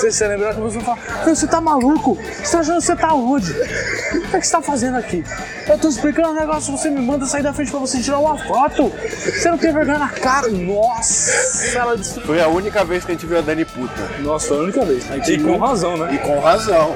Não 0.01 0.09
sei 0.09 0.11
se 0.13 0.17
você 0.17 0.27
lembra 0.29 0.51
que 0.51 0.59
a 0.59 0.63
pessoa 0.63 0.83
fala, 0.83 1.25
"Não, 1.27 1.35
você 1.35 1.47
tá 1.47 1.61
maluco? 1.61 2.15
Você 2.15 2.51
tá 2.51 2.59
achando 2.61 2.79
que 2.79 2.85
você 2.85 2.95
tá 2.95 3.13
onde? 3.13 3.51
O 3.51 4.21
que, 4.31 4.35
é 4.35 4.39
que 4.39 4.47
você 4.47 4.51
tá 4.51 4.61
fazendo 4.63 4.97
aqui? 4.97 5.23
Eu 5.67 5.77
tô 5.77 5.89
explicando 5.89 6.29
um 6.29 6.33
negócio, 6.33 6.75
você 6.75 6.89
me 6.89 7.01
manda 7.01 7.23
sair 7.27 7.43
da 7.43 7.53
frente 7.53 7.69
pra 7.69 7.79
você 7.79 8.01
tirar 8.01 8.17
uma 8.17 8.35
foto. 8.35 8.89
Você 8.89 9.51
não 9.51 9.59
tem 9.59 9.71
vergonha 9.71 9.99
na 9.99 10.09
cara. 10.09 10.47
Nossa, 10.47 11.77
ela 11.77 11.95
disse. 11.95 12.19
Foi 12.21 12.41
a 12.41 12.47
única 12.47 12.83
vez 12.83 13.05
que 13.05 13.11
a 13.11 13.13
gente 13.13 13.27
viu 13.27 13.37
a 13.37 13.41
Dani 13.41 13.63
puta. 13.63 14.01
Nossa, 14.21 14.47
foi 14.47 14.57
a 14.57 14.61
única 14.61 14.83
vez. 14.83 15.05
E 15.27 15.37
com 15.37 15.57
razão, 15.59 15.95
né? 15.95 16.15
E 16.15 16.17
com 16.17 16.39
razão. 16.39 16.95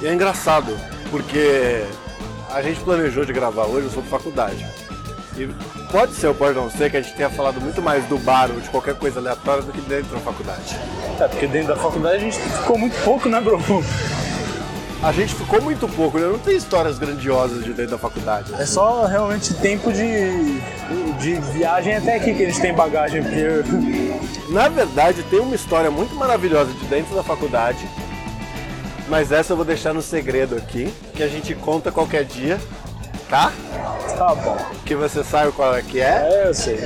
E 0.00 0.06
é 0.06 0.14
engraçado, 0.14 0.74
porque 1.10 1.84
a 2.54 2.62
gente 2.62 2.80
planejou 2.80 3.26
de 3.26 3.34
gravar 3.34 3.66
hoje 3.66 3.90
sobre 3.90 4.08
faculdade. 4.08 4.66
E 5.36 5.46
pode 5.90 6.14
ser 6.14 6.28
ou 6.28 6.34
pode 6.34 6.54
não 6.54 6.70
ser 6.70 6.90
que 6.90 6.96
a 6.96 7.02
gente 7.02 7.14
tenha 7.14 7.30
falado 7.30 7.60
muito 7.60 7.80
mais 7.82 8.04
do 8.04 8.18
bar 8.18 8.50
ou 8.50 8.60
de 8.60 8.68
qualquer 8.68 8.94
coisa 8.94 9.20
aleatória 9.20 9.62
do 9.62 9.72
que 9.72 9.80
dentro 9.80 10.14
da 10.14 10.20
faculdade. 10.20 10.76
É, 11.20 11.28
porque 11.28 11.46
dentro 11.46 11.68
da 11.68 11.76
faculdade 11.76 12.16
a 12.16 12.20
gente 12.20 12.38
ficou 12.38 12.78
muito 12.78 12.96
pouco, 13.04 13.28
né, 13.28 13.40
bro? 13.40 13.58
A 15.02 15.12
gente 15.12 15.34
ficou 15.34 15.62
muito 15.62 15.86
pouco, 15.88 16.18
né? 16.18 16.26
Não 16.26 16.40
tem 16.40 16.56
histórias 16.56 16.98
grandiosas 16.98 17.62
de 17.62 17.72
dentro 17.72 17.92
da 17.92 17.98
faculdade. 17.98 18.52
É 18.54 18.66
só 18.66 19.06
realmente 19.06 19.54
tempo 19.54 19.92
de, 19.92 20.60
de 21.20 21.34
viagem 21.52 21.96
até 21.96 22.16
aqui 22.16 22.34
que 22.34 22.42
a 22.42 22.46
gente 22.46 22.60
tem 22.60 22.74
bagagem, 22.74 23.22
porque. 23.22 24.48
Na 24.50 24.68
verdade, 24.68 25.22
tem 25.24 25.38
uma 25.38 25.54
história 25.54 25.90
muito 25.90 26.14
maravilhosa 26.16 26.72
de 26.72 26.84
dentro 26.86 27.14
da 27.14 27.22
faculdade, 27.22 27.86
mas 29.08 29.30
essa 29.30 29.52
eu 29.52 29.56
vou 29.56 29.64
deixar 29.64 29.92
no 29.92 30.02
segredo 30.02 30.56
aqui, 30.56 30.92
que 31.14 31.22
a 31.22 31.28
gente 31.28 31.54
conta 31.54 31.92
qualquer 31.92 32.24
dia, 32.24 32.58
tá? 33.28 33.52
Tá 34.16 34.34
bom. 34.34 34.56
Que 34.84 34.94
você 34.94 35.22
sabe 35.22 35.52
qual 35.52 35.74
é 35.76 35.82
que 35.82 36.00
é, 36.00 36.28
É, 36.44 36.48
eu 36.48 36.54
sei. 36.54 36.78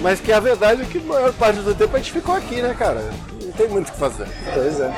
mas 0.00 0.20
que 0.20 0.32
a 0.32 0.40
verdade 0.40 0.82
é 0.82 0.84
que 0.84 0.98
a 0.98 1.02
maior 1.02 1.32
parte 1.32 1.60
do 1.60 1.74
tempo 1.74 1.94
a 1.96 1.98
gente 1.98 2.12
ficou 2.12 2.34
aqui, 2.34 2.60
né, 2.60 2.74
cara? 2.78 3.02
Não 3.42 3.52
tem 3.52 3.68
muito 3.68 3.88
o 3.88 3.92
que 3.92 3.98
fazer. 3.98 4.26
Pois 4.52 4.80
é. 4.80 4.92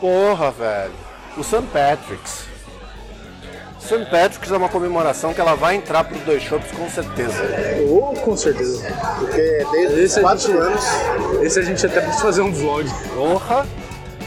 Porra, 0.00 0.50
velho. 0.52 0.92
O 1.36 1.42
St. 1.44 1.62
Patrick's. 1.72 2.46
St. 3.80 4.04
Patrick's 4.10 4.50
é 4.52 4.56
uma 4.56 4.68
comemoração 4.68 5.32
que 5.32 5.40
ela 5.40 5.54
vai 5.54 5.74
entrar 5.76 6.04
pros 6.04 6.20
dois 6.22 6.42
shows 6.42 6.62
com 6.76 6.90
certeza. 6.90 7.32
Oh, 7.88 8.12
com 8.20 8.36
certeza. 8.36 8.86
Porque 9.18 9.66
desde 9.72 10.00
Esse 10.02 10.20
a 10.24 10.34
gente- 10.36 10.50
Esse 11.42 11.58
a 11.58 11.62
gente 11.62 11.86
até 11.86 12.00
precisa 12.00 12.22
fazer 12.22 12.42
um 12.42 12.52
vlog. 12.52 12.86
Honra, 13.16 13.66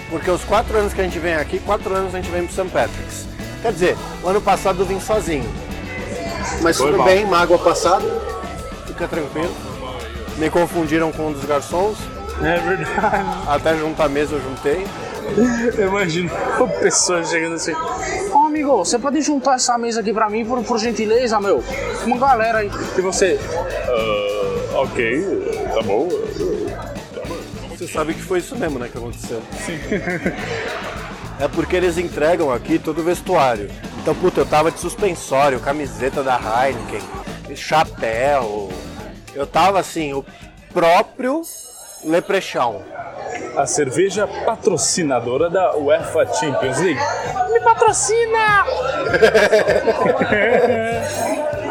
porque 0.09 0.31
os 0.31 0.43
quatro 0.45 0.75
anos 0.77 0.93
que 0.93 1.01
a 1.01 1.03
gente 1.03 1.19
vem 1.19 1.35
aqui, 1.35 1.59
quatro 1.59 1.93
anos 1.93 2.15
a 2.15 2.17
gente 2.17 2.31
vem 2.31 2.45
pro 2.47 2.53
St. 2.55 2.69
Patrick's. 2.69 3.27
Quer 3.61 3.71
dizer, 3.73 3.97
o 4.23 4.27
ano 4.27 4.41
passado 4.41 4.81
eu 4.81 4.85
vim 4.85 4.99
sozinho. 4.99 5.47
Mas 6.61 6.77
Foi 6.77 6.87
tudo 6.87 6.97
mal. 6.97 7.07
bem, 7.07 7.25
mágoa 7.25 7.57
passada. 7.59 8.03
Fica 8.87 9.07
tranquilo. 9.07 9.53
Me 10.37 10.49
confundiram 10.49 11.11
com 11.11 11.27
um 11.27 11.31
dos 11.33 11.45
garçons. 11.45 11.97
É 12.41 12.57
verdade. 12.59 13.25
Até 13.47 13.77
juntar 13.77 14.05
a 14.05 14.09
mesa 14.09 14.35
eu 14.35 14.41
juntei. 14.41 14.85
Eu 15.77 15.87
imagino 15.89 16.29
pessoas 16.81 17.29
chegando 17.29 17.53
assim. 17.55 17.73
Ô 18.33 18.47
amigo, 18.47 18.77
você 18.77 18.97
pode 18.97 19.21
juntar 19.21 19.55
essa 19.55 19.77
mesa 19.77 20.01
aqui 20.01 20.11
pra 20.11 20.29
mim 20.29 20.43
por, 20.43 20.61
por 20.63 20.79
gentileza, 20.79 21.39
meu? 21.39 21.63
Uma 22.05 22.17
galera 22.17 22.57
aí. 22.59 22.71
E 22.97 23.01
você. 23.01 23.39
"Ah, 24.73 24.79
ok, 24.81 25.69
tá 25.73 25.81
bom. 25.83 26.09
Você 27.69 27.87
sabe 27.87 28.13
que 28.13 28.21
foi 28.21 28.39
isso 28.39 28.55
mesmo, 28.55 28.79
né, 28.79 28.89
que 28.91 28.97
aconteceu. 28.97 29.41
É 31.41 31.47
porque 31.47 31.75
eles 31.75 31.97
entregam 31.97 32.53
aqui 32.53 32.77
todo 32.77 32.99
o 32.99 33.03
vestuário. 33.03 33.67
Então, 33.99 34.13
puta, 34.13 34.41
eu 34.41 34.45
tava 34.45 34.69
de 34.69 34.79
suspensório, 34.79 35.59
camiseta 35.59 36.21
da 36.21 36.39
Heineken, 36.39 37.01
chapéu. 37.55 38.69
Eu 39.33 39.47
tava 39.47 39.79
assim, 39.79 40.13
o 40.13 40.23
próprio 40.71 41.41
leprechão. 42.03 42.83
A 43.57 43.65
cerveja 43.65 44.27
patrocinadora 44.45 45.49
da 45.49 45.75
UEFA 45.75 46.31
Champions 46.31 46.77
League. 46.77 47.01
Me 47.51 47.59
patrocina! 47.59 48.65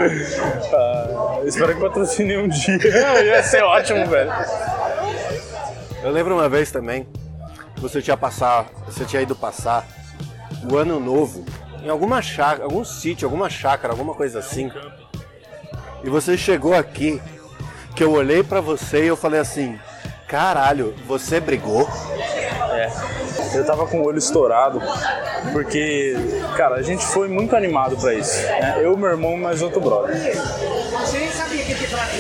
Ah, 0.73 1.41
espero 1.45 1.75
que 1.75 1.81
patrocine 1.83 2.39
um 2.39 2.49
dia. 2.49 2.79
Ia 3.23 3.43
ser 3.43 3.63
ótimo, 3.63 4.07
velho. 4.07 4.33
Eu 6.03 6.11
lembro 6.11 6.35
uma 6.35 6.49
vez 6.49 6.73
também 6.73 7.07
você 7.81 8.03
tinha 8.03 8.17
passar, 8.17 8.67
você 8.87 9.05
tinha 9.05 9.23
ido 9.23 9.35
passar 9.35 9.87
o 10.71 10.77
ano 10.77 11.01
novo 11.01 11.45
em 11.83 11.89
alguma 11.89 12.21
chácara, 12.21 12.65
algum 12.65 12.85
sítio, 12.85 13.27
alguma 13.27 13.49
chácara, 13.49 13.93
alguma 13.93 14.15
coisa 14.15 14.39
assim. 14.39 14.71
E 16.05 16.11
você 16.11 16.37
chegou 16.37 16.75
aqui 16.75 17.21
que 17.97 18.05
eu 18.05 18.13
olhei 18.13 18.43
pra 18.43 18.61
você 18.61 19.05
e 19.05 19.07
eu 19.07 19.17
falei 19.17 19.41
assim: 19.41 19.79
caralho, 20.29 20.95
você 21.07 21.41
brigou? 21.41 21.89
É. 22.73 22.91
Eu 23.53 23.67
tava 23.67 23.87
com 23.87 24.01
o 24.01 24.07
olho 24.07 24.19
estourado, 24.19 24.81
porque, 25.53 26.15
cara, 26.57 26.77
a 26.77 26.83
gente 26.83 27.05
foi 27.05 27.27
muito 27.27 27.57
animado 27.57 27.97
pra 27.97 28.15
isso. 28.15 28.41
Né? 28.43 28.79
Eu, 28.81 28.97
meu 28.97 29.11
irmão 29.11 29.33
e 29.33 29.39
mais 29.39 29.61
outro 29.61 29.81
brother. 29.81 30.15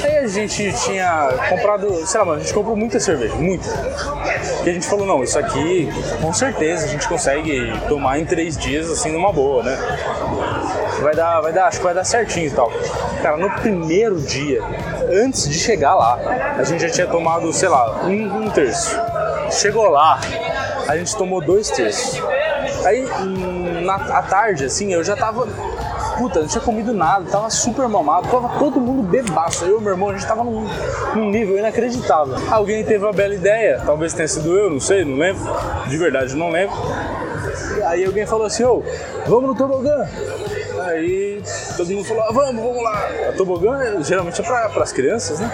Aí 0.02 0.18
a 0.18 0.26
gente 0.26 0.72
tinha 0.84 1.28
comprado, 1.48 2.04
sei 2.04 2.20
lá, 2.20 2.34
a 2.34 2.38
gente 2.38 2.52
comprou 2.52 2.74
muita 2.74 2.98
cerveja, 2.98 3.34
muita. 3.36 3.68
E 4.64 4.68
a 4.68 4.72
gente 4.72 4.86
falou, 4.86 5.06
não, 5.06 5.22
isso 5.22 5.38
aqui 5.38 5.88
com 6.20 6.32
certeza 6.32 6.84
a 6.84 6.88
gente 6.88 7.08
consegue 7.08 7.72
tomar 7.88 8.18
em 8.18 8.26
três 8.26 8.56
dias, 8.56 8.90
assim, 8.90 9.10
numa 9.10 9.32
boa, 9.32 9.62
né? 9.62 9.76
Vai 11.00 11.14
dar, 11.14 11.40
vai 11.40 11.52
dar, 11.52 11.66
acho 11.66 11.78
que 11.78 11.84
vai 11.84 11.94
dar 11.94 12.04
certinho 12.04 12.46
e 12.46 12.50
tal. 12.50 12.70
Cara, 13.22 13.36
no 13.36 13.50
primeiro 13.50 14.20
dia, 14.20 14.62
antes 15.10 15.48
de 15.48 15.58
chegar 15.58 15.94
lá, 15.94 16.18
a 16.58 16.62
gente 16.62 16.82
já 16.82 16.90
tinha 16.90 17.06
tomado, 17.06 17.50
sei 17.52 17.68
lá, 17.68 18.04
um, 18.04 18.44
um 18.44 18.50
terço. 18.50 18.98
Chegou 19.50 19.88
lá, 19.88 20.20
a 20.86 20.96
gente 20.96 21.16
tomou 21.16 21.40
dois 21.40 21.70
terços. 21.70 22.22
Aí, 22.84 23.06
na 23.82 23.94
à 23.94 24.22
tarde, 24.22 24.64
assim, 24.66 24.92
eu 24.92 25.02
já 25.02 25.16
tava 25.16 25.48
puta, 26.20 26.40
não 26.40 26.46
tinha 26.46 26.60
comido 26.60 26.92
nada, 26.92 27.24
tava 27.30 27.48
super 27.48 27.88
mamado, 27.88 28.28
tava 28.28 28.58
todo 28.58 28.78
mundo 28.78 29.02
bebaço. 29.02 29.64
Eu 29.64 29.80
e 29.80 29.82
meu 29.82 29.92
irmão, 29.92 30.10
a 30.10 30.12
gente 30.12 30.26
tava 30.26 30.44
num, 30.44 30.66
num 31.14 31.30
nível 31.30 31.56
inacreditável. 31.56 32.34
Alguém 32.50 32.84
teve 32.84 33.02
uma 33.02 33.12
bela 33.12 33.34
ideia, 33.34 33.80
talvez 33.86 34.12
tenha 34.12 34.28
sido 34.28 34.54
eu, 34.54 34.68
não 34.68 34.80
sei, 34.80 35.02
não 35.02 35.16
lembro. 35.16 35.42
De 35.88 35.96
verdade, 35.96 36.36
não 36.36 36.50
lembro. 36.50 36.76
Aí 37.86 38.04
alguém 38.04 38.26
falou 38.26 38.46
assim, 38.46 38.64
ô, 38.64 38.82
vamos 39.26 39.48
no 39.48 39.54
tobogã. 39.54 40.06
Aí 40.82 41.42
todo 41.74 41.90
mundo 41.90 42.04
falou, 42.04 42.22
ah, 42.22 42.32
vamos, 42.32 42.62
vamos 42.62 42.82
lá. 42.82 43.08
A 43.30 43.32
tobogã 43.32 44.02
geralmente 44.02 44.42
é 44.42 44.44
pra, 44.44 44.68
pras 44.68 44.92
crianças, 44.92 45.40
né? 45.40 45.50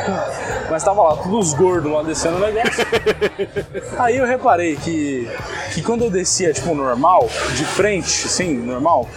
Mas 0.68 0.82
tava 0.82 1.00
lá, 1.00 1.16
todos 1.16 1.48
os 1.48 1.54
gordos 1.54 1.92
lá 1.92 2.02
descendo 2.02 2.38
o 2.38 2.40
negócio. 2.40 2.84
Aí 3.98 4.16
eu 4.16 4.26
reparei 4.26 4.74
que, 4.74 5.30
que 5.72 5.82
quando 5.82 6.04
eu 6.04 6.10
descia, 6.10 6.52
tipo, 6.52 6.74
normal, 6.74 7.28
de 7.54 7.64
frente, 7.64 8.26
assim, 8.26 8.56
normal, 8.56 9.08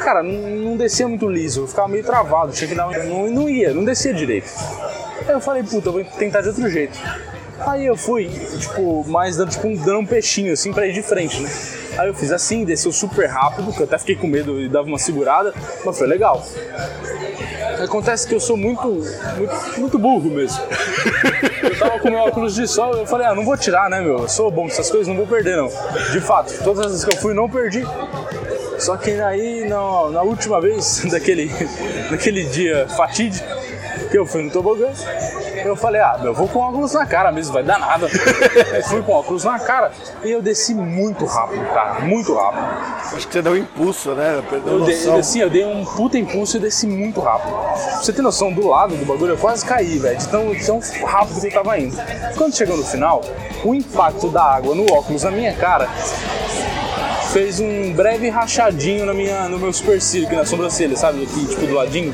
cara, 0.00 0.22
não, 0.22 0.76
descia 0.76 1.06
muito 1.06 1.28
liso, 1.28 1.62
eu 1.62 1.68
ficava 1.68 1.88
meio 1.88 2.04
travado, 2.04 2.52
tinha 2.52 2.68
que 2.68 2.74
dar 2.74 2.90
não, 3.06 3.30
não 3.30 3.48
ia, 3.48 3.72
não 3.72 3.84
descia 3.84 4.12
direito. 4.12 4.50
Aí 5.26 5.34
eu 5.34 5.40
falei, 5.40 5.62
puta, 5.62 5.88
eu 5.88 5.92
vou 5.92 6.04
tentar 6.04 6.40
de 6.40 6.48
outro 6.48 6.68
jeito. 6.68 6.98
Aí 7.66 7.84
eu 7.84 7.96
fui, 7.96 8.28
tipo, 8.58 9.04
mais 9.08 9.36
dando, 9.36 9.50
tipo, 9.50 9.68
dando 9.84 9.98
um 9.98 10.06
peixinho 10.06 10.52
assim 10.52 10.72
pra 10.72 10.86
ir 10.86 10.94
de 10.94 11.02
frente, 11.02 11.40
né? 11.40 11.50
Aí 11.98 12.08
eu 12.08 12.14
fiz 12.14 12.32
assim, 12.32 12.64
desceu 12.64 12.90
super 12.90 13.28
rápido, 13.28 13.72
que 13.72 13.80
eu 13.80 13.84
até 13.84 13.98
fiquei 13.98 14.16
com 14.16 14.26
medo 14.26 14.60
e 14.60 14.68
dava 14.68 14.86
uma 14.86 14.98
segurada, 14.98 15.52
mas 15.84 15.98
foi 15.98 16.06
legal. 16.06 16.42
Acontece 17.82 18.26
que 18.26 18.34
eu 18.34 18.40
sou 18.40 18.56
muito, 18.56 18.88
muito, 19.36 19.80
muito 19.80 19.98
burro 19.98 20.30
mesmo. 20.30 20.62
Eu 21.62 21.78
tava 21.78 21.98
com 21.98 22.10
meu 22.10 22.20
óculos 22.20 22.54
de 22.54 22.66
sol, 22.66 22.94
eu 22.94 23.06
falei, 23.06 23.26
ah, 23.26 23.34
não 23.34 23.44
vou 23.44 23.56
tirar, 23.56 23.90
né, 23.90 24.00
meu? 24.00 24.20
Eu 24.20 24.28
sou 24.28 24.50
bom 24.50 24.64
nessas 24.64 24.90
coisas, 24.90 25.06
não 25.06 25.16
vou 25.16 25.26
perder, 25.26 25.56
não. 25.56 25.68
De 26.12 26.20
fato, 26.20 26.52
todas 26.64 26.86
as 26.86 26.92
vezes 26.92 27.04
que 27.04 27.14
eu 27.14 27.20
fui, 27.20 27.34
não 27.34 27.48
perdi. 27.48 27.84
Só 28.80 28.96
que 28.96 29.10
aí, 29.20 29.68
na, 29.68 30.10
na 30.10 30.22
última 30.22 30.60
vez, 30.60 31.02
daquele, 31.10 31.52
daquele 32.10 32.44
dia 32.44 32.88
fatídico, 32.88 33.46
que 34.10 34.18
eu 34.18 34.24
fui 34.26 34.42
no 34.42 34.50
tobogã, 34.50 34.88
eu 35.64 35.76
falei, 35.76 36.00
ah, 36.00 36.18
eu 36.24 36.32
vou 36.32 36.48
com 36.48 36.58
óculos 36.58 36.94
na 36.94 37.04
cara 37.04 37.30
mesmo, 37.30 37.52
vai 37.52 37.62
dar 37.62 37.78
nada. 37.78 38.08
eu 38.74 38.82
fui 38.84 39.02
com 39.02 39.12
óculos 39.12 39.44
na 39.44 39.58
cara 39.58 39.92
e 40.24 40.30
eu 40.30 40.40
desci 40.40 40.74
muito 40.74 41.26
rápido, 41.26 41.64
cara, 41.72 42.00
muito 42.00 42.34
rápido. 42.34 42.64
Acho 43.14 43.28
que 43.28 43.32
você 43.34 43.42
deu 43.42 43.52
um 43.52 43.56
impulso, 43.56 44.12
né? 44.14 44.42
Perdeu 44.48 44.78
Eu, 44.78 44.84
de, 44.84 45.04
eu 45.04 45.12
desci, 45.14 45.38
eu 45.40 45.50
dei 45.50 45.64
um 45.64 45.84
puta 45.84 46.18
impulso 46.18 46.56
e 46.56 46.60
desci 46.60 46.86
muito 46.86 47.20
rápido. 47.20 47.52
Pra 47.52 48.02
você 48.02 48.12
ter 48.12 48.22
noção, 48.22 48.52
do 48.52 48.66
lado 48.66 48.96
do 48.96 49.04
bagulho 49.04 49.34
eu 49.34 49.38
quase 49.38 49.64
caí, 49.64 49.98
velho, 49.98 50.18
de 50.18 50.28
tão, 50.28 50.52
de 50.52 50.66
tão 50.66 50.80
rápido 51.04 51.40
que 51.40 51.46
eu 51.48 51.52
tava 51.52 51.78
indo. 51.78 51.96
Quando 52.36 52.56
chegou 52.56 52.76
no 52.76 52.84
final, 52.84 53.22
o 53.62 53.74
impacto 53.74 54.28
da 54.28 54.42
água 54.42 54.74
no 54.74 54.90
óculos 54.92 55.22
na 55.22 55.30
minha 55.30 55.54
cara 55.54 55.88
fez 57.32 57.60
um 57.60 57.92
breve 57.92 58.28
rachadinho 58.28 59.06
na 59.06 59.14
minha, 59.14 59.48
no 59.48 59.58
meu 59.58 59.72
supercílio, 59.72 60.26
aqui 60.26 60.36
na 60.36 60.44
sobrancelha, 60.44 60.96
sabe? 60.96 61.22
Aqui, 61.22 61.46
tipo, 61.46 61.66
do 61.66 61.74
ladinho. 61.74 62.12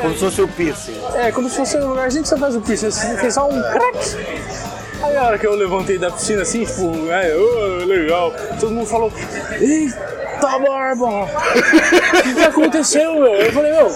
Como 0.00 0.14
se 0.14 0.20
fosse 0.20 0.42
o 0.42 0.48
piercing. 0.48 1.00
É, 1.14 1.32
como 1.32 1.48
se 1.48 1.56
fosse 1.56 1.76
um 1.76 1.88
lugarzinho 1.88 2.22
que 2.22 2.28
você 2.28 2.36
faz 2.36 2.56
o 2.56 2.60
piercing, 2.60 2.90
você 2.90 3.16
fez 3.16 3.34
só 3.34 3.48
um 3.48 3.62
crack. 3.62 4.16
Aí 5.02 5.16
a 5.16 5.24
hora 5.24 5.38
que 5.38 5.46
eu 5.46 5.54
levantei 5.54 5.98
da 5.98 6.10
piscina 6.10 6.42
assim, 6.42 6.64
tipo, 6.64 7.10
é, 7.10 7.34
ô, 7.34 7.84
legal, 7.86 8.32
todo 8.60 8.70
mundo 8.70 8.86
falou, 8.86 9.12
eita 9.58 10.58
barba! 10.58 11.06
O 11.06 12.22
que, 12.22 12.34
que 12.34 12.42
aconteceu, 12.42 13.14
meu? 13.14 13.34
Eu 13.34 13.52
falei, 13.52 13.72
meu, 13.72 13.90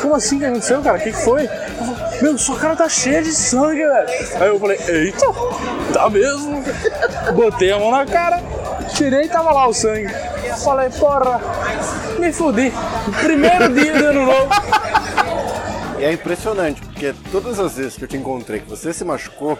como 0.00 0.14
assim 0.14 0.38
que 0.38 0.44
aconteceu, 0.46 0.82
cara? 0.82 0.98
O 0.98 1.00
que, 1.00 1.12
que 1.12 1.22
foi? 1.22 1.46
Falei, 1.46 2.20
meu, 2.22 2.38
sua 2.38 2.58
cara 2.58 2.76
tá 2.76 2.88
cheia 2.88 3.22
de 3.22 3.32
sangue, 3.32 3.84
velho. 3.84 4.08
Aí 4.40 4.48
eu 4.48 4.58
falei, 4.58 4.78
eita, 4.88 5.26
tá 5.92 6.08
mesmo? 6.08 6.64
Botei 7.34 7.70
a 7.70 7.78
mão 7.78 7.90
na 7.90 8.06
cara, 8.06 8.42
tirei 8.94 9.22
e 9.24 9.28
tava 9.28 9.52
lá 9.52 9.66
o 9.68 9.72
sangue. 9.74 10.08
Falei, 10.64 10.90
porra, 10.90 11.40
me 12.18 12.32
fudi. 12.32 12.72
Primeiro 13.20 13.72
dia 13.72 13.92
do 13.98 14.04
ano 14.06 14.26
novo. 14.26 14.48
E 15.98 16.04
é 16.04 16.12
impressionante, 16.12 16.80
porque 16.82 17.14
todas 17.30 17.58
as 17.60 17.76
vezes 17.76 17.96
que 17.96 18.04
eu 18.04 18.08
te 18.08 18.16
encontrei 18.16 18.60
que 18.60 18.68
você 18.68 18.92
se 18.92 19.04
machucou, 19.04 19.56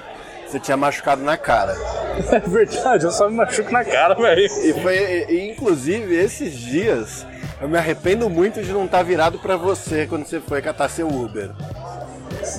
você 0.47 0.59
tinha 0.59 0.77
machucado 0.77 1.23
na 1.23 1.37
cara. 1.37 1.75
É 2.31 2.41
verdade, 2.41 3.05
eu 3.07 3.11
só 3.11 3.27
me 3.31 3.37
machuco 3.37 3.73
na 3.73 3.83
cara, 3.83 4.15
velho. 4.15 4.45
E 4.45 4.75
foi, 4.83 4.97
e- 5.31 5.51
inclusive, 5.51 6.15
esses 6.15 6.53
dias, 6.53 7.25
eu 7.59 7.67
me 7.67 7.79
arrependo 7.79 8.29
muito 8.29 8.61
de 8.63 8.71
não 8.71 8.85
estar 8.85 9.03
virado 9.03 9.39
pra 9.39 9.57
você 9.57 10.07
quando 10.07 10.27
você 10.27 10.39
foi 10.39 10.61
catar 10.61 10.91
seu 10.91 11.09
Uber. 11.09 11.51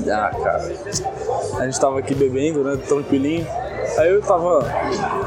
Ah, 0.09 0.31
cara. 0.43 0.71
A 1.59 1.65
gente 1.65 1.79
tava 1.79 1.99
aqui 1.99 2.15
bebendo, 2.15 2.63
né? 2.63 2.77
Tranquilinho. 2.87 3.45
Aí 3.99 4.09
eu 4.09 4.21
tava 4.23 4.65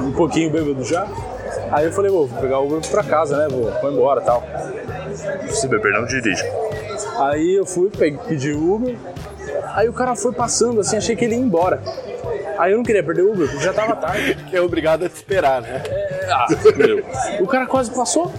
um 0.02 0.10
pouquinho 0.10 0.50
bêbado 0.50 0.82
já. 0.82 1.06
Aí 1.70 1.86
eu 1.86 1.92
falei, 1.92 2.10
vou 2.10 2.28
pegar 2.28 2.60
o 2.60 2.66
Uber 2.66 2.90
pra 2.90 3.02
casa, 3.02 3.36
né? 3.36 3.48
Vou, 3.48 3.70
vou 3.80 3.92
embora 3.92 4.20
e 4.20 4.24
tal. 4.24 4.42
Se 5.50 5.68
beber, 5.68 5.92
não 5.92 6.06
dirige. 6.06 6.42
Aí 7.18 7.54
eu 7.54 7.66
fui, 7.66 7.90
peguei, 7.90 8.18
pedi 8.26 8.52
o 8.52 8.74
Uber. 8.74 8.96
Aí 9.74 9.88
o 9.88 9.92
cara 9.92 10.14
foi 10.14 10.32
passando 10.32 10.80
assim, 10.80 10.96
achei 10.96 11.16
que 11.16 11.24
ele 11.24 11.34
ia 11.34 11.40
embora. 11.40 11.82
Aí 12.58 12.72
eu 12.72 12.76
não 12.78 12.84
queria 12.84 13.02
perder 13.02 13.22
o 13.22 13.32
Uber, 13.32 13.48
porque 13.48 13.64
já 13.64 13.72
tava 13.72 13.96
tarde. 13.96 14.34
Que 14.48 14.56
é 14.56 14.60
obrigado 14.60 15.04
a 15.04 15.08
te 15.08 15.14
esperar, 15.16 15.60
né? 15.62 15.82
Ah, 16.28 16.46
meu. 16.76 17.02
O 17.40 17.46
cara 17.46 17.66
quase 17.66 17.90
passou. 17.90 18.32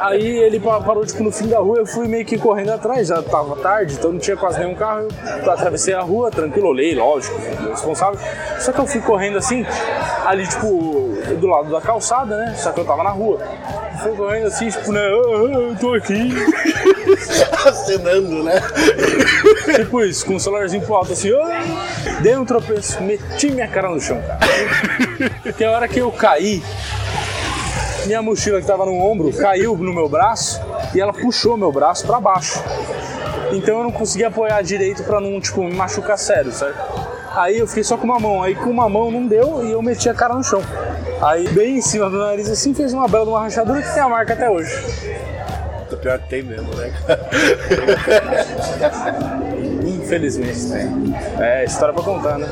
Aí 0.00 0.26
ele 0.38 0.60
pa- 0.60 0.80
parou 0.80 1.04
tipo 1.04 1.22
no 1.22 1.32
fim 1.32 1.48
da 1.48 1.58
rua, 1.58 1.78
eu 1.78 1.86
fui 1.86 2.06
meio 2.06 2.24
que 2.24 2.38
correndo 2.38 2.70
atrás, 2.72 3.08
já 3.08 3.22
tava 3.22 3.56
tarde, 3.56 3.94
então 3.94 4.12
não 4.12 4.18
tinha 4.18 4.36
quase 4.36 4.58
nenhum 4.58 4.74
carro. 4.74 5.08
Eu 5.44 5.50
atravessei 5.50 5.94
a 5.94 6.00
rua, 6.00 6.30
tranquilo, 6.30 6.68
olhei, 6.68 6.94
lógico, 6.94 7.38
responsável. 7.70 8.18
Só 8.58 8.72
que 8.72 8.78
eu 8.78 8.86
fui 8.86 9.00
correndo 9.00 9.38
assim, 9.38 9.64
ali 10.26 10.46
tipo 10.46 11.16
do 11.40 11.46
lado 11.46 11.70
da 11.70 11.80
calçada, 11.80 12.36
né? 12.36 12.54
Só 12.56 12.72
que 12.72 12.80
eu 12.80 12.84
tava 12.84 13.02
na 13.02 13.10
rua. 13.10 13.38
Eu 13.98 14.04
fui 14.04 14.16
correndo 14.16 14.46
assim, 14.46 14.68
tipo, 14.68 14.92
né? 14.92 15.00
"Ah, 15.00 15.04
ah, 15.04 15.52
eu 15.70 15.76
tô 15.76 15.94
aqui. 15.94 16.30
Acenando, 17.66 18.44
né? 18.44 18.60
Tipo 19.76 20.02
isso, 20.02 20.24
com 20.24 20.36
o 20.36 20.40
celularzinho 20.40 20.82
pro 20.84 20.94
alto 20.94 21.12
assim, 21.12 21.30
"Ah". 21.32 22.20
dei 22.20 22.36
um 22.36 22.44
tropeço, 22.44 23.02
meti 23.02 23.50
minha 23.50 23.66
cara 23.68 23.88
no 23.90 24.00
chão, 24.00 24.20
cara. 24.22 25.30
Porque 25.42 25.64
a 25.64 25.70
hora 25.72 25.88
que 25.88 25.98
eu 25.98 26.10
caí, 26.12 26.62
minha 28.06 28.22
mochila 28.22 28.60
que 28.60 28.66
tava 28.66 28.86
no 28.86 28.94
ombro 28.98 29.32
caiu 29.32 29.76
no 29.76 29.92
meu 29.92 30.08
braço 30.08 30.60
e 30.94 31.00
ela 31.00 31.12
puxou 31.12 31.56
meu 31.56 31.72
braço 31.72 32.06
pra 32.06 32.20
baixo. 32.20 32.62
Então 33.52 33.78
eu 33.78 33.82
não 33.84 33.92
consegui 33.92 34.24
apoiar 34.24 34.62
direito 34.62 35.02
pra 35.02 35.20
não, 35.20 35.40
tipo, 35.40 35.62
me 35.64 35.72
machucar 35.74 36.18
sério, 36.18 36.52
certo? 36.52 36.78
Aí 37.34 37.58
eu 37.58 37.66
fiquei 37.66 37.84
só 37.84 37.96
com 37.96 38.04
uma 38.04 38.18
mão, 38.18 38.42
aí 38.42 38.54
com 38.54 38.70
uma 38.70 38.88
mão 38.88 39.10
não 39.10 39.26
deu 39.26 39.64
e 39.64 39.72
eu 39.72 39.80
meti 39.82 40.08
a 40.08 40.14
cara 40.14 40.34
no 40.34 40.42
chão. 40.44 40.62
Aí 41.20 41.48
bem 41.48 41.78
em 41.78 41.82
cima 41.82 42.08
do 42.08 42.18
nariz 42.18 42.48
assim 42.48 42.72
fez 42.72 42.92
uma 42.92 43.08
bela 43.08 43.24
de 43.24 43.30
uma 43.30 43.40
rachadura 43.40 43.82
que 43.82 43.92
tem 43.92 44.02
a 44.02 44.08
marca 44.08 44.34
até 44.34 44.48
hoje. 44.48 44.70
Pior 46.00 46.18
que 46.20 46.28
tem 46.28 46.42
mesmo, 46.42 46.72
né? 46.74 46.92
Infelizmente 49.84 50.70
tem. 50.70 51.14
É, 51.40 51.64
história 51.64 51.92
pra 51.92 52.04
contar, 52.04 52.38
né? 52.38 52.46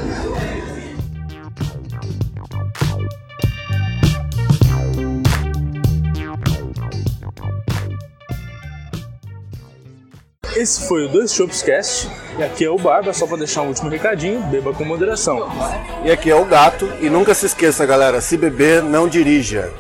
Esse 10.57 10.88
foi 10.88 11.04
o 11.04 11.09
Dois 11.11 11.34
Chopps 11.34 11.62
Cast. 11.62 12.09
E 12.38 12.42
aqui 12.42 12.64
é 12.64 12.70
o 12.70 12.78
Barba, 12.78 13.12
só 13.12 13.26
pra 13.26 13.36
deixar 13.36 13.61
um 13.61 13.68
último 13.68 13.90
recadinho, 13.90 14.40
beba 14.44 14.72
com 14.72 14.86
moderação. 14.86 15.46
E 16.02 16.11
aqui 16.11 16.30
é 16.30 16.34
o 16.34 16.46
gato. 16.46 16.90
E 16.98 17.11
nunca 17.11 17.34
se 17.34 17.44
esqueça, 17.44 17.84
galera, 17.84 18.22
se 18.22 18.38
beber, 18.38 18.82
não 18.82 19.07
dirija. 19.07 19.70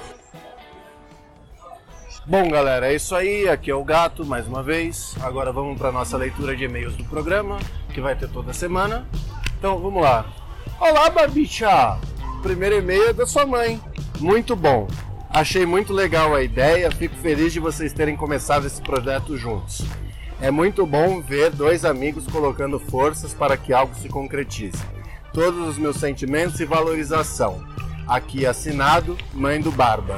Bom, 2.26 2.50
galera, 2.50 2.92
é 2.92 2.94
isso 2.94 3.14
aí. 3.14 3.48
Aqui 3.48 3.70
é 3.70 3.74
o 3.74 3.82
gato, 3.82 4.22
mais 4.26 4.46
uma 4.46 4.62
vez. 4.62 5.14
Agora 5.22 5.50
vamos 5.50 5.78
para 5.78 5.90
nossa 5.90 6.18
leitura 6.18 6.54
de 6.54 6.64
e-mails 6.64 6.94
do 6.94 7.04
programa, 7.04 7.56
que 7.94 8.00
vai 8.02 8.14
ter 8.14 8.28
toda 8.28 8.52
semana. 8.52 9.06
Então, 9.58 9.78
vamos 9.78 10.02
lá. 10.02 10.26
Olá, 10.78 11.08
Barbicha! 11.08 11.98
Primeiro 12.42 12.76
e-mail 12.76 13.08
é 13.08 13.12
da 13.14 13.24
sua 13.24 13.46
mãe. 13.46 13.80
Muito 14.20 14.54
bom. 14.54 14.86
Achei 15.30 15.64
muito 15.64 15.94
legal 15.94 16.34
a 16.34 16.42
ideia. 16.42 16.90
Fico 16.90 17.16
feliz 17.16 17.50
de 17.50 17.60
vocês 17.60 17.94
terem 17.94 18.14
começado 18.14 18.66
esse 18.66 18.82
projeto 18.82 19.38
juntos. 19.38 19.82
É 20.40 20.50
muito 20.50 20.84
bom 20.84 21.20
ver 21.20 21.50
dois 21.50 21.84
amigos 21.84 22.26
colocando 22.26 22.78
forças 22.78 23.32
para 23.32 23.56
que 23.56 23.72
algo 23.72 23.94
se 23.94 24.08
concretize. 24.08 24.82
Todos 25.32 25.66
os 25.66 25.78
meus 25.78 25.96
sentimentos 25.96 26.60
e 26.60 26.64
valorização. 26.66 27.62
Aqui 28.06 28.46
assinado, 28.46 29.16
mãe 29.32 29.60
do 29.60 29.72
Barba. 29.72 30.14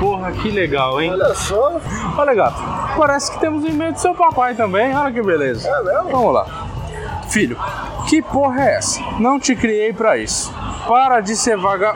Porra, 0.00 0.32
que 0.32 0.50
legal, 0.50 1.00
hein? 1.00 1.12
Olha 1.12 1.34
só. 1.34 1.80
Olha, 2.16 2.34
gato, 2.34 2.60
parece 2.96 3.30
que 3.30 3.40
temos 3.40 3.62
um 3.62 3.68
e-mail 3.68 3.92
do 3.92 4.00
seu 4.00 4.14
papai 4.14 4.54
também. 4.54 4.94
Olha 4.96 5.12
que 5.12 5.22
beleza. 5.22 5.68
É 5.68 5.82
mesmo? 5.82 6.10
Vamos 6.10 6.34
lá. 6.34 6.46
Filho, 7.28 7.56
que 8.08 8.22
porra 8.22 8.62
é 8.62 8.74
essa? 8.76 9.00
Não 9.20 9.38
te 9.38 9.54
criei 9.54 9.92
pra 9.92 10.16
isso. 10.16 10.52
Para 10.86 11.20
de 11.20 11.36
ser 11.36 11.56
vaga. 11.56 11.92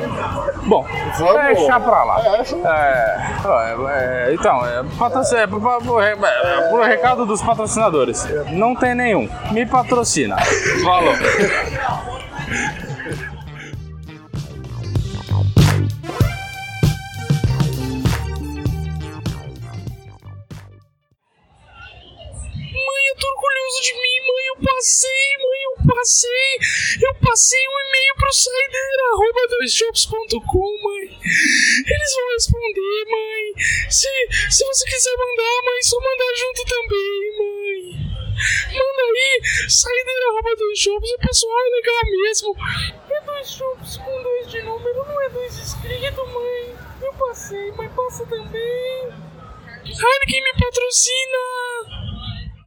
Bom, 0.64 0.86
Vamos. 1.18 1.42
deixa 1.42 1.80
pra 1.80 2.04
lá. 2.04 2.20
É, 2.24 2.40
É, 2.66 4.28
é, 4.28 4.30
é, 4.30 4.34
então, 4.34 4.64
é, 4.66 4.82
patroci- 4.98 5.34
é, 5.36 5.46
pro, 5.46 6.00
é, 6.00 6.12
é, 6.12 6.86
recado 6.86 7.26
dos 7.26 7.42
patrocinadores. 7.42 8.24
Não 8.52 8.74
tem 8.74 8.94
nenhum. 8.94 9.28
Me 9.50 9.66
patrocina. 9.66 10.36
Falou. 10.84 11.14
Mãe, 21.66 23.02
eu 23.10 23.16
tô 23.20 23.26
orgulhoso 23.36 23.82
de 23.82 23.92
mim, 23.94 24.18
mãe. 24.26 24.44
Eu 24.48 24.56
passei, 24.64 25.28
mãe, 25.38 25.45
passei. 25.86 26.58
Eu 27.02 27.14
passei 27.14 27.58
um 27.58 27.78
e-mail 27.86 28.14
pro 28.16 28.32
saideira.com, 29.66 30.82
mãe. 30.82 31.04
Eles 31.04 32.14
vão 32.14 32.32
responder, 32.34 33.04
mãe. 33.10 33.44
Se, 33.90 34.08
se 34.50 34.64
você 34.64 34.84
quiser 34.86 35.16
mandar, 35.16 35.62
mãe, 35.64 35.82
só 35.82 35.96
mandar 36.00 36.34
junto 36.36 36.64
também, 36.64 37.38
mãe. 37.38 38.06
Manda 38.36 39.02
aí, 39.02 39.40
saideira.shops. 39.68 41.10
O 41.10 41.18
pessoal 41.18 41.58
é 41.58 41.70
legal 41.70 42.04
mesmo. 42.10 42.54
É 43.10 43.20
dois 43.22 43.50
shops 43.50 43.96
com 43.98 44.22
dois 44.22 44.50
de 44.50 44.62
número, 44.62 45.04
não 45.06 45.20
é 45.22 45.28
dois 45.30 45.58
escrito, 45.58 46.26
mãe. 46.26 46.76
Eu 47.00 47.12
passei, 47.14 47.72
mãe, 47.72 47.88
passa 47.90 48.26
também. 48.26 49.26
Heineken 49.84 50.42
me 50.42 50.52
patrocina! 50.58 52.15